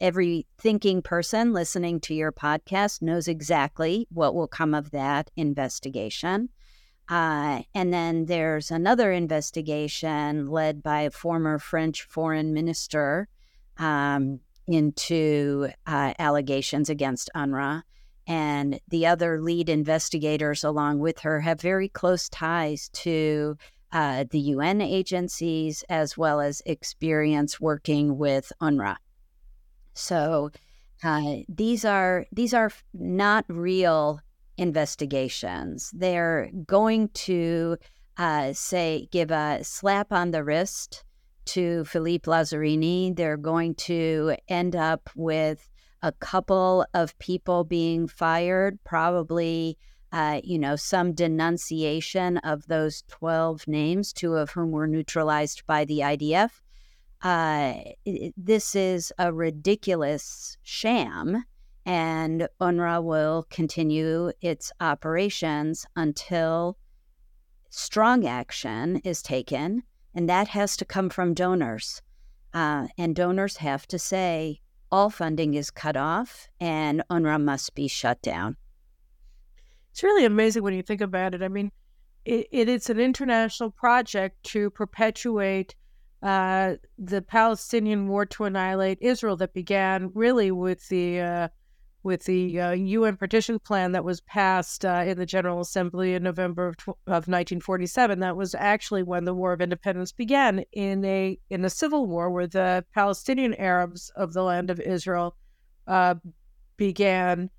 every 0.00 0.46
thinking 0.58 1.02
person 1.02 1.52
listening 1.52 2.00
to 2.00 2.14
your 2.14 2.32
podcast, 2.32 3.00
knows 3.00 3.28
exactly 3.28 4.06
what 4.10 4.34
will 4.34 4.48
come 4.48 4.74
of 4.74 4.90
that 4.90 5.30
investigation. 5.36 6.50
Uh, 7.10 7.62
and 7.74 7.92
then 7.92 8.26
there's 8.26 8.70
another 8.70 9.10
investigation 9.10 10.46
led 10.46 10.80
by 10.80 11.00
a 11.00 11.10
former 11.10 11.58
French 11.58 12.04
foreign 12.04 12.54
minister 12.54 13.28
um, 13.78 14.38
into 14.68 15.68
uh, 15.88 16.14
allegations 16.20 16.88
against 16.88 17.28
UNRWA. 17.34 17.82
And 18.28 18.78
the 18.86 19.06
other 19.06 19.40
lead 19.40 19.68
investigators, 19.68 20.62
along 20.62 21.00
with 21.00 21.18
her, 21.20 21.40
have 21.40 21.60
very 21.60 21.88
close 21.88 22.28
ties 22.28 22.88
to 22.90 23.56
uh, 23.90 24.24
the 24.30 24.38
UN 24.38 24.80
agencies 24.80 25.82
as 25.88 26.16
well 26.16 26.40
as 26.40 26.62
experience 26.64 27.60
working 27.60 28.18
with 28.18 28.52
UNRWA. 28.62 28.96
So 29.94 30.50
uh, 31.02 31.38
these 31.48 31.84
are 31.84 32.26
these 32.30 32.54
are 32.54 32.70
not 32.94 33.44
real 33.48 34.20
investigations. 34.60 35.90
They're 35.94 36.50
going 36.66 37.08
to 37.08 37.78
uh, 38.18 38.52
say, 38.52 39.08
give 39.10 39.30
a 39.30 39.64
slap 39.64 40.12
on 40.12 40.30
the 40.30 40.44
wrist 40.44 41.02
to 41.46 41.84
Philippe 41.84 42.30
Lazzarini. 42.30 43.16
They're 43.16 43.38
going 43.38 43.74
to 43.76 44.36
end 44.48 44.76
up 44.76 45.08
with 45.16 45.66
a 46.02 46.12
couple 46.12 46.84
of 46.92 47.18
people 47.18 47.64
being 47.64 48.06
fired, 48.06 48.78
probably 48.84 49.78
uh, 50.12 50.40
you 50.42 50.58
know, 50.58 50.76
some 50.76 51.12
denunciation 51.12 52.38
of 52.38 52.66
those 52.66 53.02
12 53.08 53.66
names, 53.68 54.12
two 54.12 54.34
of 54.34 54.50
whom 54.50 54.72
were 54.72 54.88
neutralized 54.88 55.64
by 55.66 55.84
the 55.84 56.00
IDF. 56.00 56.50
Uh, 57.22 57.74
this 58.36 58.74
is 58.74 59.12
a 59.18 59.32
ridiculous 59.32 60.56
sham, 60.62 61.44
and 61.90 62.46
UNRWA 62.60 63.02
will 63.02 63.48
continue 63.50 64.30
its 64.40 64.70
operations 64.78 65.84
until 65.96 66.78
strong 67.68 68.24
action 68.24 68.98
is 69.02 69.20
taken, 69.22 69.82
and 70.14 70.28
that 70.28 70.46
has 70.46 70.76
to 70.76 70.84
come 70.84 71.10
from 71.10 71.34
donors. 71.34 72.00
Uh, 72.54 72.86
and 72.96 73.16
donors 73.16 73.56
have 73.56 73.88
to 73.88 73.98
say 73.98 74.60
all 74.92 75.10
funding 75.10 75.54
is 75.54 75.72
cut 75.72 75.96
off 75.96 76.48
and 76.60 77.02
UNRWA 77.10 77.42
must 77.42 77.74
be 77.74 77.88
shut 77.88 78.22
down. 78.22 78.56
It's 79.90 80.04
really 80.04 80.24
amazing 80.24 80.62
when 80.62 80.74
you 80.74 80.82
think 80.82 81.00
about 81.00 81.34
it. 81.34 81.42
I 81.42 81.48
mean, 81.48 81.72
it, 82.24 82.46
it 82.52 82.68
is 82.68 82.88
an 82.88 83.00
international 83.00 83.72
project 83.72 84.40
to 84.44 84.70
perpetuate 84.70 85.74
uh, 86.22 86.76
the 86.98 87.20
Palestinian 87.20 88.06
war 88.06 88.26
to 88.26 88.44
annihilate 88.44 88.98
Israel 89.00 89.34
that 89.38 89.54
began 89.54 90.12
really 90.14 90.52
with 90.52 90.86
the 90.88 91.20
uh, 91.20 91.48
with 92.02 92.24
the 92.24 92.60
uh, 92.60 92.70
UN 92.70 93.16
partition 93.16 93.58
plan 93.58 93.92
that 93.92 94.04
was 94.04 94.20
passed 94.22 94.84
uh, 94.84 95.04
in 95.06 95.18
the 95.18 95.26
General 95.26 95.60
Assembly 95.60 96.14
in 96.14 96.22
November 96.22 96.68
of, 96.68 96.76
of 96.88 97.28
1947. 97.28 98.20
That 98.20 98.36
was 98.36 98.54
actually 98.54 99.02
when 99.02 99.24
the 99.24 99.34
War 99.34 99.52
of 99.52 99.60
Independence 99.60 100.12
began 100.12 100.64
in 100.72 101.04
a 101.04 101.38
in 101.50 101.64
a 101.64 101.70
civil 101.70 102.06
war 102.06 102.30
where 102.30 102.46
the 102.46 102.84
Palestinian 102.94 103.54
Arabs 103.54 104.10
of 104.16 104.32
the 104.32 104.42
land 104.42 104.70
of 104.70 104.80
Israel 104.80 105.36
uh, 105.86 106.14
began 106.76 107.50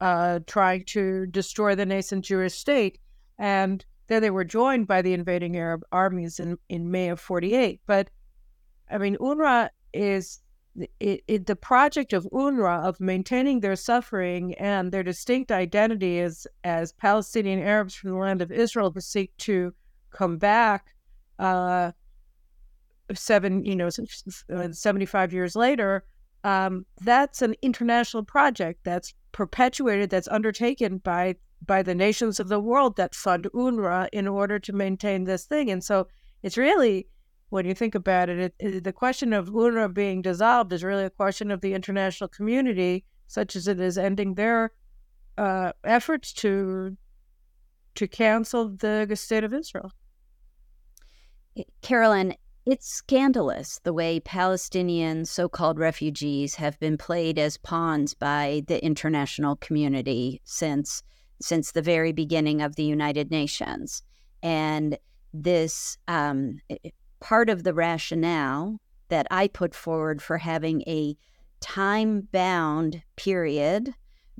uh, 0.00 0.40
trying 0.46 0.84
to 0.86 1.26
destroy 1.26 1.74
the 1.74 1.84
nascent 1.84 2.24
Jewish 2.24 2.54
state, 2.54 2.98
and 3.38 3.84
then 4.06 4.22
they 4.22 4.30
were 4.30 4.44
joined 4.44 4.86
by 4.86 5.02
the 5.02 5.12
invading 5.12 5.56
Arab 5.56 5.82
armies 5.92 6.40
in 6.40 6.56
in 6.70 6.90
May 6.90 7.10
of 7.10 7.20
48. 7.20 7.80
But 7.86 8.08
I 8.90 8.98
mean, 8.98 9.16
UNRWA 9.18 9.68
is 9.92 10.40
it, 11.00 11.22
it, 11.26 11.46
the 11.46 11.56
project 11.56 12.12
of 12.12 12.24
UNRWA 12.32 12.82
of 12.82 13.00
maintaining 13.00 13.60
their 13.60 13.76
suffering 13.76 14.54
and 14.54 14.92
their 14.92 15.02
distinct 15.02 15.52
identity 15.52 16.20
as 16.20 16.46
as 16.64 16.92
Palestinian 16.92 17.60
Arabs 17.60 17.94
from 17.94 18.10
the 18.10 18.16
land 18.16 18.42
of 18.42 18.52
Israel 18.52 18.92
to 18.92 19.00
seek 19.00 19.36
to 19.38 19.74
come 20.10 20.38
back 20.38 20.94
uh, 21.38 21.92
seven 23.14 23.64
you 23.64 23.76
know 23.76 23.88
uh, 24.52 24.68
75 24.70 25.32
years 25.32 25.56
later 25.56 26.04
um, 26.44 26.86
that's 27.02 27.42
an 27.42 27.54
international 27.62 28.24
project 28.24 28.80
that's 28.84 29.14
perpetuated 29.32 30.10
that's 30.10 30.28
undertaken 30.28 30.98
by 30.98 31.36
by 31.66 31.82
the 31.82 31.94
nations 31.94 32.40
of 32.40 32.48
the 32.48 32.60
world 32.60 32.96
that 32.96 33.14
fund 33.14 33.46
UNRWA 33.54 34.08
in 34.12 34.26
order 34.26 34.58
to 34.58 34.72
maintain 34.72 35.24
this 35.24 35.44
thing. 35.44 35.70
And 35.70 35.84
so 35.84 36.08
it's 36.42 36.56
really 36.56 37.06
when 37.50 37.66
you 37.66 37.74
think 37.74 37.94
about 37.94 38.28
it, 38.28 38.38
it, 38.38 38.54
it, 38.58 38.84
the 38.84 38.92
question 38.92 39.32
of 39.32 39.48
UNRWA 39.48 39.92
being 39.92 40.22
dissolved 40.22 40.72
is 40.72 40.82
really 40.82 41.04
a 41.04 41.10
question 41.10 41.50
of 41.50 41.60
the 41.60 41.74
international 41.74 42.28
community, 42.28 43.04
such 43.26 43.54
as 43.56 43.68
it 43.68 43.80
is 43.80 43.98
ending 43.98 44.34
their 44.34 44.72
uh, 45.36 45.72
efforts 45.84 46.32
to 46.32 46.96
to 47.96 48.06
cancel 48.06 48.68
the 48.68 49.10
state 49.16 49.42
of 49.42 49.52
Israel. 49.52 49.92
Caroline, 51.82 52.36
it's 52.64 52.88
scandalous 52.88 53.80
the 53.82 53.92
way 53.92 54.20
Palestinian 54.20 55.24
so 55.24 55.48
called 55.48 55.78
refugees 55.78 56.54
have 56.54 56.78
been 56.78 56.96
played 56.96 57.36
as 57.36 57.56
pawns 57.56 58.14
by 58.14 58.62
the 58.68 58.82
international 58.84 59.56
community 59.56 60.40
since 60.44 61.02
since 61.42 61.72
the 61.72 61.82
very 61.82 62.12
beginning 62.12 62.62
of 62.62 62.76
the 62.76 62.84
United 62.84 63.30
Nations. 63.30 64.02
And 64.42 64.98
this 65.32 65.98
um, 66.06 66.60
part 67.20 67.48
of 67.48 67.62
the 67.62 67.74
rationale 67.74 68.78
that 69.08 69.26
I 69.30 69.48
put 69.48 69.74
forward 69.74 70.22
for 70.22 70.38
having 70.38 70.82
a 70.82 71.16
time 71.60 72.28
bound 72.32 73.02
period 73.16 73.94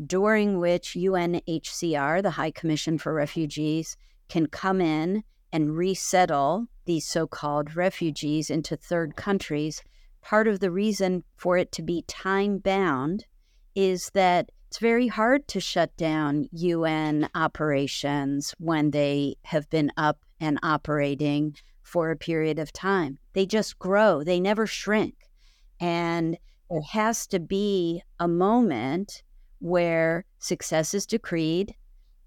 during 0.06 0.58
which 0.58 0.94
UNHCR, 0.94 2.22
the 2.22 2.30
High 2.30 2.50
Commission 2.50 2.96
for 2.98 3.12
Refugees, 3.12 3.96
can 4.28 4.46
come 4.46 4.80
in 4.80 5.22
and 5.52 5.76
resettle 5.76 6.66
these 6.86 7.06
so 7.06 7.26
called 7.26 7.76
refugees 7.76 8.50
into 8.50 8.76
third 8.76 9.16
countries. 9.16 9.82
Part 10.22 10.48
of 10.48 10.60
the 10.60 10.70
reason 10.70 11.24
for 11.36 11.58
it 11.58 11.72
to 11.72 11.82
be 11.82 12.02
time 12.06 12.58
bound 12.58 13.26
is 13.74 14.10
that 14.14 14.50
it's 14.68 14.78
very 14.78 15.08
hard 15.08 15.48
to 15.48 15.60
shut 15.60 15.96
down 15.96 16.48
UN 16.52 17.28
operations 17.34 18.54
when 18.58 18.92
they 18.92 19.36
have 19.42 19.68
been 19.68 19.90
up 19.96 20.20
and 20.38 20.58
operating 20.62 21.56
for 21.90 22.10
a 22.10 22.16
period 22.16 22.60
of 22.60 22.72
time. 22.72 23.18
They 23.32 23.46
just 23.46 23.78
grow, 23.80 24.22
they 24.22 24.38
never 24.38 24.66
shrink. 24.66 25.14
And 25.80 26.38
there 26.70 26.82
has 26.92 27.26
to 27.26 27.40
be 27.40 28.00
a 28.20 28.28
moment 28.28 29.24
where 29.58 30.24
success 30.38 30.94
is 30.94 31.04
decreed. 31.04 31.74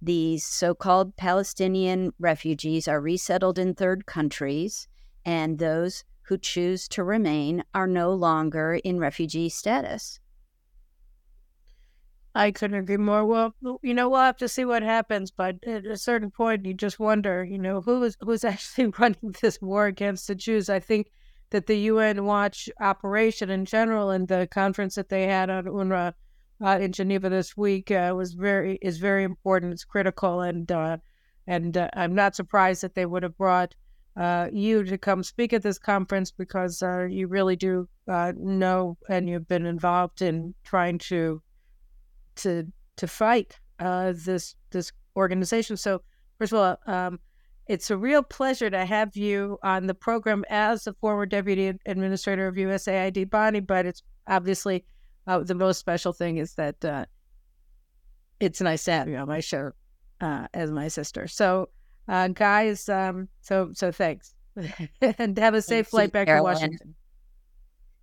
These 0.02 0.46
so 0.46 0.76
called 0.76 1.16
Palestinian 1.16 2.12
refugees 2.20 2.90
are 2.90 3.00
resettled 3.00 3.58
in 3.58 3.74
third 3.74 4.06
countries, 4.06 4.90
and 5.24 5.60
those 5.60 6.04
who 6.24 6.38
choose 6.38 6.90
to 6.90 7.04
remain 7.04 7.64
are 7.74 7.88
no 7.88 8.14
longer 8.14 8.76
in 8.84 9.00
refugee 9.00 9.48
status. 9.48 10.20
I 12.36 12.52
couldn't 12.52 12.80
agree 12.80 12.98
more. 12.98 13.26
Well, 13.26 13.54
you 13.84 13.94
know, 13.94 14.10
we'll 14.10 14.22
have 14.22 14.38
to 14.38 14.50
see 14.50 14.66
what 14.66 14.82
happens, 14.82 15.30
but 15.30 15.64
at 15.66 15.86
a 15.86 15.98
certain 15.98 16.32
point, 16.32 16.66
you 16.66 16.74
just 16.74 17.00
wonder, 17.00 17.44
you 17.44 17.60
know, 17.60 17.82
who 17.82 18.04
is 18.04 18.18
who's 18.22 18.44
actually 18.54 18.88
running 18.98 19.36
this 19.42 19.62
war 19.62 19.86
against 19.86 20.28
the 20.28 20.36
Jews. 20.36 20.70
I 20.70 20.80
think 20.80 21.12
that 21.52 21.68
the 21.68 21.78
UN 21.78 22.26
Watch 22.26 22.70
operation 22.80 23.52
in 23.52 23.66
general 23.66 24.10
and 24.10 24.28
the 24.28 24.48
conference 24.50 24.96
that 24.96 25.10
they 25.10 25.28
had 25.28 25.52
on 25.52 25.66
UNRWA 25.66 26.14
uh, 26.64 26.80
in 26.80 26.92
Geneva 26.92 27.30
this 27.30 27.56
week 27.56 27.92
uh, 27.92 28.14
was 28.16 28.34
very 28.34 28.80
is 28.82 28.98
very 28.98 29.24
important. 29.24 29.74
It's 29.74 29.86
critical, 29.86 30.42
and 30.42 30.72
uh, 30.72 30.98
and 31.46 31.78
uh, 31.78 31.90
I'm 31.94 32.16
not 32.16 32.36
surprised 32.36 32.82
that 32.82 32.96
they 32.96 33.06
would 33.06 33.22
have 33.22 33.38
brought 33.38 33.76
uh, 34.18 34.48
you 34.52 34.84
to 34.84 34.98
come 34.98 35.22
speak 35.22 35.54
at 35.54 35.62
this 35.62 35.78
conference 35.78 36.32
because 36.32 36.82
uh, 36.82 37.06
you 37.06 37.28
really 37.28 37.56
do 37.56 37.88
know 38.08 38.98
and 39.10 39.30
you've 39.30 39.48
been 39.48 39.66
involved 39.66 40.22
in 40.22 40.54
trying 40.64 40.98
to 40.98 41.42
to 42.38 42.72
to 42.98 43.08
fight 43.08 43.60
uh, 43.80 44.14
this 44.16 44.56
this 44.72 44.92
organization. 45.16 45.78
So 45.78 46.02
first 46.38 46.54
of 46.54 46.60
all, 46.60 46.94
um, 46.94 47.20
it's 47.68 47.90
a 47.90 47.98
real 47.98 48.24
pleasure 48.24 48.70
to 48.70 48.86
have 48.86 49.16
you 49.16 49.58
on 49.64 49.88
the 49.88 49.94
program 49.94 50.44
as 50.50 50.84
the 50.84 50.94
former 50.94 51.26
deputy 51.26 51.74
administrator 51.86 52.48
of 52.48 52.56
USAID 52.56 53.30
Bonnie. 53.30 53.62
But 53.62 53.86
it's 53.86 54.04
obviously 54.28 54.86
uh, 55.28 55.40
the 55.40 55.56
most 55.56 55.80
special 55.80 56.14
thing 56.14 56.38
is 56.38 56.56
that 56.56 56.84
uh, 56.84 57.06
it's 58.40 58.62
nice 58.62 58.84
to 58.86 58.92
have 58.92 59.08
you 59.08 59.18
on 59.18 59.28
my 59.28 59.40
show 59.40 59.72
uh, 60.22 60.48
as 60.54 60.72
my 60.72 60.88
sister. 60.88 61.28
So, 61.28 61.70
uh, 62.08 62.30
guys, 62.30 62.90
um, 62.90 63.30
so 63.42 63.72
so 63.74 63.92
thanks, 63.92 64.34
and 65.02 65.38
have 65.38 65.54
a 65.54 65.62
safe 65.62 65.88
flight 65.88 66.12
back 66.12 66.28
to 66.28 66.42
Washington. 66.42 66.96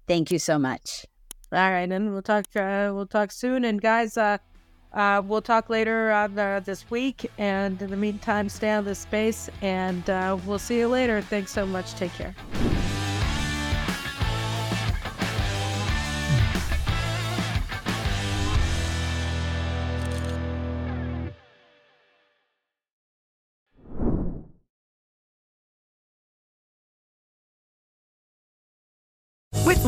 Thank 0.06 0.30
you 0.30 0.38
so 0.38 0.58
much. 0.58 1.06
All 1.52 1.70
right, 1.70 1.90
and 1.90 2.12
we'll 2.12 2.22
talk. 2.22 2.44
Uh, 2.54 2.92
we'll 2.94 3.06
talk 3.06 3.32
soon. 3.32 3.64
And 3.64 3.80
guys, 3.80 4.16
uh, 4.16 4.38
uh, 4.92 5.20
we'll 5.24 5.42
talk 5.42 5.68
later 5.68 6.12
on 6.12 6.38
uh, 6.38 6.60
this 6.60 6.88
week. 6.90 7.28
And 7.38 7.80
in 7.82 7.90
the 7.90 7.96
meantime, 7.96 8.48
stay 8.48 8.70
on 8.70 8.84
this 8.84 9.00
space, 9.00 9.50
and 9.60 10.08
uh, 10.08 10.38
we'll 10.46 10.60
see 10.60 10.78
you 10.78 10.88
later. 10.88 11.20
Thanks 11.20 11.52
so 11.52 11.66
much. 11.66 11.94
Take 11.94 12.12
care. 12.12 12.34